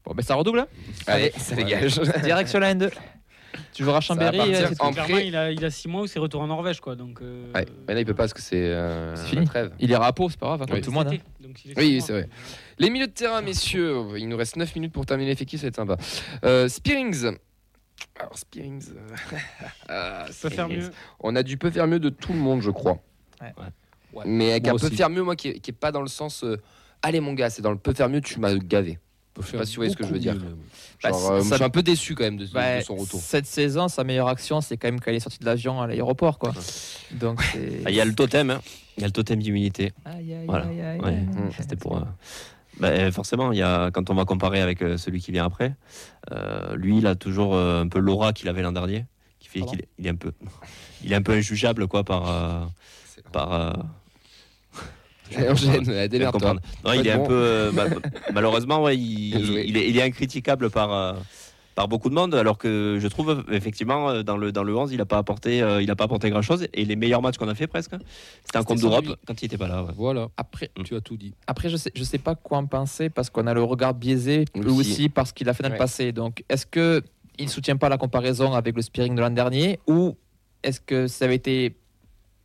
[0.05, 0.59] Bon, ben ça redouble.
[0.59, 0.67] hein
[1.07, 1.99] Allez, ça dégage.
[2.23, 2.89] Direction la N2.
[3.73, 4.75] Tu joueras Chambéry, euh, tout.
[4.81, 5.27] en prêt.
[5.27, 6.95] il a, il a six mois où c'est retour en Norvège, quoi.
[6.95, 9.45] Donc, euh, Ouais, mais là, il peut pas parce que c'est euh, C'est la fini.
[9.45, 9.73] trêve.
[9.79, 10.81] Il ira à Pau, c'est pas grave, hein, comme Oui.
[10.81, 11.07] tout le monde.
[11.07, 11.11] hein.
[11.11, 11.47] cet été.
[11.47, 12.29] Donc, il est Oui, c'est vrai.
[12.77, 15.67] Les milieux de terrain, messieurs, il nous reste 9 minutes pour terminer l'effectif, ça va
[15.69, 15.97] être sympa.
[16.45, 17.35] Euh, Spearings.
[18.19, 18.83] Alors, Spearings.
[18.95, 19.37] euh,
[19.89, 20.85] ah, peut faire Spearings.
[20.87, 20.91] mieux.
[21.19, 22.99] On a du peu faire mieux de tout le monde, je crois.
[23.41, 23.53] Ouais.
[24.13, 24.23] Ouais.
[24.25, 26.07] Mais avec Moi un peu faire mieux, moi, qui est, qui est pas dans le
[26.07, 26.43] sens.
[26.43, 26.57] euh,
[27.01, 28.97] Allez, mon gars, c'est dans le peu faire mieux, tu m'as gavé.
[29.41, 30.35] peut sais pas si vous voyez ce que je veux dire.
[31.01, 32.95] Bah, Genre, euh, ça- je suis un peu déçu quand même de, de Bah, son
[32.97, 33.21] retour.
[33.21, 35.87] Cette saison, sa meilleure action, c'est quand même quand il est sorti de l'avion à
[35.87, 36.39] l'aéroport.
[36.39, 36.51] quoi.
[37.11, 37.81] Donc, c'est.
[37.85, 38.59] Ah, Il y a le totem, hein.
[38.97, 39.39] il y a le totem
[40.35, 40.65] aïe, Voilà.
[40.67, 41.11] Ouais.
[41.21, 41.51] Mm.
[41.57, 41.97] C'était pour.
[41.97, 42.01] euh,
[42.79, 45.45] bah, euh, forcément, il y a, quand on va comparer avec euh, celui qui vient
[45.45, 45.75] après,
[46.31, 49.05] euh, lui, il a toujours euh, un peu l'aura qu'il avait l'an dernier,
[49.39, 50.31] qui fait qu'il est, il est un peu,
[51.03, 52.65] il est un peu injugeable quoi par, euh,
[53.31, 53.53] par.
[53.53, 53.73] euh,
[55.35, 56.39] Allez, enchaîne, je viens de démerde-toi.
[56.39, 56.61] comprendre.
[56.83, 57.23] Non, il est Bon.
[57.23, 57.71] un peu.
[57.73, 57.85] ma-
[58.33, 61.15] malheureusement, ouais, il est, il est incritiquable par.
[61.79, 64.75] Euh, par beaucoup de monde, alors que je trouve effectivement euh, dans le, dans le
[64.75, 66.67] 11, il n'a pas apporté, euh, il a pas apporté grand chose.
[66.73, 67.91] Et les meilleurs matchs qu'on a fait presque,
[68.43, 69.83] c'était en Coupe d'Europe quand il n'était pas là.
[69.83, 69.91] ouais.
[69.95, 71.33] Voilà, Après, tu as tout dit.
[71.47, 74.45] après, je sais, je sais pas quoi en penser parce qu'on a le regard biaisé
[74.55, 74.91] lui Aussi.
[74.91, 76.11] aussi parce qu'il a fait dans le passé.
[76.11, 77.01] Donc, est-ce que
[77.37, 80.17] il soutient pas la comparaison avec le Spearing de l'an dernier ou
[80.61, 81.77] est-ce que ça avait été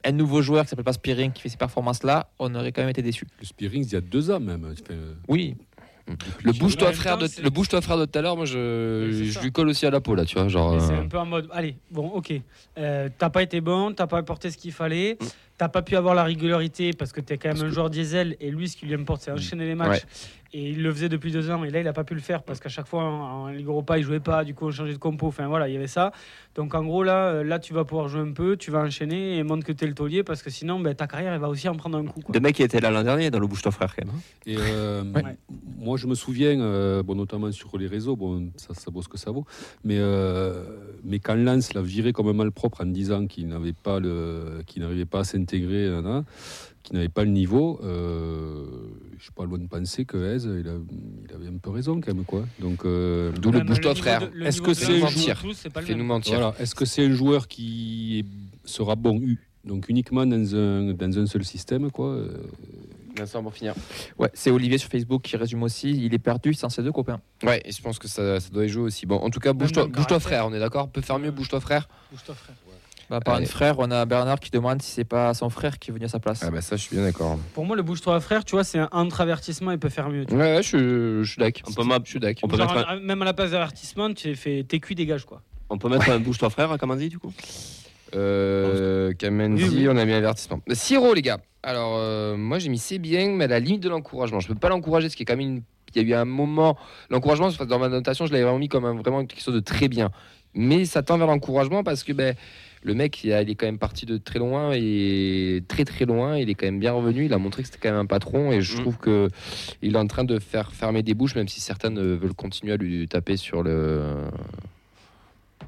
[0.04, 2.90] un nouveau joueur qui s'appelle pas Spearing qui fait ces performances-là, on aurait quand même
[2.90, 3.26] été déçu.
[3.40, 4.64] Le Spearings, il y a deux ans même.
[4.70, 5.56] Enfin, euh, Oui,
[6.42, 9.50] Le bouge-toi frère de le bouge-toi frère de tout à l'heure, moi je, je lui
[9.50, 10.76] colle aussi à la peau là, tu vois, genre.
[10.76, 12.32] Et c'est euh, un peu en mode, allez, bon, ok,
[12.78, 15.24] euh, t'as pas été bon, t'as pas apporté ce qu'il fallait, Mm.
[15.56, 17.88] t'as pas pu avoir la régularité parce que t'es quand même Parce un que- joueur
[17.90, 20.02] diesel et lui, ce qui lui importe, c'est enchaîner les matchs.
[20.56, 22.44] Et il le faisait depuis deux ans et là, il a pas pu le faire
[22.44, 24.92] parce qu'à chaque fois en, en Ligue Europa, il jouait pas, du coup, on changeait
[24.92, 25.26] de compo.
[25.26, 26.12] Enfin voilà, il y avait ça.
[26.54, 29.36] Donc en gros, là, euh, là, tu vas pouvoir jouer un peu, tu vas enchaîner
[29.36, 31.68] et montre que t'es le taulier parce que sinon, ben, ta carrière, elle va aussi
[31.68, 32.20] en prendre un coup.
[32.20, 32.32] quoi.
[32.32, 34.14] De mecs qui étaient là l'an dernier dans le bouge-toi frère quand même.
[34.14, 34.20] hein.
[34.46, 35.36] Et euh, Ouais.
[35.76, 39.08] moi, je me souviens, euh, bon, notamment sur les réseaux, bon, ça, ça vaut ce
[39.08, 39.44] que ça vaut,
[39.82, 40.62] mais, euh,
[41.02, 44.82] mais quand Lens l'a viré comme un malpropre en disant qu'il n'avait pas le, qu'il
[44.82, 45.88] n'arrivait pas à s'intégrer,
[46.84, 48.66] qu'il n'avait pas le niveau, euh,
[49.18, 50.78] je suis pas loin de penser que Hez, il, a-
[51.28, 52.44] il avait un peu raison quand même, quoi.
[52.60, 54.30] Donc, euh, D'où le Même bouge-toi niveau frère.
[54.44, 55.10] Est-ce que c'est joueur
[56.04, 56.54] mentir voilà.
[56.60, 59.38] Est-ce que c'est un joueur qui est- sera bon U?
[59.64, 62.08] Donc uniquement dans un, dans un seul système, quoi.
[62.08, 62.36] euh,
[63.16, 63.74] Vincent, pour finir.
[64.18, 65.90] ouais, c'est Olivier sur Facebook qui résume aussi.
[66.04, 67.20] Il est perdu sans ses deux copains.
[67.44, 69.06] Ouais, et je pense que ça, ça doit y jouer aussi.
[69.06, 70.20] Bon, en tout cas, bouge-toi bouge-toi caractère.
[70.20, 70.90] frère, on est d'accord?
[70.90, 71.88] Peut faire mieux, bouge-toi frère?
[72.10, 72.56] Bouge-toi, frère.
[73.10, 73.44] Bah, par Allez.
[73.44, 76.06] un frère, on a Bernard qui demande si c'est pas son frère qui est venu
[76.06, 76.42] à sa place.
[76.42, 77.38] Ah bah ça, je suis bien d'accord.
[77.52, 80.24] Pour moi, le bouge-toi, frère, tu vois, c'est un entre avertissement, il peut faire mieux.
[80.24, 80.56] tu Ouais, vois.
[80.56, 81.62] ouais, je, je suis d'accord.
[81.68, 82.40] On peut ma- Je suis d'accord.
[82.44, 85.24] on peut Genre, mettre à- même à la place d'avertissement, tu fais tes cuits dégage
[85.26, 85.42] quoi.
[85.68, 87.32] On peut mettre un bouge-toi frère, comme on dit du coup?
[88.14, 89.88] Euh, Kamenzi, Oui, oui.
[89.90, 90.60] on a mis avertissement.
[90.72, 91.38] Siro, les gars.
[91.62, 94.40] Alors, euh, moi, j'ai mis c'est bien, mais à la limite de l'encouragement.
[94.40, 95.62] Je peux pas l'encourager, ce qui est quand même une.
[95.96, 96.76] Il y a eu un moment.
[97.08, 99.88] L'encouragement, dans ma notation, je l'avais vraiment mis comme un- vraiment quelque chose de très
[99.88, 100.10] bien.
[100.52, 102.34] Mais ça tend vers l'encouragement parce que ben,
[102.84, 106.04] le mec, il, a- il est quand même parti de très loin et très très
[106.04, 106.36] loin.
[106.38, 107.24] Il est quand même bien revenu.
[107.24, 108.80] Il a montré que c'était quand même un patron et je Mm.
[108.80, 109.28] trouve que
[109.82, 112.74] il est en train de faire fermer des bouches, même si certaines euh, veulent continuer
[112.74, 114.24] à lui taper sur le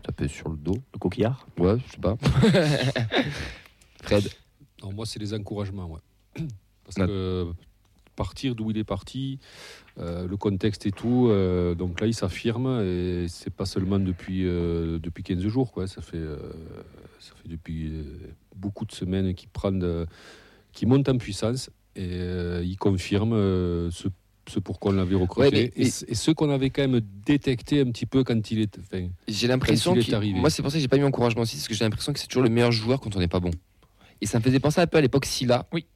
[0.03, 0.77] taper sur le dos.
[0.95, 1.47] Le coquillard?
[1.59, 2.17] Ouais, je sais pas.
[4.03, 4.29] Fred.
[4.83, 5.87] Non, moi, c'est les encouragements.
[5.91, 6.45] Ouais.
[6.85, 7.07] Parce Non.
[7.07, 7.47] que
[8.15, 9.39] partir d'où il est parti,
[9.99, 14.47] euh, le contexte et tout, euh, donc là, il s'affirme et c'est pas seulement depuis,
[14.47, 15.73] euh, depuis 15 jours.
[15.73, 15.87] Quoi.
[15.87, 16.39] Ça, fait, euh,
[17.29, 18.03] ça fait depuis euh,
[18.55, 20.07] beaucoup de semaines qu'il prend de-
[20.73, 24.09] qu'il monte en puissance et euh, il confirme euh, ce,
[24.49, 26.83] ce pour quoi on l'avait recruté Ouais, mais- et, ce- et ce qu'on avait quand
[26.87, 28.79] même détecté un petit peu quand il est.
[28.79, 30.39] enfin, J'ai l'impression qu'il- arrivé.
[30.39, 32.19] Moi, c'est pour ça que j'ai pas mis encouragement aussi, parce que j'ai l'impression que
[32.19, 33.51] c'est toujours le meilleur joueur quand on n'est pas bon.
[34.21, 35.87] Et ça me faisait penser un peu à l'époque Silla, Oui.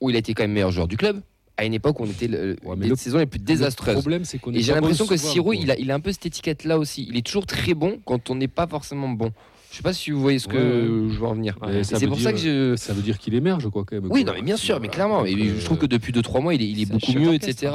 [0.00, 1.20] où il a été quand même meilleur joueur du club,
[1.58, 3.44] à une époque où on était le, Ouais, mais les le- saisons les plus Le
[3.46, 3.94] désastreuses.
[3.94, 6.12] problème, c'est qu'on Et est j'ai l'impression que Siro, il a, il a un peu
[6.12, 7.06] cette étiquette-là aussi.
[7.08, 9.32] Il est toujours très bon quand on n'est pas forcément bon.
[9.76, 11.58] Je sais pas si vous voyez ce que Ouais, je veux en venir.
[11.60, 12.76] Ouais, c'est veut pour dire- ça que je.
[12.76, 14.10] Ça veut dire qu'il émerge, quoi, quand même.
[14.10, 14.32] Oui, quoi.
[14.32, 15.26] non, mais bien sûr, mais clairement.
[15.26, 17.72] Je trouve que depuis 2-trois mois, il est, il beaucoup mieux, etc.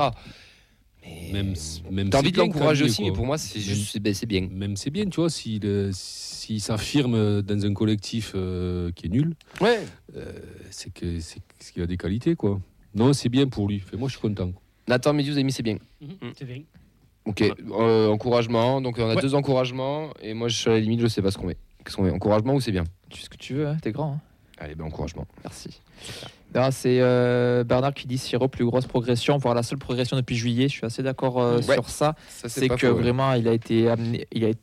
[1.05, 1.53] Mais Même,
[1.91, 4.47] même T'as envie de l'encourager aussi, mais pour moi, c'est ben, c'est bien.
[4.51, 5.61] Même c'est bien, tu vois, s'il
[5.93, 9.81] s'il s'affirme dans un collectif euh, qui est nul, Ouais.
[10.17, 10.31] euh,
[10.71, 12.59] c'est que c'est c'est qu'il a des qualités, quoi.
[12.95, 13.79] Non, c'est bien pour lui.
[13.79, 14.51] Fait, moi, je suis content.
[14.87, 15.77] Nathan Médius a mis c'est bien.
[16.01, 16.63] Mhm, C'est bien.
[17.25, 18.81] Ok, euh, encouragement.
[18.81, 19.21] Donc on a Ouais.
[19.21, 21.57] deux encouragements et moi je suis à la limite, je sais pas ce qu'on met.
[21.83, 23.91] Qu'est-ce qu'on met Encouragement ou c'est bien Tu fais ce que tu veux, hein, t'es
[23.91, 24.13] grand.
[24.13, 24.19] hein.
[24.59, 25.25] Allez, ben encouragement.
[25.43, 25.81] Merci.
[26.53, 30.35] Non, c'est euh, Bernard qui dit Siro, plus grosse progression, voire la seule progression depuis
[30.35, 30.67] juillet.
[30.67, 31.73] Je suis assez d'accord euh, Ouais.
[31.73, 32.15] sur ça.
[32.29, 33.01] Ça C'est pas que faux, ouais.
[33.01, 34.59] vraiment, il a été amené, il a été-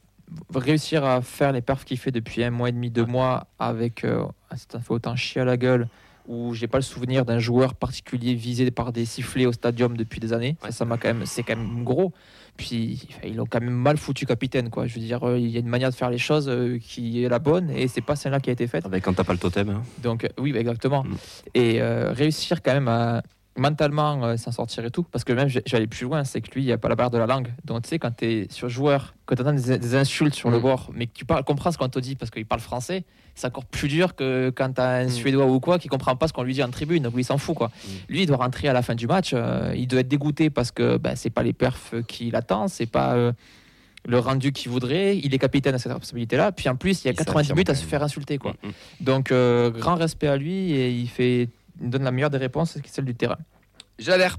[0.55, 4.05] réussir à faire les perfs qu'il fait depuis un mois et demi, deux mois, avec
[4.05, 5.89] euh, un certain fait autant chier à la gueule
[6.29, 10.21] où j'ai pas le souvenir d'un joueur particulier visé par des sifflets au stadium depuis
[10.21, 10.57] des années.
[10.63, 12.13] Ça, ça m'a quand même, c'est quand même gros.
[12.59, 14.87] Puis ils ont quand même mal foutu capitaine, quoi.
[14.87, 17.23] Je veux dire, euh, il y a une manière de faire les choses euh, qui
[17.23, 18.85] est la bonne, et c'est pas celle-là qui a été faite.
[18.85, 19.71] Avec quand t'as pas le totem.
[19.71, 19.83] hein.
[20.03, 21.05] Donc euh, oui, bah, exactement.
[21.05, 21.17] Mm.
[21.55, 23.23] Et euh, réussir quand même à
[23.59, 26.25] mentalement euh, s'en sortir et tout, parce que même je je vais aller plus loin,
[26.25, 27.49] c'est que lui, il n'y a pas la barre de la langue.
[27.65, 30.51] Donc tu sais, quand tu es sur joueur, que tu entends des, des insultes sur
[30.51, 30.63] le Mm.
[30.63, 33.05] bord, mais que tu parles, comprends ce qu'on te dit parce qu'il parle français,
[33.35, 35.11] c'est encore plus dur que quand tu as un Mm.
[35.11, 37.25] Suédois ou quoi qui comprend pas ce qu'on lui dit en tribune, donc lui, il
[37.25, 37.57] s'en fout.
[37.57, 37.71] Quoi.
[38.09, 40.71] Lui, il doit rentrer à la fin du match, euh, il doit être dégoûté parce
[40.71, 43.15] que ben, c'est pas les perfs qu'il attend, c'est pas...
[43.15, 43.33] euh,
[44.07, 46.53] le rendu qu'il voudrait, il est capitaine à cette responsabilité-là.
[46.53, 48.39] Puis en plus, il y a Il 90 s'affirme minutes à se faire insulter.
[48.39, 48.53] Quoi.
[48.63, 48.73] Mm, mm.
[49.01, 49.33] Donc,
[49.77, 51.49] grand respect à lui et il, fait,
[51.81, 53.39] donne la meilleure des réponses, c'est celle du terrain.
[53.99, 54.37] Jalère.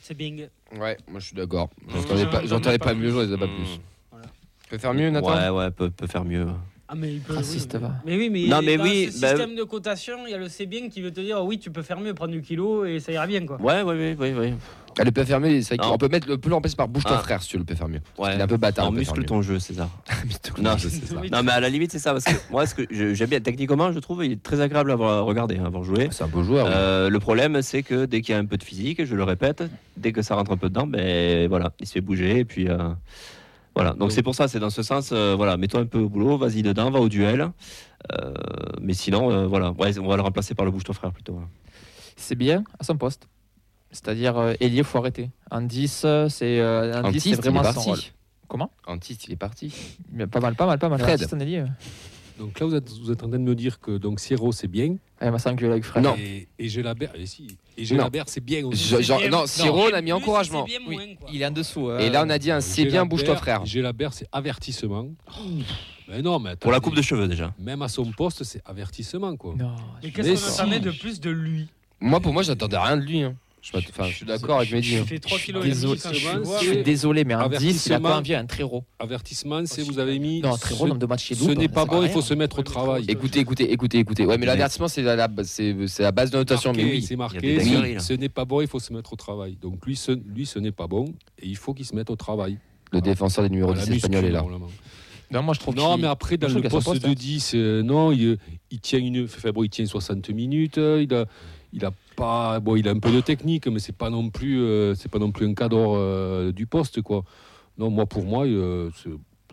[0.00, 0.48] C'est Bing.
[0.76, 1.70] Ouais, moi je suis d'accord.
[1.82, 1.90] Mmh.
[1.92, 3.56] J'entendais pas, J'en j'entendais ai pas pas mieux, j'en ai pas Mmh.
[3.56, 3.80] plus.
[4.10, 4.26] Voilà.
[4.68, 5.34] Peut faire mieux, Nathan?
[5.34, 6.46] Ouais, ouais, peut, peut faire mieux.
[6.86, 7.94] Ah mais il peut, Raciste, oui, mais- va.
[8.04, 10.38] Mais oui, mais, Non, mais dans oui, ce bah- système de cotation, il y a
[10.38, 12.84] le C'est bien qui veut te dire oui, tu peux faire mieux, prendre du kilo
[12.84, 13.58] et ça ira bien quoi.
[13.60, 14.34] Ouais, ouais, ouais, ouais.
[14.34, 14.54] ouais.
[14.96, 17.14] Ah, le peut faire mieux, c'est qu'on peut mettre le peut remplacer par bouge ton
[17.14, 17.18] Ah.
[17.18, 18.00] frère si tu le peux faire mieux.
[18.18, 18.34] ouais.
[18.34, 18.84] Il est un peu bâtard.
[18.84, 19.88] Non, muscle ton jeu, César.
[20.62, 22.12] Non, mais à la limite, c'est ça.
[22.12, 22.82] Parce que moi, ce que
[23.14, 25.82] j'aime bien techniquement, je trouve, il est très agréable à voir- à regarder, à voir
[25.82, 26.08] jouer.
[26.12, 26.66] C'est un beau joueur.
[26.66, 26.72] ouais.
[26.74, 29.24] Euh, le problème, c'est que dès qu'il y a un peu de physique, je le
[29.24, 29.64] répète,
[29.96, 32.38] dès que ça rentre un peu dedans, ben voilà, il se fait bouger.
[32.40, 32.90] Et puis euh,
[33.74, 33.92] voilà.
[33.94, 36.36] Donc c'est pour ça, c'est dans ce sens, euh, voilà, mets-toi un peu au boulot,
[36.38, 37.50] vas-y dedans, va au duel.
[38.12, 38.32] Euh,
[38.80, 41.32] mais sinon, euh, voilà, ouais, on va le remplacer par le bouge ton frère plutôt.
[41.34, 41.48] voilà.
[42.16, 43.26] C'est bien à son poste.
[43.90, 45.30] C'est-à-dire, euh, Elie, il faut arrêter.
[45.50, 47.88] En 10, euh, c'est euh, en 10, Antiste, c'est il est vraiment son parti.
[47.90, 47.98] rôle.
[48.48, 48.70] Comment?
[48.86, 49.72] Antiste, il est parti.
[50.12, 50.98] Mais Pas mal, pas mal, pas mal.
[51.00, 51.26] Fred.
[51.40, 51.64] Ailier.
[52.38, 54.66] Donc là, vous êtes, vous êtes en train de me dire que donc Sierro, c'est
[54.68, 54.96] bien.
[55.20, 56.02] Ah, il m'a semblé que avec Fred.
[56.02, 56.16] Non.
[56.18, 57.56] Et, et Gélabert, et si.
[57.76, 58.94] Et Gélabert, c'est bien aussi.
[58.96, 59.28] Bien.
[59.28, 59.46] non.
[59.46, 60.64] Siro, on a mis encouragement.
[60.64, 61.88] bien moins, il est en dessous.
[61.88, 63.64] euh, Et là, on a dit un c'est bien, bouge ton frère.
[63.66, 65.08] Gélabert, c'est avertissement.
[66.08, 67.52] Mais non, mais attends, Pour la coupe de cheveux déjà.
[67.58, 69.54] Même à son poste, c'est avertissement, quoi.
[69.58, 69.74] Non.
[70.02, 71.68] Mais qu'est-ce qu'on attendait de plus de lui?
[72.00, 73.22] Moi, pour moi, j'attendais rien de lui.
[73.22, 73.34] hein.
[73.64, 74.96] Je, suis je d'accord avec Mehdi.
[74.96, 75.04] Hein.
[75.22, 76.58] 3 suis kilos et demi désolé, je.
[76.60, 78.84] Je suis désolé, mais en 10, il a pas envie un très gros.
[78.98, 80.42] Avertissement, c'est vous avez mis.
[80.42, 81.54] Non, un très gros ce- nombre de matchs chez Ce nous.
[81.54, 83.06] n'est pas bon, il faut se mettre au travail.
[83.08, 84.26] Écoutez, écoutez, écoutez, écoutez.
[84.26, 85.56] Ouais, mais l'avertissement, c'est la, base
[86.30, 86.72] de notation.
[86.74, 87.02] Mais oui.
[87.02, 87.58] C'est marqué,
[87.98, 89.56] ce- ce n'est pas bon, il faut se mettre au travail.
[89.60, 91.06] Donc lui, ce, lui, ce n'est pas bon,
[91.40, 92.58] et il faut qu'il se mette au travail.
[92.92, 94.44] Le défenseur des numéros Voilà, 10 espagnol est là.
[95.30, 97.52] Non, moi, je trouve Non, qu'il- mais après, dans je le poste poste, de 10,
[97.54, 98.36] euh, non, il,
[98.70, 100.76] il tient une, enfin, bon, il tient 60 minutes.
[100.78, 101.24] euh, Il a,
[101.74, 104.60] il a pas, bon, il a un peu de technique, mais c'est pas non plus,
[104.60, 107.24] euh, c'est pas non plus un cadre euh, du poste, quoi.
[107.76, 108.90] Non, moi, pour moi, euh,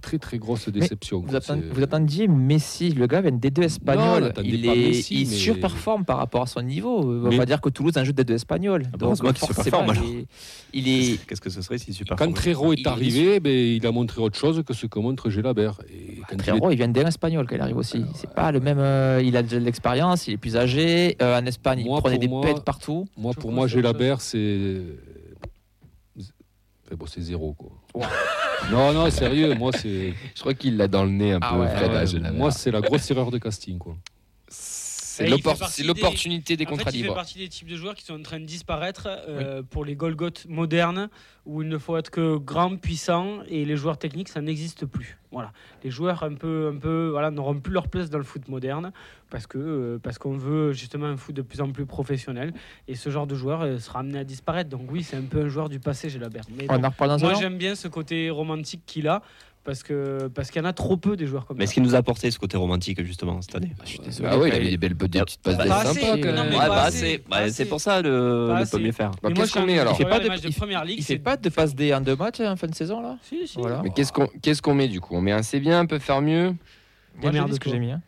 [0.01, 1.23] très très grosse déception.
[1.25, 4.33] Vous, attend- vous attendiez Messi, le gars vient des deux espagnols.
[4.43, 7.01] il est, Messi, il mais- surperforme par rapport à son niveau.
[7.03, 8.83] On Mais- va dire que Toulouse a un jeu des deux espagnols.
[8.83, 10.25] bah, Donc heureusement qu'il forcément, il est,
[10.73, 13.85] il est- Qu'est-ce que ce serait si super Quand Trero Il est arrivé, ben, il
[13.85, 15.79] a montré autre chose que ce que montre Gélabert.
[15.89, 18.03] Et quand il est- Trero, il vient d'un espagnol quand il arrive aussi.
[18.15, 18.79] C'est pas le même.
[18.79, 21.15] euh, il a de l'expérience, il est plus âgé.
[21.21, 23.07] Euh, en Espagne, Moi, il prenait des moi- pètes partout.
[23.17, 24.81] Moi, pour moi, Gélabert, c'est.
[26.95, 27.71] Bon, c'est zéro, quoi.
[28.71, 30.13] non, non, sérieux, moi, c'est.
[30.35, 32.23] Je crois qu'il l'a dans le nez un Ah peu, ouais, Fred.
[32.23, 33.95] Ouais, moi, c'est la grosse erreur de casting, quoi.
[35.11, 37.15] C'est des- l'opportunité des contrats il fait libres.
[37.15, 40.45] partie des types de joueurs qui sont en train de disparaître euh, pour les Golgoth
[40.47, 41.09] modernes
[41.45, 45.17] où il ne faut être que grand, puissant et les joueurs techniques, ça n'existe plus.
[45.31, 45.51] Voilà.
[45.83, 48.91] Les joueurs un peu, un peu, voilà, n'auront plus leur place dans le foot moderne
[49.29, 52.53] parce que euh, parce qu'on veut justement un foot de plus en plus professionnel
[52.87, 54.69] et ce genre de joueur euh, sera amené à disparaître.
[54.69, 57.17] Donc oui, c'est un peu un joueur du passé, j'ai la Mais On en un
[57.17, 59.21] moi j'aime bien ce côté romantique qu'il a
[59.63, 61.69] parce que parce qu'il y en a trop peu des joueurs comme Mais ça.
[61.69, 64.29] est-ce qu'il nous a apporté ce côté romantique justement cette année Je suis désolé.
[64.31, 66.27] Ah oui, il avait il- des belles des petites passes Pas d'ess assez, sympas quand
[66.29, 66.49] non, même.
[66.49, 67.51] mais Ouais, pas bah, assez, c'est pas bah, assez.
[67.53, 68.77] c'est pour ça le, Pas le assez.
[68.77, 69.11] peut mieux faire.
[69.11, 70.97] Bah, Mais Qu'est-ce qu'on met alors fais pas de- il- première ligue.
[70.99, 73.17] Il fait c'est- pas de passe D en deux matchs en fin de saison là
[73.21, 73.57] Si, si.
[73.59, 73.81] Voilà.
[73.83, 75.15] Mais qu'est-ce qu'on qu'est-ce qu'on met du coup?
[75.15, 76.55] On met un c'est bien, un peu faire mieux?
[77.21, 77.91] Moi, ce que j'ai mis.
[77.91, 78.01] hein.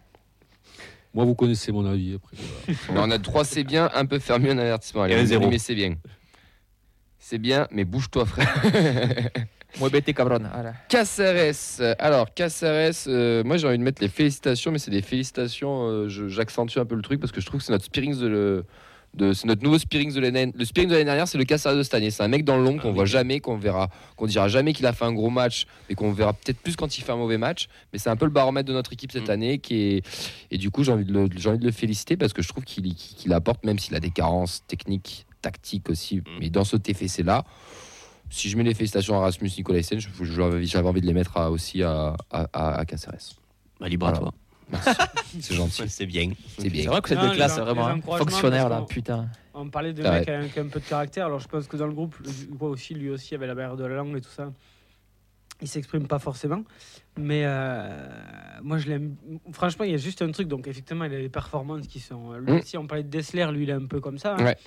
[1.13, 2.15] Moi, vous connaissez mon avis.
[2.15, 2.35] Après,
[2.87, 3.03] voilà.
[3.03, 5.03] on a trois c'est bien, un peu faire mieux, un avertissement.
[5.03, 5.47] Allez, Et un on zéro.
[5.49, 5.93] met c'est bien.
[7.19, 8.51] C'est bien, mais bouge-toi frère.
[10.53, 10.73] Voilà.
[10.89, 11.95] Caceres.
[11.99, 16.09] Alors, Caceres, euh, moi j'ai envie de mettre les félicitations, mais c'est des félicitations, euh,
[16.09, 18.27] je- j'accentue un peu le truc parce que je trouve que c'est notre Spearings de
[18.27, 18.65] le.
[19.15, 20.51] de- c'est notre nouveau Spearings de l'année.
[20.55, 22.09] Le Spearings de l'année dernière, c'est le Caceres de cette année.
[22.09, 24.73] C'est un mec dans le long qu'on Ah voit jamais, qu'on verra, qu'on dira jamais
[24.73, 27.17] qu'il a fait un gros match, mais qu'on verra peut-être plus quand il fait un
[27.17, 27.67] mauvais match.
[27.93, 29.31] Mais c'est un peu le baromètre de notre équipe cette Mm.
[29.31, 30.03] année, qui est
[30.49, 32.47] et du coup j'ai envie de le, j'ai envie de le féliciter parce que je
[32.47, 36.63] trouve qu'il qu'il- qu'il apporte, même s'il a des carences techniques, tactiques aussi, mais dans
[36.63, 37.43] ce TFC là.
[38.33, 41.83] Si je mets les félicitations à Rasmus Nicolaisen, j'avais envie de les mettre à- aussi
[41.83, 43.35] à, à, à- à Caceres.
[43.79, 44.33] Bah, libre à toi.
[45.39, 46.31] C'est gentil, Ouais, C'est bien.
[46.57, 46.89] c'est C'est bien.
[46.89, 49.27] vrai que les classe, en- c'est vraiment les fonctionnaire là, putain.
[49.53, 51.85] On parlait de Ah mec avec un peu de caractère, alors je pense que dans
[51.85, 52.15] le groupe,
[52.61, 54.51] aussi, lui aussi avait la barrière de la langue et tout ça.
[55.61, 56.63] il s'exprime pas forcément.
[57.17, 57.87] Mais euh,
[58.63, 59.15] moi, je l'aime.
[59.51, 60.47] Franchement, il y a juste un truc.
[60.47, 62.33] Donc, effectivement, il a des performances qui sont.
[62.33, 62.57] Lui Mm.
[62.57, 64.35] aussi, on parlait de Dessler, lui, il est un peu comme ça.
[64.39, 64.43] hein.
[64.43, 64.57] Ouais.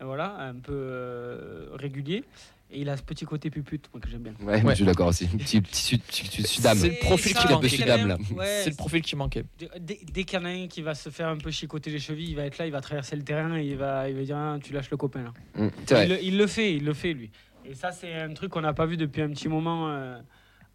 [0.00, 2.22] Voilà, un peu euh, régulier.
[2.70, 4.34] Et il a ce petit côté pupute, moi, que j'aime bien.
[4.42, 4.70] Ouais, Ouais.
[4.70, 5.26] je suis d'accord aussi.
[5.26, 6.42] Petit, petit, petit.
[6.42, 9.44] C'est le profil qui même- ouais, c'est le profil qui manquait.
[9.80, 12.30] Dès, qu'il y en a un qui va se faire un peu chicoter les chevilles,
[12.30, 14.36] il va être là, il va traverser le terrain et il va, il va dire
[14.36, 15.32] Ah, Tu lâches le copain là.
[15.64, 15.68] Mm.
[16.02, 17.30] Il, le- il le fait, il le fait lui.
[17.64, 20.18] Et ça, c'est un truc qu'on n'a pas vu depuis un petit moment euh,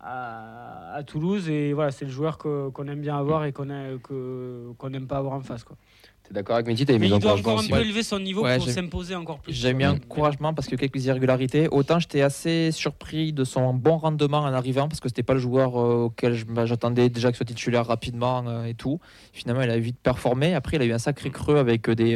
[0.03, 1.49] à, à Toulouse.
[1.49, 3.67] Et voilà, c'est le joueur que- qu'on aime bien avoir et qu'on
[4.03, 5.63] que- qu'on n'aime pas avoir en face.
[5.63, 5.75] Quoi.
[6.23, 6.85] T'es d'accord avec Mehdi?
[6.87, 7.69] Mais mis il doit encore un aussi.
[7.69, 9.51] peu élever son niveau Ouais, pour s'imposer encore plus.
[9.51, 11.67] J'ai mis un encouragement parce que quelques irrégularités.
[11.69, 15.41] Autant j'étais assez surpris de son bon rendement en arrivant parce que c'était pas le
[15.41, 19.01] joueur euh, auquel bah, j'attendais déjà qu'il soit titulaire rapidement euh, et tout.
[19.33, 20.53] Finalement, il a vite performé.
[20.55, 22.15] Après, il a eu un sacré creux avec euh, des.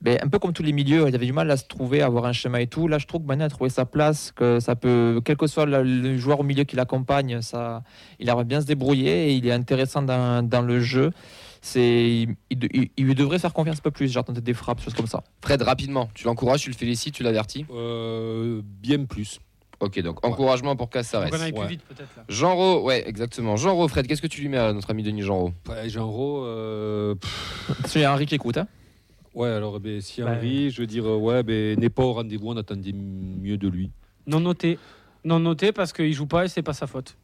[0.00, 2.06] Ben, un peu comme tous les milieux, il avait du mal à se trouver, à
[2.06, 2.88] avoir un schéma et tout.
[2.88, 5.46] Là, je trouve que maintenant, il a trouvé sa place, que ça peut, quel que
[5.46, 7.82] soit le, joueur au milieu qui l'accompagne, ça,
[8.18, 11.10] il arrive bien à se débrouiller et il est intéressant dans, dans le jeu.
[11.62, 11.82] C'est,
[12.20, 14.10] il, il- il lui devrait faire confiance un peu plus.
[14.10, 15.22] Genre tenter des frappes, choses comme ça.
[15.42, 17.66] Fred, rapidement, tu l'encourages, tu le félicites, tu l'avertis?
[17.70, 19.40] Euh, bien plus.
[19.80, 21.22] Ok, donc encouragement pour Casares.
[21.30, 21.66] Ouais.
[21.68, 22.24] vite peut-être là.
[22.28, 23.56] Jean Ro, ouais, exactement.
[23.56, 25.88] Jean Ro, Fred, qu'est-ce que tu lui mets à notre ami Denis Jean Ro Ouais,
[25.88, 28.58] Jean Ro, euh, pff, Il y a Henri qui écoute.
[28.58, 28.66] Hein.
[29.34, 32.12] Ouais, alors ben, si Bah, Henri, je veux dire, euh, ouais, ben, n'est pas au
[32.12, 33.90] rendez-vous, on attendait mieux de lui.
[34.26, 34.78] Non noté.
[35.24, 37.16] Non noté parce qu'il joue pas et c'est pas sa faute.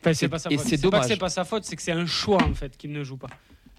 [0.00, 0.66] Enfin, c'est pas sa et faute.
[0.66, 2.92] c'est pas que c'est pas sa faute, c'est que c'est un choix en fait qu'il
[2.92, 3.30] ne joue pas.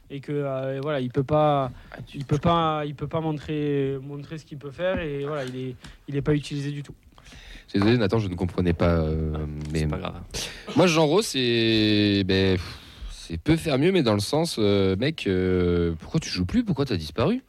[0.09, 1.71] Et que euh, voilà, il peut pas,
[2.13, 5.55] il peut pas, il peut pas montrer, montrer ce qu'il peut faire et voilà, il
[5.55, 5.75] est,
[6.07, 6.93] il est pas utilisé du tout.
[7.73, 8.99] Désolé, Nathan, je ne comprenais pas.
[8.99, 10.21] euh, mais C'est pas grave.
[10.75, 12.23] moi, Jean Ro, c'est.
[12.25, 12.79] Ben, pff,
[13.27, 16.63] c'est peu faire mieux, mais dans le sens, euh, mec, euh, pourquoi tu joues plus?
[16.63, 17.43] Pourquoi t'as disparu?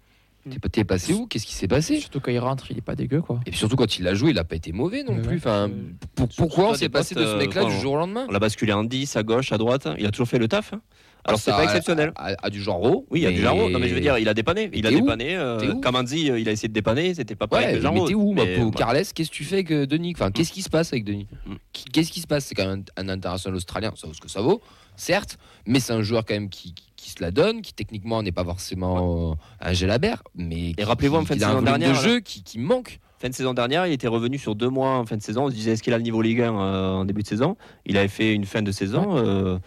[0.49, 1.27] T'es pas- T'es passé où?
[1.27, 1.99] Qu'est-ce qui s'est passé?
[1.99, 3.41] Surtout quand il rentre, il est pas dégueu quoi.
[3.47, 5.31] Et puis surtout, quand il a joué, il a pas été mauvais non Ouais, plus.
[5.33, 5.37] ouais.
[5.39, 5.69] Enfin,
[6.15, 8.27] pour- pourquoi on toi, s'est des passé de ce euh, mec-là du jour au lendemain?
[8.29, 9.89] On l'a basculé en 10 à gauche, à droite.
[9.99, 10.73] Il a toujours fait le taf.
[10.73, 10.81] hein.
[11.27, 12.13] Alors c'est pas exceptionnel.
[12.17, 13.07] À, à- à du Jean Ro.
[13.11, 13.69] Oui, il y a du Jarreau.
[13.69, 14.71] Non, mais je veux dire, il a dépanné.
[14.73, 15.37] Il a dépanné.
[15.37, 17.15] euh, où Kamandzi, euh, il a essayé de dépanner.
[17.15, 18.43] C'était pas pareil mais t'es où, bah,
[18.77, 21.27] Carles Qu'est-ce que tu fais avec euh, Denis Enfin, qu'est-ce qui se passe avec Denis
[21.47, 21.55] Mm.
[21.93, 22.47] Qu'est-ce qui se passe?
[22.47, 24.61] C'est quand même un, international australien, ça vaut ce que ça vaut,
[24.97, 28.33] certes, mais c'est un joueur quand même qui, qui- se la donne, qui techniquement n'est
[28.33, 32.21] pas forcément euh, un Gelabert, mais qui, rappelez-vous, en fin de saison dernière, de jeu
[32.21, 32.99] qui, qui manque.
[33.19, 35.45] Fin de saison dernière, il était revenu sur deux mois en fin de saison.
[35.45, 37.57] On se disait est-ce qu'il a le niveau Ligue 1 euh, en début de saison?
[37.87, 39.59] Il avait fait une fin de saison euh, euh,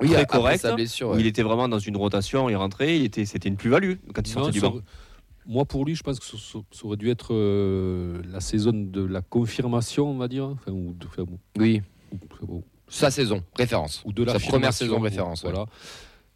[0.00, 1.10] Oui, très sa blessure.
[1.10, 1.20] ouais.
[1.20, 4.34] il était vraiment dans une rotation, il rentrait, il était, c'était une plus-value quand il
[4.34, 4.74] Non, sortait du ça banc.
[4.74, 4.84] aurait-
[5.46, 8.72] Moi, pour lui, je pense que ça, ça- ça aurait dû être euh, la saison
[8.74, 10.44] de la confirmation, on va dire.
[10.44, 11.80] Enfin, ou, de, enfin, ou- Oui,
[12.46, 14.02] ou- sa saison, référence.
[14.04, 15.42] ou de Sa l'affirmation, première saison ou- référence.
[15.44, 15.50] ouais.
[15.50, 15.66] Voilà.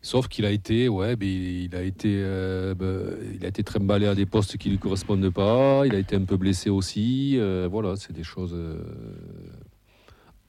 [0.04, 4.06] Sauf qu'il a été, ouais, ben, il a été, euh, ben, il a été trimballé
[4.06, 5.82] à des postes qui lui correspondent pas.
[5.86, 7.36] Il a été un peu blessé aussi.
[7.38, 8.82] euh, voilà, c'est des choses euh,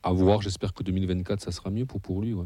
[0.03, 0.41] à voir.
[0.41, 2.45] J'espère que 2024, ça sera mieux pour, pour lui, ouais.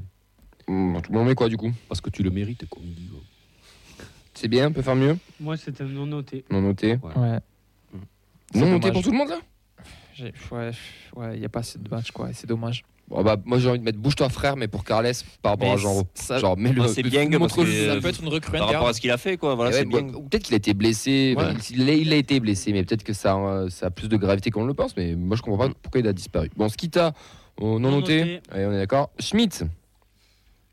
[0.68, 1.72] Mm, On met quoi du coup?
[1.90, 3.10] Parce que tu le mérites, comme il dit.
[3.14, 4.06] ouais.
[4.34, 5.18] C'est bien, on peut faire mieux?
[5.40, 6.46] Moi, c'est un non noté.
[6.52, 7.00] Non noté.
[7.04, 7.40] Ouais.
[8.54, 9.40] Non noté pour tout le monde là?
[10.14, 10.72] J'ai- Ouais,
[11.16, 12.30] ouais, il n'y a pas assez de match quoi.
[12.34, 12.84] C'est dommage.
[13.08, 15.12] Bon, bah, Moi j'ai envie de mettre bouge-toi frère, mais pour Carles
[15.42, 16.82] par rapport Mais à Jean ça- Genre, mets-le.
[16.84, 17.66] Ah, c'est bien que parce que-
[17.96, 18.90] ça peut être une recrue Par rapport interne.
[18.90, 19.56] à ce qu'il a fait, quoi.
[19.56, 20.02] Voilà, Et ouais, c'est bien.
[20.02, 21.54] bon, Peut-être qu'il a été blessé, Ouais.
[21.70, 24.18] il, a, il a été blessé, mais peut-être que ça, euh, ça a plus de
[24.18, 24.96] gravité qu'on le pense.
[24.98, 25.76] Mais moi, je comprends pas Mm.
[25.82, 26.50] pourquoi il a disparu.
[26.58, 27.14] Bon, Skita,
[27.60, 28.20] oh, non Non noté.
[28.20, 28.42] noté.
[28.52, 29.10] Allez, on est d'accord.
[29.20, 29.64] Schmidt.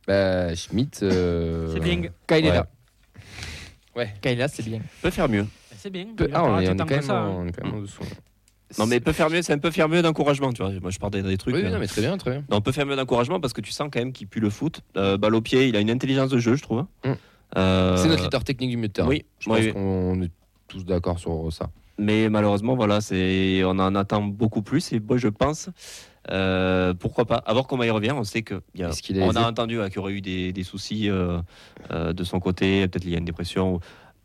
[0.07, 1.03] Bah, Schmidt.
[1.03, 2.03] euh, C'est bien.
[2.03, 2.43] Est Ouais.
[2.43, 2.67] là.
[3.97, 4.13] Ouais.
[4.49, 4.81] C'est bien.
[5.03, 5.47] peut faire mieux.
[5.77, 6.07] C'est bien.
[6.17, 7.29] Peu- Ah, on est, raté on est tant quand que même ça, hein.
[7.29, 8.03] en- on est quand même en dessous.
[8.79, 10.73] Non, mais peut faire mieux, c'est un peu faire mieux d'encouragement, tu vois.
[10.81, 11.55] Moi, je parle des, des trucs.
[11.55, 12.41] Oui, euh, non, mais très bien, très bien.
[12.51, 14.51] Non, on peut faire mieux d'encouragement parce que tu sens quand même qu'il pue le
[14.51, 14.81] foot.
[14.97, 16.85] Euh, balle au pied, il a une intelligence de jeu, je trouve.
[17.05, 17.13] Mm.
[17.57, 19.09] Euh, C'est notre leader technique du milieu de terrain.
[19.09, 19.73] Oui, Je oui, pense oui.
[19.75, 20.31] qu'on est
[20.67, 21.71] tous d'accord sur ça.
[21.99, 24.93] Mais malheureusement, voilà, c'est on en attend beaucoup plus.
[24.93, 25.69] Et moi, je pense,
[26.31, 27.37] euh, pourquoi pas?
[27.47, 28.13] À voir comment il revient.
[28.13, 28.91] On sait que y a-
[29.21, 31.41] on a entendu ouais, qu'il y aurait eu des, des soucis euh,
[31.91, 33.81] euh, de son côté, peut-être lié à une dépression.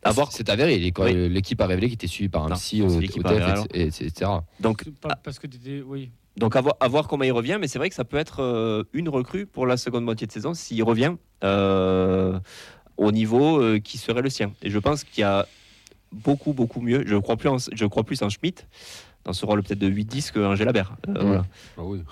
[0.06, 0.32] Voir.
[0.32, 0.76] C'est avéré.
[0.98, 1.28] Oui.
[1.28, 3.04] L'équipe a révélé qu'il était suivi par un Non, psy au, au et-
[3.74, 4.30] et- etc.
[4.58, 5.82] Donc, pas parce que tu étais.
[5.86, 6.10] Oui.
[6.38, 7.58] donc à, voir, à voir comment il revient.
[7.60, 10.32] Mais c'est vrai que ça peut être euh, une recrue pour la seconde moitié de
[10.32, 12.38] saison s'il revient euh,
[12.96, 14.52] au niveau euh, qui serait le sien.
[14.62, 15.46] Et je pense qu'il y a
[16.12, 17.04] beaucoup, beaucoup mieux.
[17.06, 18.66] Je crois plus, en, je crois plus en Schmitt
[19.24, 20.96] dans ce rôle peut-être de 8-10 qu'en Gelabert.
[21.08, 21.26] Euh, Mm.
[21.26, 21.44] voilà.
[21.78, 22.02] Ah oui.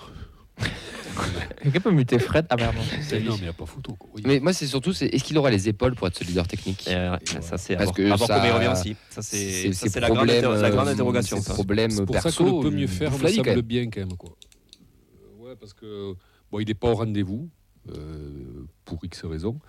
[1.63, 2.75] Quelqu'un peut muter Fred Ah merde.
[2.75, 3.29] non, c'est non, lui.
[3.31, 3.93] mais il n'y a pas photo.
[3.93, 4.09] quoi.
[4.15, 4.21] Oui.
[4.25, 6.85] Mais moi, c'est surtout, c'est est-ce qu'il aura les épaules pour être ce leader technique?
[6.87, 8.95] Euh, ça c'est Parce que à voir ça- comment il revient aussi.
[9.09, 11.37] Ça c'est ça, la, grande la grande euh, interrogation.
[11.41, 12.29] C'est pour perso.
[12.29, 13.61] ça que le peut mieux faire quand semble même.
[13.61, 14.15] bien quand même.
[14.17, 14.31] Quoi.
[14.31, 16.13] Euh, Ouais, parce que
[16.51, 17.49] bon, il n'est pas au rendez-vous
[17.91, 19.59] euh, pour X raisons.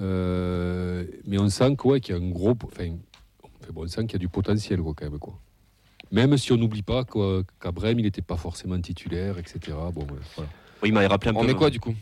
[0.00, 2.56] Euh, mais on sent quoi, qu'il y a un gros.
[2.64, 2.96] Enfin,
[3.42, 5.18] enfin, bon, on sent qu'il y a du potentiel quoi, quand même.
[5.18, 5.38] Quoi.
[6.12, 9.58] Même si on n'oublie pas qu'à Brême, il n'était pas forcément titulaire, etc.
[9.94, 10.50] Bon, voilà.
[10.82, 11.46] Oui, il m'avait rappelé un On peu.
[11.46, 11.94] met quoi du coup?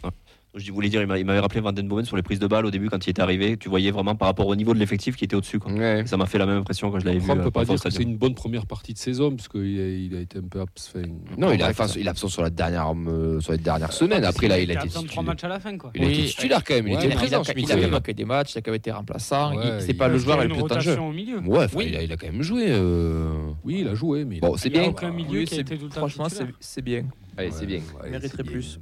[0.57, 2.47] Je voulais dire, il m'a- il m'avait rappelé Van Den Bomen sur les prises de
[2.49, 3.57] balles au début quand il était arrivé.
[3.57, 5.61] Tu voyais vraiment par rapport au niveau de l'effectif qui était au-dessus.
[5.61, 5.71] quoi.
[5.73, 6.01] Ouais.
[6.01, 7.31] Et Ça m'a fait la même impression quand je l'avais vu.
[7.31, 9.81] On ne euh, peut pas dire que c'est une bonne première partie de saison, puisqu'il
[9.81, 10.99] a, il a été un peu absent.
[11.39, 14.25] Non, il, a, est absent sur la dernière, euh, sur les dernières semaines.
[14.25, 15.25] Après, là, il a été absent de trois titulaire.
[15.25, 15.93] matchs à la fin, quoi.
[15.95, 16.89] Il a été titulaire quand même.
[16.89, 17.31] Il Ouais, était il a, présent.
[17.31, 17.91] il a, Schmitt, il a quand même.
[17.93, 19.55] même des matchs, il a quand même été remplaçant.
[19.57, 20.99] Ouais, il- c'est il- pas le Parce joueur qu'il le plus de jeu.
[21.47, 21.87] Ouais, enfin, Oui.
[21.91, 22.65] il, a, il a quand même joué.
[22.71, 23.51] euh.
[23.65, 24.91] Oui, il a joué, mais il Bon, a- c'est Il y a bien.
[24.91, 26.27] aucun milieu Oui, qui a c'est- été tout le temps franchement,
[26.59, 27.05] c'est bien.
[27.37, 27.81] Allez, c'est bien.
[28.05, 28.81] Il mériterait plus.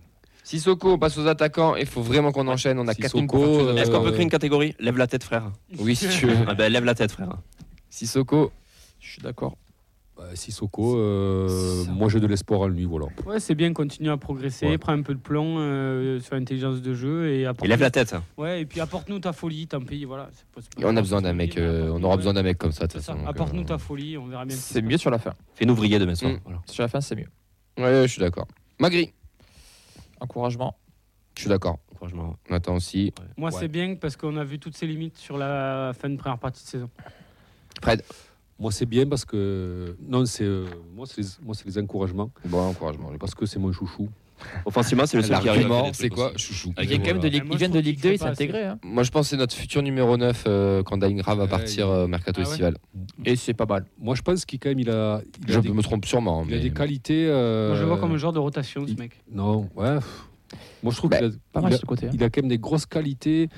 [0.49, 1.77] Sissoko, on passe aux attaquants.
[1.77, 2.79] Il faut vraiment qu'on enchaîne.
[2.79, 3.77] On a 4 minutes chose.
[3.77, 5.53] Est-ce qu'on peut Euh, créer une catégorie Lève la tête, frère.
[5.79, 6.37] Oui, si tu veux.
[6.49, 7.37] Ah ben, lève la tête, frère.
[7.91, 8.51] Sissoko.
[8.99, 9.59] Je suis d'accord.
[10.16, 13.07] Bah, Sissoko, euh, moi j'ai de l'espoir en lui, voilà.
[13.27, 14.79] Ouais, c'est bien, continue à progresser, Ouais.
[14.79, 17.66] prends un peu de plomb euh, sur l'intelligence de jeu et apporte.
[17.66, 18.16] Et lève la tête.
[18.39, 20.31] Ouais, et puis apporte-nous ta folie, tant pis, voilà.
[20.79, 21.57] Et on a grave, besoin ta d'un mec.
[21.59, 22.87] euh, on aura besoin d'un mec comme ça.
[22.89, 24.57] de toute C'est ça, Apporte-nous euh, ta folie, on verra bien.
[24.59, 25.35] C'est mieux sur la fin.
[25.55, 26.33] Fais-nous vriller demain soir.
[26.43, 26.61] Voilà.
[26.66, 27.29] Sur la fin, c'est mieux.
[27.79, 28.49] Ouais, je suis d'accord.
[28.81, 29.12] Magri.
[30.20, 30.77] Encouragement.
[31.36, 31.78] Je suis d'accord.
[31.97, 32.36] Franchement.
[32.51, 33.12] Nathan aussi.
[33.36, 33.57] Moi, Ouais.
[33.59, 36.65] c'est bien parce qu'on a vu toutes ses limites sur la fin de première partie
[36.65, 36.90] de saison.
[37.82, 38.03] Fred.
[38.61, 39.97] Moi c'est bien parce que.
[40.01, 42.31] Non, c'est euh, moi, c'est les, moi, c'est les encouragements.
[42.45, 43.11] Bon, encouragement.
[43.19, 44.09] Parce que c'est mon chouchou.
[44.65, 45.69] Offensivement, c'est le seul qui arrive.
[45.93, 46.32] c'est quoi.
[46.36, 46.73] Chouchou.
[46.81, 47.28] Il, même de.
[47.28, 48.43] Ligue- Moi, il je vient de Ligue qu'il 2, fait il s'est pas assez.
[48.44, 48.65] intégré.
[48.65, 48.78] hein.
[48.82, 51.90] Moi, je pense que c'est notre futur numéro 9 euh, quand Dalingra va partir il-
[51.90, 52.77] euh, mercato Ah ouais estival.
[53.24, 53.85] Et c'est pas mal.
[54.01, 56.44] Moi je pense qu'il quand même il a, il a, Je des, me trompe sûrement.
[56.48, 57.27] il a des qualités.
[57.28, 59.12] euh, Moi, je le vois comme un genre de rotation, ce mec.
[59.31, 59.97] Non, ouais.
[60.82, 62.06] Moi je trouve Bah, qu'il a, Pas il mal a- ce côté.
[62.06, 62.10] hein.
[62.15, 63.48] il a quand même des grosses qualités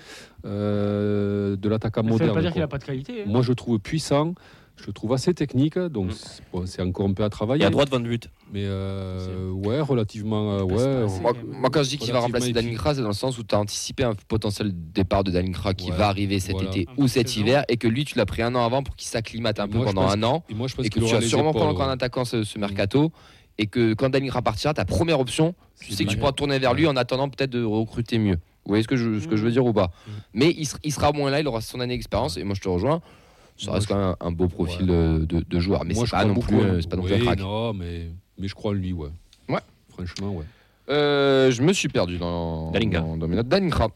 [0.45, 2.35] euh, de l'attaquant Ça veut moderne.
[2.35, 2.65] pas dire qu'il quoi.
[2.65, 3.23] a pas de qualité.
[3.23, 3.25] hein.
[3.29, 4.35] Moi, je le trouve puissant.
[4.81, 5.79] Je le trouve assez technique.
[5.79, 6.13] Donc, Mm.
[6.13, 7.63] c'est- bon, c'est encore un peu à travailler.
[7.63, 8.29] Et à droite, Van But.
[8.53, 10.53] Mais euh, ouais, relativement.
[10.59, 10.75] euh, ouais,
[11.05, 11.21] assez.
[11.21, 11.61] Moi, quand même.
[11.61, 12.53] moi, quand je dis qu'il va remplacer.
[12.53, 15.91] Dalingra, c'est dans le sens où tu as anticipé un potentiel départ de Dalingra qui
[15.91, 16.71] Ouais, va arriver cet voilà.
[16.71, 17.41] été Un ou cet saison.
[17.43, 19.77] hiver et que lui, tu l'as pris un an avant pour qu'il s'acclimate un peu
[19.79, 21.89] Moi, pendant un an Et moi, je pense et que tu vas sûrement prendre encore
[21.89, 23.13] un attaquant ce, ce mercato
[23.59, 26.73] et que quand Dalingra partira, ta première option, tu sais que tu pourras tourner vers
[26.75, 28.37] lui en attendant peut-être de recruter mieux.
[28.65, 30.11] Vous voyez ce que je, ce que je veux dire ou pas Mm.
[30.35, 32.61] Mais il, ser- il sera moins là, il aura son année d'expérience et moi je
[32.61, 33.01] te rejoins.
[33.65, 34.97] Ça reste je- quand même un beau profil Ouais.
[34.97, 36.89] euh, de, de joueur, mais Moi, c'est je pas, crois non plus, en- euh, c'est
[36.89, 37.39] pas non plus un crack.
[37.41, 38.09] Non, mais,
[38.39, 39.11] mais je crois en lui, ouais.
[39.49, 39.61] Ouais.
[39.91, 40.45] Franchement, ouais.
[40.89, 43.01] Euh, je me suis perdu dans, Dalinga.
[43.01, 43.49] dans, dans mes notes.
[43.49, 43.89] Dalingra.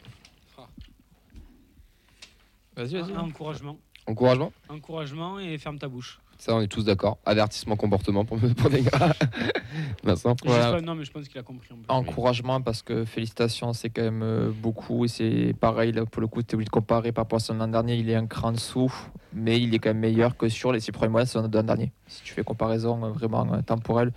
[2.75, 3.13] Vas-y, vas-y.
[3.13, 3.77] Un encouragement.
[4.07, 6.19] Encouragement Encouragement et ferme ta bouche.
[6.37, 7.17] Ça, on est tous d'accord.
[7.25, 9.13] Avertissement comportement pour, pour les gars.
[10.03, 10.65] Vincent Je Voilà.
[10.65, 11.69] sais pas, non, mais je pense qu'il a compris.
[11.87, 15.05] Encouragement parce que félicitations, c'est quand même euh, beaucoup.
[15.05, 17.39] Et c'est pareil, là, pour le coup, tu es obligé de comparer par rapport à
[17.39, 17.95] son l'an dernier.
[17.95, 18.93] Il est un cran dessous,
[19.33, 21.47] mais il est quand même meilleur que sur les six premiers mois de son l'an
[21.63, 21.91] dernier.
[22.07, 24.11] Si tu fais comparaison euh, vraiment euh, temporelle,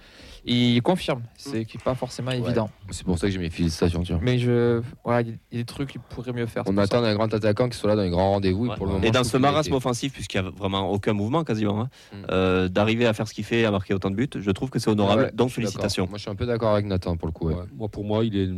[0.51, 1.23] il confirme.
[1.37, 2.71] C'est qui est pas forcément évident.
[2.91, 4.03] C'est pour ça que j'ai mes félicitations.
[4.03, 4.21] Tu vois.
[4.23, 6.63] Mais je, voilà, il y a des trucs qu'il pourrait mieux faire.
[6.65, 8.67] c'est On pour attend un grand attaquant qui soit là dans les grands rendez-vous.
[8.67, 8.75] Ouais.
[8.75, 10.41] Et, pour le moment, Et je dans trouve ce qu'il a marasme été- offensif, puisqu'il
[10.41, 12.17] n'y a vraiment aucun mouvement quasiment, hein, Mm.
[12.31, 14.79] euh, d'arriver à faire ce qu'il fait, à marquer autant de buts, je trouve que
[14.79, 15.23] c'est honorable.
[15.25, 15.73] Ouais, donc je suis d'accord.
[15.75, 16.07] félicitations.
[16.09, 17.49] Moi, je suis un peu d'accord avec Nathan pour le coup.
[17.49, 17.55] ouais.
[17.55, 17.63] Ouais.
[17.77, 18.49] Moi, pour moi, il est.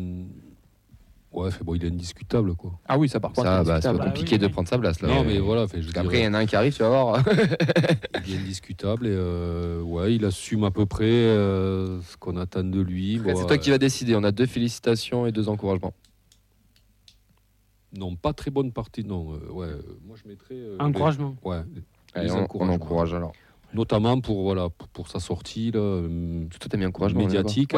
[1.32, 2.73] Ouais, fait, bon, il est indiscutable, quoi.
[2.89, 3.47] Ah oui, ça par contre.
[3.47, 3.93] Ça, bah, c'est.
[3.93, 4.52] Bah compliqué oui, de oui.
[4.52, 5.09] prendre sa place là.
[5.09, 6.89] non, mais voilà, fait, je qu'après, il y en a un qui arrive, tu vas
[6.89, 7.23] voir.
[8.27, 12.65] il est indiscutable et euh, ouais, il assume à peu près euh, ce qu'on attend
[12.65, 13.19] de lui.
[13.19, 14.16] Après, Bon, c'est toi euh, qui vas décider.
[14.16, 15.94] On a deux félicitations et deux encouragements.
[17.97, 19.35] Non, pas très bonne partie, non.
[19.35, 19.69] euh, ouais,
[20.07, 20.57] moi, je mettrais.
[20.78, 21.36] Encouragement.
[21.44, 21.62] les- ouais,
[22.15, 22.74] Allez, Les on, on encouragements.
[22.74, 23.32] encourage alors.
[23.73, 27.20] notamment pour, voilà, pour, pour sa sortie là, euh, Toi, t'as mis encouragement.
[27.20, 27.74] est médiatique.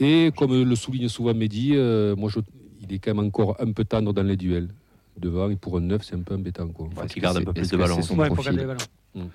[0.00, 2.40] Et comme le souligne souvent Mehdi, euh, moi, je,
[2.88, 4.68] il est quand même encore un peu tendre dans les duels.
[5.16, 6.66] Devant, et pour un neuf, c'est un peu embêtant.
[6.68, 6.88] Quoi.
[7.06, 8.02] qu'il que garde un peu plus de ballon.
[8.02, 9.30] Son Ouais, pour garder les ballons.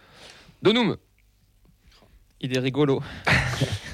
[0.61, 0.97] Donoum.
[2.41, 3.01] Il est rigolo.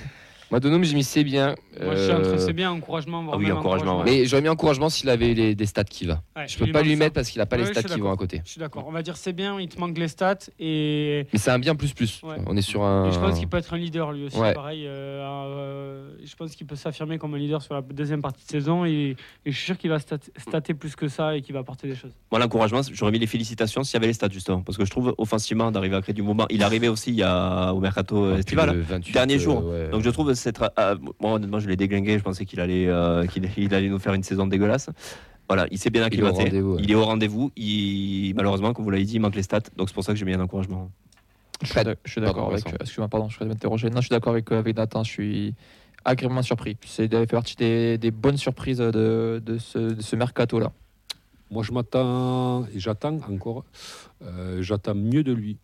[0.51, 1.55] Moi, Donoum, j'ai mis c'est bien.
[1.81, 3.23] Moi, je suis entre Euh, c'est bien, encouragement.
[3.23, 4.03] voire Ah oui, même encouragement, ouais.
[4.05, 6.21] Mais j'aurais mis encouragement s'il avait les- des stats qui va.
[6.35, 6.99] Ouais, Je peux il pas manque lui ça.
[6.99, 8.41] mettre parce qu'il a pas les je stats suis qui vont à côté.
[8.45, 8.85] Je suis d'accord.
[8.87, 11.25] On va dire c'est bien, il te manque les stats et.
[11.33, 12.21] Mais c'est un bien plus plus.
[12.23, 12.35] Ouais.
[12.45, 13.07] On est sur un.
[13.07, 14.53] et je pense qu'il peut être un leader lui aussi, Ouais.
[14.53, 14.85] pareil.
[14.87, 18.49] euh, euh, je pense qu'il peut s'affirmer comme un leader sur la deuxième partie de
[18.51, 19.15] saison et,
[19.45, 21.87] et je suis sûr qu'il va stat- stater plus que ça et qu'il va apporter
[21.87, 22.11] des choses.
[22.31, 24.61] Moi, l'encouragement, j'aurais mis les félicitations s'il y avait les stats, justement.
[24.61, 26.45] Parce que je trouve offensivement d'arriver à créer du moment.
[26.49, 28.75] Il est arrivé aussi il y a, au mercato euh, estival.
[28.75, 29.65] Le 28, Dernier euh, jour.
[29.65, 29.89] ouais.
[29.89, 30.33] Donc je trouve
[30.79, 33.99] euh, moi honnêtement je l'ai déglingué, je pensais qu'il allait, euh, qu'il il allait nous
[33.99, 34.89] faire une saison dégueulasse.
[35.47, 36.43] Voilà, il s'est bien Il est au acclimaté.
[36.49, 36.81] rendez-vous, ouais.
[36.83, 37.51] Il est au rendez-vous.
[37.55, 39.59] Il, malheureusement, comme vous l'avez dit, il manque les stats.
[39.77, 40.89] Donc c'est pour ça que j'ai mis un encouragement.
[41.61, 41.67] Je
[42.11, 42.65] suis d'accord avec.
[42.79, 43.89] Excuse-moi, pardon, je vais m'interroger.
[43.89, 45.03] Non, je suis d'accord avec, euh, avec Nathan.
[45.03, 45.53] Je suis
[46.03, 46.77] agréablement surpris.
[46.85, 50.71] C'est fait partie des, des bonnes surprises de, de ce, de ce mercato-là.
[51.51, 53.65] Moi, je m'attends et j'attends encore.
[54.23, 55.57] euh, j'attends mieux de lui.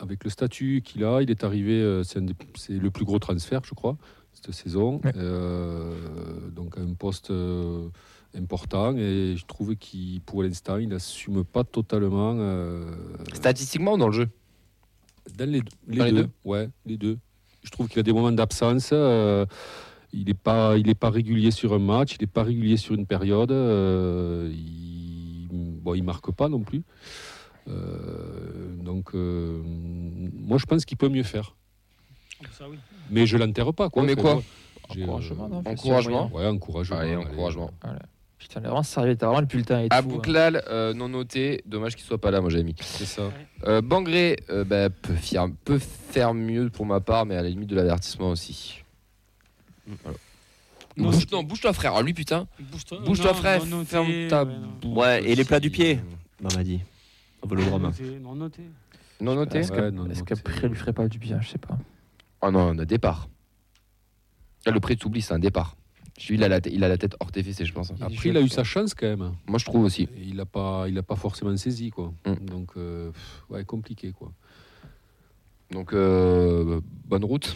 [0.00, 1.72] Avec le statut qu'il a, il est arrivé.
[1.80, 3.96] euh, c'est, un des- c'est le plus gros transfert, je crois,
[4.32, 5.00] cette saison.
[5.04, 5.12] Ouais.
[5.16, 5.92] Euh,
[6.54, 7.88] donc, un poste euh,
[8.36, 8.96] important.
[8.96, 12.36] Et je trouve qu'il, pour l'instant, il n'assume pas totalement.
[12.38, 12.92] euh,
[13.34, 14.28] Statistiquement ou dans le jeu?
[15.36, 16.22] Dans les, les Dans les deux.
[16.22, 17.18] deux Ouais, les deux.
[17.64, 18.90] Je trouve qu'il a des moments d'absence.
[18.92, 19.44] euh,
[20.12, 22.94] il n'est pas, il est pas régulier sur un match, il n'est pas régulier sur
[22.94, 23.50] une période.
[23.50, 25.48] euh, il,
[25.82, 26.82] bon, il marque pas non plus.
[27.68, 31.54] Euh, donc, euh, moi, je pense qu'il peut mieux faire.
[32.52, 32.78] Ça, oui.
[33.10, 33.90] Mais je l'enterre pas.
[33.90, 34.04] Quoi.
[34.06, 36.30] J'ai, Encouragement, euh, non Encouragement.
[36.32, 36.96] Ouais, encouragement.
[36.96, 37.26] Allez, allez.
[37.26, 37.70] encouragement.
[38.38, 39.94] Putain, vraiment sérieux, t'as vraiment le bulletin et tout.
[39.94, 39.98] hein.
[39.98, 41.60] Abouklal, euh, non noté.
[41.66, 42.76] Dommage qu'il soit pas là, moi j'avais mis.
[42.80, 43.30] C'est ça.
[43.66, 47.48] Euh, Bangré euh, bah, peut, faire, peut faire mieux pour ma part, mais à la
[47.48, 48.82] limite de l'avertissement aussi.
[49.86, 50.16] Voilà.
[50.96, 51.92] Non, Bouge, bouge-toi, frère.
[51.92, 52.46] Alors, lui, putain.
[53.04, 53.66] Bouge-toi, frère.
[53.66, 54.46] non noté, Ferme ta
[54.88, 56.00] ouais, et les plats du pied
[56.40, 56.74] Mamadi.
[56.74, 56.82] Au Non
[57.46, 57.82] vélodrome.
[57.82, 58.62] noté, non noté.
[59.20, 61.78] Non noté Est-ce Ouais, non, qu'après, c'est- lui ferait pas du bien Je sais pas.
[62.40, 63.28] Ah non, on a départ.
[64.66, 65.76] Là, le prix de s'oublie, c'est un départ.
[66.28, 67.92] Lui, il a la, t- il a la tête hors TFC, je pense.
[68.00, 69.32] Après, il a eu sa chance quand même.
[69.46, 70.08] Moi, je trouve aussi.
[70.16, 71.90] Il n'a pas, il a pas forcément saisi.
[71.90, 72.12] Quoi.
[72.26, 72.44] Mm.
[72.46, 73.12] Donc, euh,
[73.50, 74.10] ouais, compliqué.
[74.12, 74.32] Quoi.
[75.70, 77.54] Donc, euh, bonne route.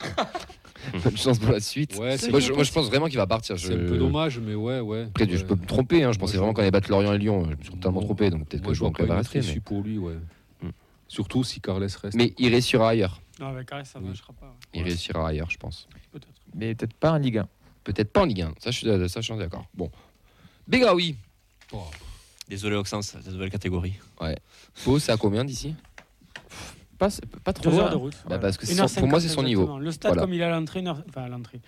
[1.04, 1.96] bonne chance pour la suite.
[1.96, 3.58] Ouais, moi, je, moi, je pense vraiment qu'il va partir.
[3.58, 3.72] c'est Je...
[3.72, 4.80] un peu dommage, mais ouais.
[4.80, 5.44] ouais Après, je ouais.
[5.44, 6.02] peux me tromper.
[6.04, 6.12] hein.
[6.12, 7.44] Je pensais je- vraiment qu'on allait battre Lorient et Lyon.
[7.50, 8.30] Je me suis totalement trompé.
[8.30, 9.60] Donc, peut-être que je je vois pas issue Mais...
[9.60, 9.98] pour lui.
[9.98, 10.14] Ouais.
[10.62, 10.68] Mm.
[11.08, 12.14] Surtout si Carles reste.
[12.14, 13.20] mais il réussira ailleurs.
[13.40, 14.10] Non, avec Carré, ça ne Oui.
[14.10, 14.46] marchera pas.
[14.46, 14.52] ouais.
[14.74, 15.88] Il réussira ailleurs, je pense.
[16.12, 16.28] Peut-être.
[16.54, 17.48] Mais peut-être pas en Ligue 1.
[17.82, 18.54] Peut-être pas en Ligue 1.
[18.60, 19.66] Ça, je suis, ça, je suis d'accord.
[19.74, 19.90] Bon.
[20.68, 21.16] Begaoui.
[21.72, 21.82] Oh,
[22.48, 23.94] Désolé, Oxens, la nouvelle catégorie.
[24.84, 25.74] Pau, c'est à combien d'ici?
[26.98, 27.08] Pas,
[27.42, 28.14] pas trop Deux heures de route.
[28.28, 29.78] Bah, Parce que c'est 1h50 son- pour moi, c'est son niveau.
[29.78, 30.22] Le stade, Voilà.
[30.22, 31.60] comme il est à l'entrée, une heure- enfin à l'entrée.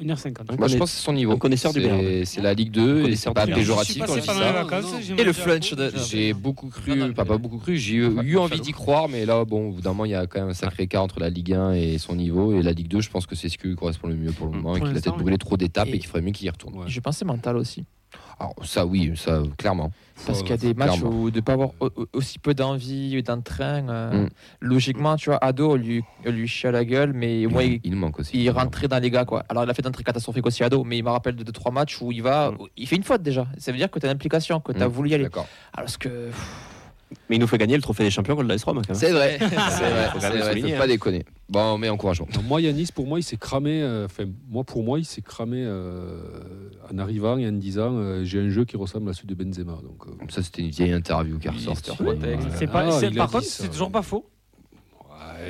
[0.00, 0.56] 1h50.
[0.56, 1.32] Moi, je pense que c'est son niveau.
[1.32, 2.24] Un connaisseur du C'est-.
[2.24, 4.26] C'est la Ligue 2 et connaisseur c'est pas du péjoratif Je quand suis je dis
[4.26, 4.62] passé pendant les ça.
[4.62, 4.98] vacances, non.
[5.02, 7.38] j'ai Et le à flunch de- j'ai- J'ai beaucoup cru, Non, non, pas, mais- pas
[7.38, 10.12] beaucoup cru, j'ai eu, envie d'y croire, mais là, bon, au bout d'un moment, il
[10.12, 12.52] y a quand même un sacré écart entre la Ligue 1 et son niveau.
[12.56, 14.46] Et la Ligue 2, je pense que c'est ce qui lui correspond le mieux pour
[14.46, 16.20] le moment, et Pour qu'il a l'instant, peut-être brûlé trop d'étapes et, Et- qu'il ferait
[16.22, 16.76] mieux qu'il y retourne.
[16.78, 16.84] Ouais.
[16.86, 17.84] Je pensais mental aussi.
[18.40, 19.90] Alors, ça, oui, ça, clairement.
[20.26, 21.10] Parce qu'il y a des matchs clairement.
[21.22, 24.28] où de ne pas avoir au- au- aussi peu d'envie d'entrain, euh, Mm.
[24.60, 27.80] logiquement, tu vois, Ado, on lui, on lui chie à la gueule, mais moi, il,
[27.84, 28.42] il manque aussi.
[28.42, 29.44] il rentrait dans les gars, quoi.
[29.48, 32.00] Alors, il a fait d'entrée catastrophique aussi, Ado, mais il me rappelle de 2-3 matchs
[32.00, 32.56] où il va, Mm.
[32.76, 33.46] il fait une faute déjà.
[33.58, 35.24] Ça veut dire que tu as l'implication, que tu as Mm, voulu y aller.
[35.24, 35.46] D'accord.
[35.72, 36.30] Alors que.
[37.30, 38.82] Mais il nous fait gagner le trophée des champions contre l'AS Rome.
[38.92, 40.78] C'est vrai, c'est vrai, Faut vrai, souligner, faut hein.
[40.80, 41.24] pas déconner.
[41.48, 42.26] Bon, mais encourageant.
[42.34, 43.82] Non, moi, Yanis, pour moi, il s'est cramé.
[43.82, 46.20] euh, Enfin, moi, pour moi, il s'est cramé euh,
[46.92, 49.78] en arrivant et en disant euh, j'ai un jeu qui ressemble à celui de Benzema.
[49.82, 51.48] Donc, euh, Ça, c'était une vieille interview qui.
[51.48, 51.54] Ouais.
[52.56, 54.28] C'est pas, Ah, c'est- par dit contre, c'est toujours pas faux.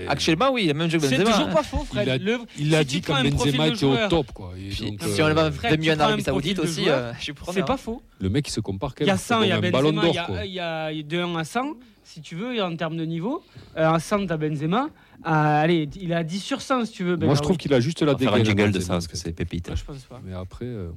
[0.09, 1.31] Actuellement, oui, il a même jeu que C'est Benzema.
[1.33, 1.53] toujours hein.
[1.55, 2.07] pas faux, Fred.
[2.07, 4.33] Il a- Le- il a si dit profil Benzema de était au top.
[4.33, 4.53] Quoi.
[4.59, 6.85] Et Puis, donc, si on euh, le va 2 millions en Arabie Saoudite de aussi,
[6.85, 7.33] joueur, euh, je suis.
[7.53, 8.03] C'est pas faux.
[8.21, 9.15] le mec, il se compare quand Il même.
[9.15, 10.23] y a 100, il y a comme un ballon Benzema, il y d'or.
[10.23, 10.45] a, quoi.
[10.45, 11.75] il y a de 1 à 100,
[12.05, 13.43] si tu veux, en termes de niveau.
[13.77, 14.89] Euh, à 100, t'as Benzema.
[15.25, 17.17] Allez, il a 10 sur 100, si tu veux.
[17.17, 18.57] Moi, je trouve qu'il a juste la On va faire un dégaine.
[18.57, 19.71] jingle de Benzema, ça parce que c'est pépite.
[19.75, 20.21] Je pense pas.
[20.25, 20.91] Mais après, euh,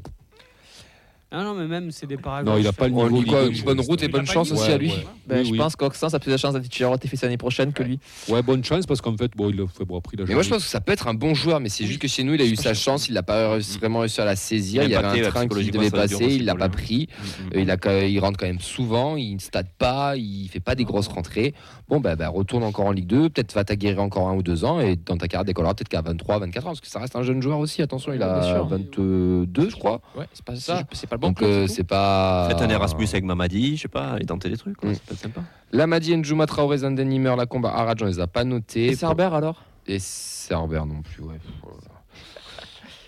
[1.33, 2.53] Ah non, mais même, c'est des paragraphes.
[2.55, 4.51] Non, il a pas le On niveau lui dit quoi bonne route et bonne chance
[4.51, 4.89] Ouais, aussi à lui.
[4.89, 5.05] ouais.
[5.27, 5.57] Ben, Oui, je oui.
[5.57, 7.99] pense qu'Oxens a plus de chance d'être titulaire au TFC l'année prochaine que lui.
[8.27, 10.33] Ouais, bonne chance parce qu'en fait, bon, il a fait bon, après, il a Mais
[10.33, 12.23] moi, je pense que ça peut être un bon joueur, mais c'est juste que chez
[12.23, 14.83] nous, il a eu sa chance, il n'a pas réussi- vraiment réussi à la saisir.
[14.83, 16.71] Il y avait un train qui devait passer, il l'a pas lui.
[16.73, 17.09] pris.
[17.55, 20.59] Euh, Il, a, quand- il rentre quand même souvent, il ne stade pas, il fait
[20.59, 21.53] pas des grosses rentrées.
[21.91, 24.63] Bon, bah, bah, retourne encore en Ligue 2, peut-être va t'aguerrir encore un ou deux
[24.63, 27.17] ans, et dans ta carrière décollera peut-être qu'à 23, 24 ans, parce que ça reste
[27.17, 27.81] un jeune joueur aussi.
[27.81, 28.65] Attention, il Bien a sûr.
[28.65, 29.99] 22, je crois.
[30.17, 30.83] Ouais, c'est pas ça.
[30.93, 32.47] C'est pas le bon Donc, euh, c'est c'est pas.
[32.49, 34.77] Faites un Erasmus avec Mamadi, je sais pas, et tenter des trucs.
[34.77, 34.93] quoi, Mm.
[34.93, 35.41] Ça peut être sympa.
[35.73, 38.85] Lamadi, Njouma, Traoré, Zanden, Nimmer, Lacombe, Arad, on les a pas notés.
[38.85, 39.61] Et Cerber alors?
[39.85, 41.35] Et Cerber non plus, ouais.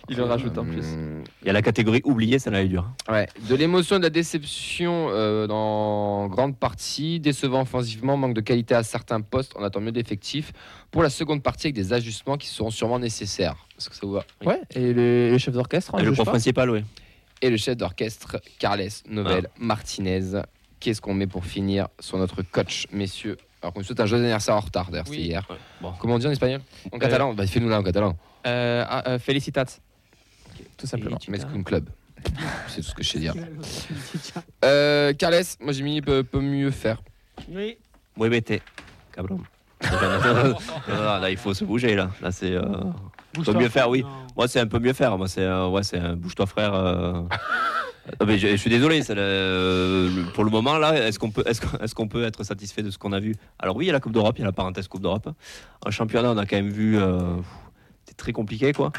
[0.10, 0.86] Il le rajoute en plus.
[1.42, 2.90] Il y a la catégorie oubliée, celle-là est dure.
[3.10, 8.42] Ouais, de l'émotion et de la déception euh, dans grande partie, décevant offensivement, manque de
[8.42, 10.52] qualité à certains postes, on attend mieux d'effectifs
[10.92, 13.56] pour la seconde partie avec des ajustements qui seront sûrement nécessaires.
[13.78, 14.26] Est-ce que ça vous va?
[14.46, 16.84] Ouais, et le, le chef d'orchestre, Et le prof principal, oui.
[17.42, 20.42] Et le chef d'orchestre, Carles Novel Martinez.
[20.80, 23.38] Qu'est-ce qu'on met pour finir sur notre coach, messieurs?
[23.62, 25.28] Alors qu'on souhaite un joyeux anniversaire en retard, d'ailleurs, c'était Oui.
[25.28, 25.48] hier.
[25.82, 25.94] Bon.
[25.98, 26.60] Comment on dit en espagnol?
[26.92, 27.34] En catalan?
[27.34, 28.18] Bah, Fais-nous là en catalan.
[28.46, 29.64] Euh, ah, euh, Felicitats.
[30.78, 31.18] Tout simplement.
[31.28, 31.90] Mesclun Club.
[32.68, 33.34] C'est tout ce que je sais dire.
[34.66, 37.02] Euh, Carles, moi j'ai mis peut, peut mieux faire.
[37.50, 37.78] Oui.
[38.18, 38.62] Oui, mais t'es.
[39.14, 39.40] Cabron.
[39.84, 39.90] Non,
[41.20, 42.10] là, il faut se bouger, là.
[42.22, 42.52] Là, c'est.
[42.54, 42.62] euh,
[43.34, 44.04] Bouge-toi, mieux faire, oui.
[44.04, 44.10] non.
[44.38, 45.18] Moi, c'est un peu mieux faire.
[45.18, 46.74] Moi, c'est euh, ouais, c'est un bouge-toi, frère.
[46.74, 47.24] euh.
[48.20, 49.02] Non, mais je, je suis désolé.
[49.04, 52.44] c'est le- le- pour le moment, là, est-ce qu'on peut, est-ce est-ce qu'on peut être
[52.44, 53.36] satisfait de ce qu'on a vu?
[53.60, 55.30] Alors oui, il y a la Coupe d'Europe, il y a la parenthèse Coupe d'Europe.
[55.86, 56.98] En championnat, on a quand même vu.
[56.98, 57.20] euh,
[58.06, 58.92] c'est très compliqué, quoi.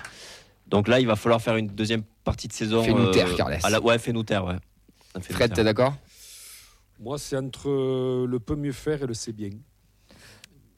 [0.67, 2.83] Donc là, il va falloir faire une deuxième partie de saison.
[2.83, 3.59] Fais-nous euh, taire, Carles.
[3.63, 4.57] à la- ouais, fais-nous taire, ouais.
[5.21, 5.95] Fais-nous Fred, t'es d'accord?
[7.01, 9.51] Moi, c'est entre euh, le peut mieux faire et le c'est bien.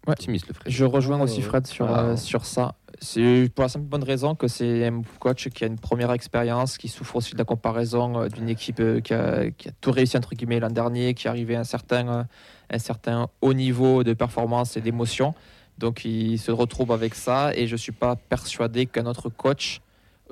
[0.06, 0.12] Ouais.
[0.12, 0.72] Optimiste le Fred.
[0.72, 1.42] Je rejoins aussi.
[1.42, 2.00] Fred sur, Ah.
[2.04, 2.74] euh, sur ça.
[3.00, 6.78] C'est pour la simple bonne raison que c'est un coach qui a une première expérience,
[6.78, 9.90] qui souffre aussi de la comparaison euh, d'une équipe euh, qui a, qui a tout
[9.90, 12.24] réussi entre guillemets l'an dernier, qui est arrivé à un certain, euh,
[12.70, 15.34] un certain haut niveau de performance et d'émotion.
[15.78, 19.80] Donc il se retrouve avec ça et je ne suis pas persuadé qu'un autre coach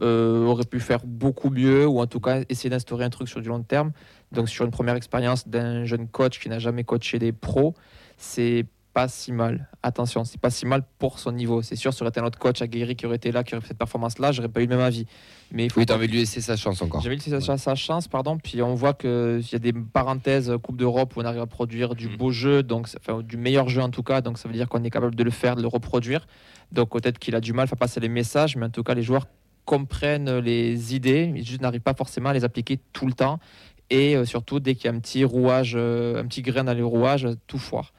[0.02, 3.40] euh, aurait pu faire beaucoup mieux ou en tout cas essayer d'instaurer un truc sur
[3.40, 3.92] du long terme.
[4.32, 7.74] Donc sur une première expérience d'un jeune coach qui n'a jamais coaché des pros,
[8.16, 9.68] c'est pas si mal.
[9.82, 11.60] Attention, c'est pas si mal pour son niveau.
[11.62, 13.60] C'est sûr, si aurait été un autre coach aguerri qui aurait été là, qui aurait
[13.60, 15.04] fait cette performance-là, j'aurais pas eu le même avis.
[15.50, 17.00] Mais il faut Oui, t'as envie de lui laisser sa chance encore.
[17.02, 18.38] j'avais laissé sa, sa chance, pardon.
[18.38, 21.46] Puis on voit qu'il y a des parenthèses euh, Coupe d'Europe où on arrive à
[21.46, 22.16] produire du Mm.
[22.16, 24.20] beau jeu, donc enfin, du meilleur jeu en tout cas.
[24.20, 26.26] Donc ça veut dire qu'on est capable de le faire, de le reproduire.
[26.72, 28.94] Donc peut-être qu'il a du mal à faire passer les messages, mais en tout cas
[28.94, 29.26] les joueurs
[29.64, 33.40] comprennent les idées, ils juste n'arrivent pas forcément à les appliquer tout le temps.
[33.90, 36.74] Et euh, surtout dès qu'il y a un petit rouage, euh, un petit grain dans
[36.74, 37.92] le rouage, tout foire.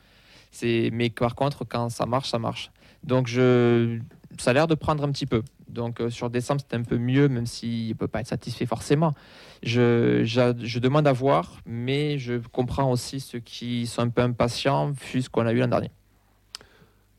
[0.57, 2.71] C'est, mais par contre, quand ça marche, ça marche.
[3.03, 3.99] Donc je,
[4.39, 5.43] ça a l'air de prendre un petit peu.
[5.67, 8.65] Donc euh, sur décembre, c'était un peu mieux, même s'il ne peut pas être satisfait
[8.65, 9.13] forcément.
[9.63, 14.91] Je, je demande à voir, mais je comprends aussi ceux qui sont un peu impatients
[15.11, 15.91] vu ce qu'on a eu l'an dernier.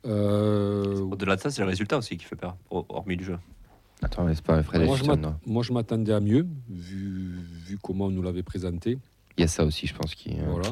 [0.06, 3.38] Euh, Au-delà de ça, c'est le résultat aussi qui fait peur, hor- hormis le jeu.
[4.02, 5.04] Attends, mais c'est pas Fred moi, je
[5.46, 8.98] moi, m'attendais à mieux, vu, vu comment on nous l'avait présenté.
[9.36, 10.14] Il y a ça aussi, je pense.
[10.14, 10.70] Qui, euh, Voilà.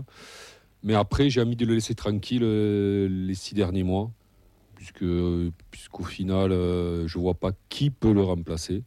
[0.85, 4.11] Mais après, j'ai envie de le laisser tranquille euh, les six derniers mois,
[4.77, 5.05] puisque,
[5.71, 8.83] puisqu'au final, euh, je vois pas qui peut le remplacer.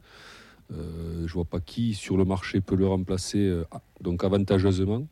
[0.71, 5.07] Euh, je vois pas qui sur le marché peut le remplacer, euh, ah, donc avantageusement.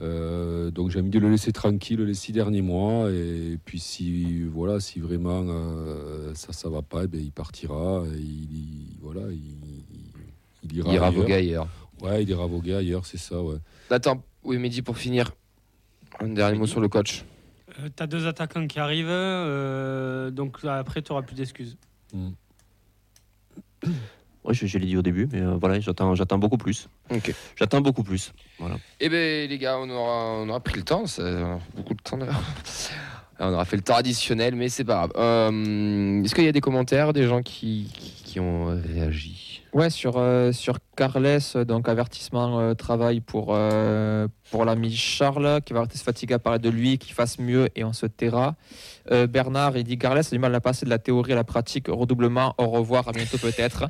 [0.00, 4.42] Euh, donc j'ai envie de le laisser tranquille les six derniers mois et puis si
[4.44, 8.96] voilà si vraiment euh, ça ça va pas eh ben, il partira et il, il-
[9.02, 11.20] voilà il, il- il ira, il ira ailleurs.
[11.20, 11.68] voguer ailleurs.
[12.00, 13.56] ouais il ira voguer ailleurs c'est ça ouais
[13.90, 15.32] Attends, oui, Mehdi, pour finir,
[16.20, 17.24] un dernier mot sur le coach.
[17.80, 21.76] Euh, T'as deux attaquants qui arrivent, euh, donc après, tu n'auras plus d'excuses.
[24.44, 26.88] Oui, je, je l'ai dit au début, mais euh, voilà, j'attends, j'attends beaucoup plus.
[27.10, 27.32] Ok.
[27.56, 28.32] J'attends beaucoup plus.
[28.58, 28.76] Voilà.
[28.98, 31.94] Eh ben les gars, on aura, on aura pris le temps, ça, on a beaucoup
[31.94, 32.42] de temps d'ailleurs.
[33.44, 35.12] On aura fait le temps additionnel, mais c'est pas grave.
[35.16, 39.51] Euh, Est-ce qu'il y a des commentaires, des gens qui, qui, qui ont réagi?
[39.72, 45.62] Ouais, sur, euh, sur Carles, euh, donc avertissement euh, travail pour, euh, pour l'ami Charles,
[45.64, 47.94] qui va arrêter de se fatiguer à parler de lui, qu'il fasse mieux et on
[47.94, 48.54] se taira.
[49.10, 51.88] Bernard, il dit Carles a du mal à passer de la théorie à la pratique,
[51.88, 53.88] redoublement, au revoir, à bientôt peut-être.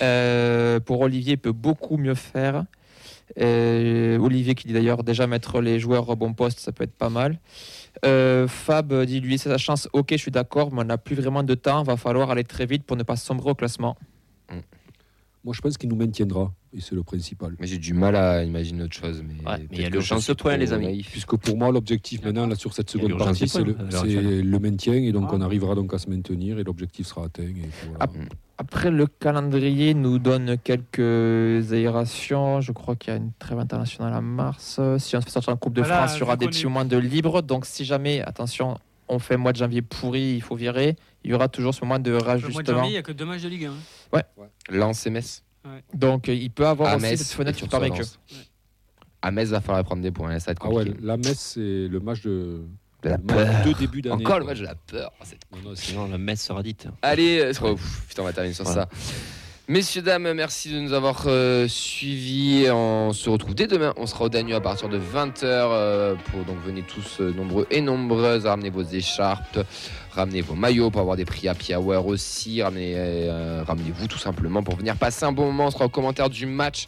[0.84, 2.64] Pour Olivier, il peut beaucoup mieux faire.
[3.38, 7.08] Olivier qui dit d'ailleurs déjà mettre les joueurs au bon poste, ça peut être pas
[7.08, 7.38] mal.
[8.04, 11.14] Euh, Fab dit lui, c'est sa chance, ok, je suis d'accord, mais on n'a plus
[11.14, 13.96] vraiment de temps, va falloir aller très vite pour ne pas sombrer au classement.
[15.44, 18.42] Moi je pense qu'il nous maintiendra et c'est le principal Mais j'ai du mal à
[18.42, 19.22] imaginer autre chose.
[19.22, 20.86] Mais, Ouais, mais il y a l'urgence je suis point, les amis.
[20.86, 21.10] naïf.
[21.10, 25.12] puisque pour moi l'objectif maintenant là sur cette seconde partie c'est le, à maintien et
[25.12, 25.34] donc Ah.
[25.34, 27.98] on arrivera donc à se maintenir et l'objectif sera atteint et voilà.
[28.00, 28.06] Ah,
[28.56, 32.60] Après, le calendrier nous donne quelques aérations.
[32.60, 34.80] Je crois qu'il y a une trêve internationale en mars.
[34.98, 36.64] Si on se fait sortir en Coupe de Voilà, France, il y aura des petits
[36.64, 37.42] moments de libre.
[37.42, 41.30] Donc, si jamais, attention, on fait un mois de janvier pourri, il faut virer, il
[41.30, 42.64] y aura toujours ce moment de Le mois de rajustement.
[42.66, 43.70] janvier, il n'y a que deux matchs de Ligue
[44.12, 44.22] 1.
[44.70, 45.42] Lance et Metz.
[45.94, 47.98] Donc, euh, il peut avoir À aussi Metz, cette fenêtre qui sur permet que.
[47.98, 48.18] Lens.
[49.22, 50.38] À Metz, va falloir prendre des points.
[50.38, 50.98] Ça va être ah ouais compliqué.
[51.06, 52.60] la Metz c'est le match de,
[53.02, 53.64] De la peur.
[53.66, 55.10] de début d'année Encore le match de la peur.
[55.20, 55.24] Oh,
[55.56, 56.86] Non, non, Sinon, la messe sera dite.
[57.00, 58.88] Allez, euh, oh, pff, putain, on va terminer sur Voilà.
[58.92, 58.98] ça.
[59.66, 62.66] Messieurs, dames, merci de nous avoir euh, suivis.
[62.70, 63.94] On se retrouve dès demain.
[63.96, 66.16] On sera au Danube à partir de 20h.
[66.30, 68.44] pour, donc, venez tous euh, nombreux et nombreuses.
[68.44, 69.60] Ramenez vos écharpes,
[70.12, 72.60] ramenez vos maillots pour avoir des prix happy hour aussi.
[72.62, 75.68] Ramenez, euh, ramenez-vous tout simplement pour venir passer un bon moment.
[75.68, 76.86] On sera au commentaire du match.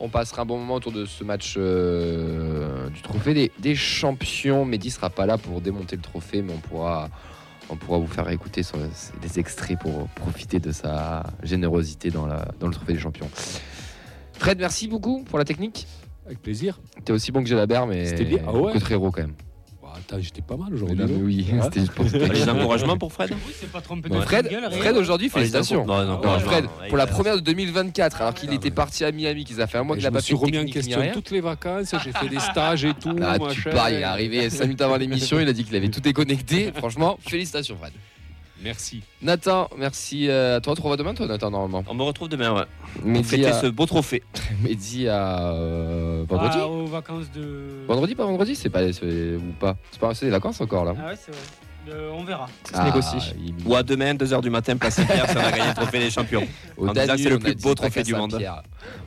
[0.00, 4.64] On passera un bon moment autour de ce match euh, du trophée des, des champions.
[4.64, 7.08] Mehdi sera pas là pour démonter le trophée, mais on pourra,
[7.70, 8.78] on pourra vous faire écouter son-
[9.22, 13.28] des extraits pour profiter de sa générosité dans, la, dans le trophée des champions.
[14.34, 15.86] Fred, merci beaucoup pour la technique.
[16.26, 18.38] avec plaisir T'es aussi bon que Jalabert, mais C'était bien.
[18.46, 19.34] Ah ouais que très héros quand même.
[20.08, 21.60] Attends j'étais pas mal Mais aujourd'hui non, mais non oui, Ouais.
[21.62, 22.04] c'était pour
[22.48, 24.16] encouragements pour Fred Oui, c'est pas trompé Ouais.
[24.18, 24.70] de Fred, gueule.
[24.72, 25.84] Fred aujourd'hui, Ah, félicitations.
[25.84, 29.10] non, Non, Fred, pour la a- première de 2024, alors qu'il Ah, était parti à
[29.10, 30.58] Miami, qu'ils a fait un mois qu'il je n'a me pas suis fait de remis
[30.58, 33.62] en technique ni question toutes les vacances j'ai fait des stages et tout Ah, tu
[33.62, 36.70] parles, il est arrivé 5 minutes avant l'émission, il a dit qu'il avait tout déconnecté.
[36.76, 37.92] Franchement, félicitations Fred.
[38.62, 40.74] Merci Nathan, merci euh, à toi.
[40.74, 41.84] Tu revois demain, toi, Nathan, normalement.
[41.88, 42.64] On me retrouve demain, ouais.
[42.94, 44.22] Pour Mehdi fêter à, ce beau trophée.
[44.62, 46.56] Mehdi à euh, vendredi.
[46.60, 47.84] Ah, aux vacances de.
[47.86, 49.76] Vendredi, pas vendredi, c'est pas ou pas.
[49.90, 50.94] C'est pas c'est les vacances encore là.
[50.98, 51.40] Ah ouais, c'est vrai.
[51.88, 52.48] Euh, on verra.
[52.70, 53.34] Ça se négocie.
[53.38, 56.10] il- Ou à demain, 2h du matin, place Saint-Pierre, ça va gagner le trophée des
[56.10, 56.42] champions.
[56.76, 58.38] Au c'est le plus beau trophée du monde.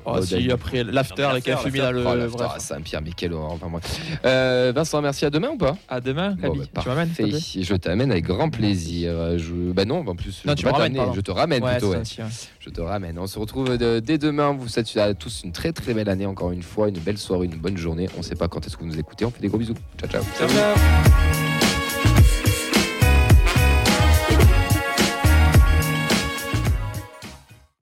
[0.05, 2.19] Oh, Au si, après l'after avec L'after, un fumier dans Oh, le.
[2.23, 2.51] l'after bref.
[2.55, 3.51] à Saint-Pierre, mais horreur.
[3.51, 3.79] Enfin, moi.
[4.25, 5.25] Euh, Vincent, merci.
[5.25, 5.77] À demain ou pas?
[5.87, 9.37] À demain, Bon, bah, tu m'amènes Je t'amène avec grand plaisir.
[9.37, 9.53] Je...
[9.73, 11.91] Bah non, en plus, Non, je tu pas ramènes, te ramène Ouais, plutôt.
[11.91, 11.97] ouais.
[11.97, 12.25] ouais.
[12.59, 13.19] Je te ramène.
[13.19, 14.53] On se retrouve de- dès demain.
[14.53, 17.45] Vous souhaite à tous une très très belle année encore une fois, une belle soirée,
[17.45, 18.07] une bonne journée.
[18.15, 19.25] On ne sait pas quand est-ce que vous nous écoutez.
[19.25, 19.75] On fait des gros bisous.
[19.99, 20.23] Ciao ciao.
[20.37, 21.48] Ciao, ciao.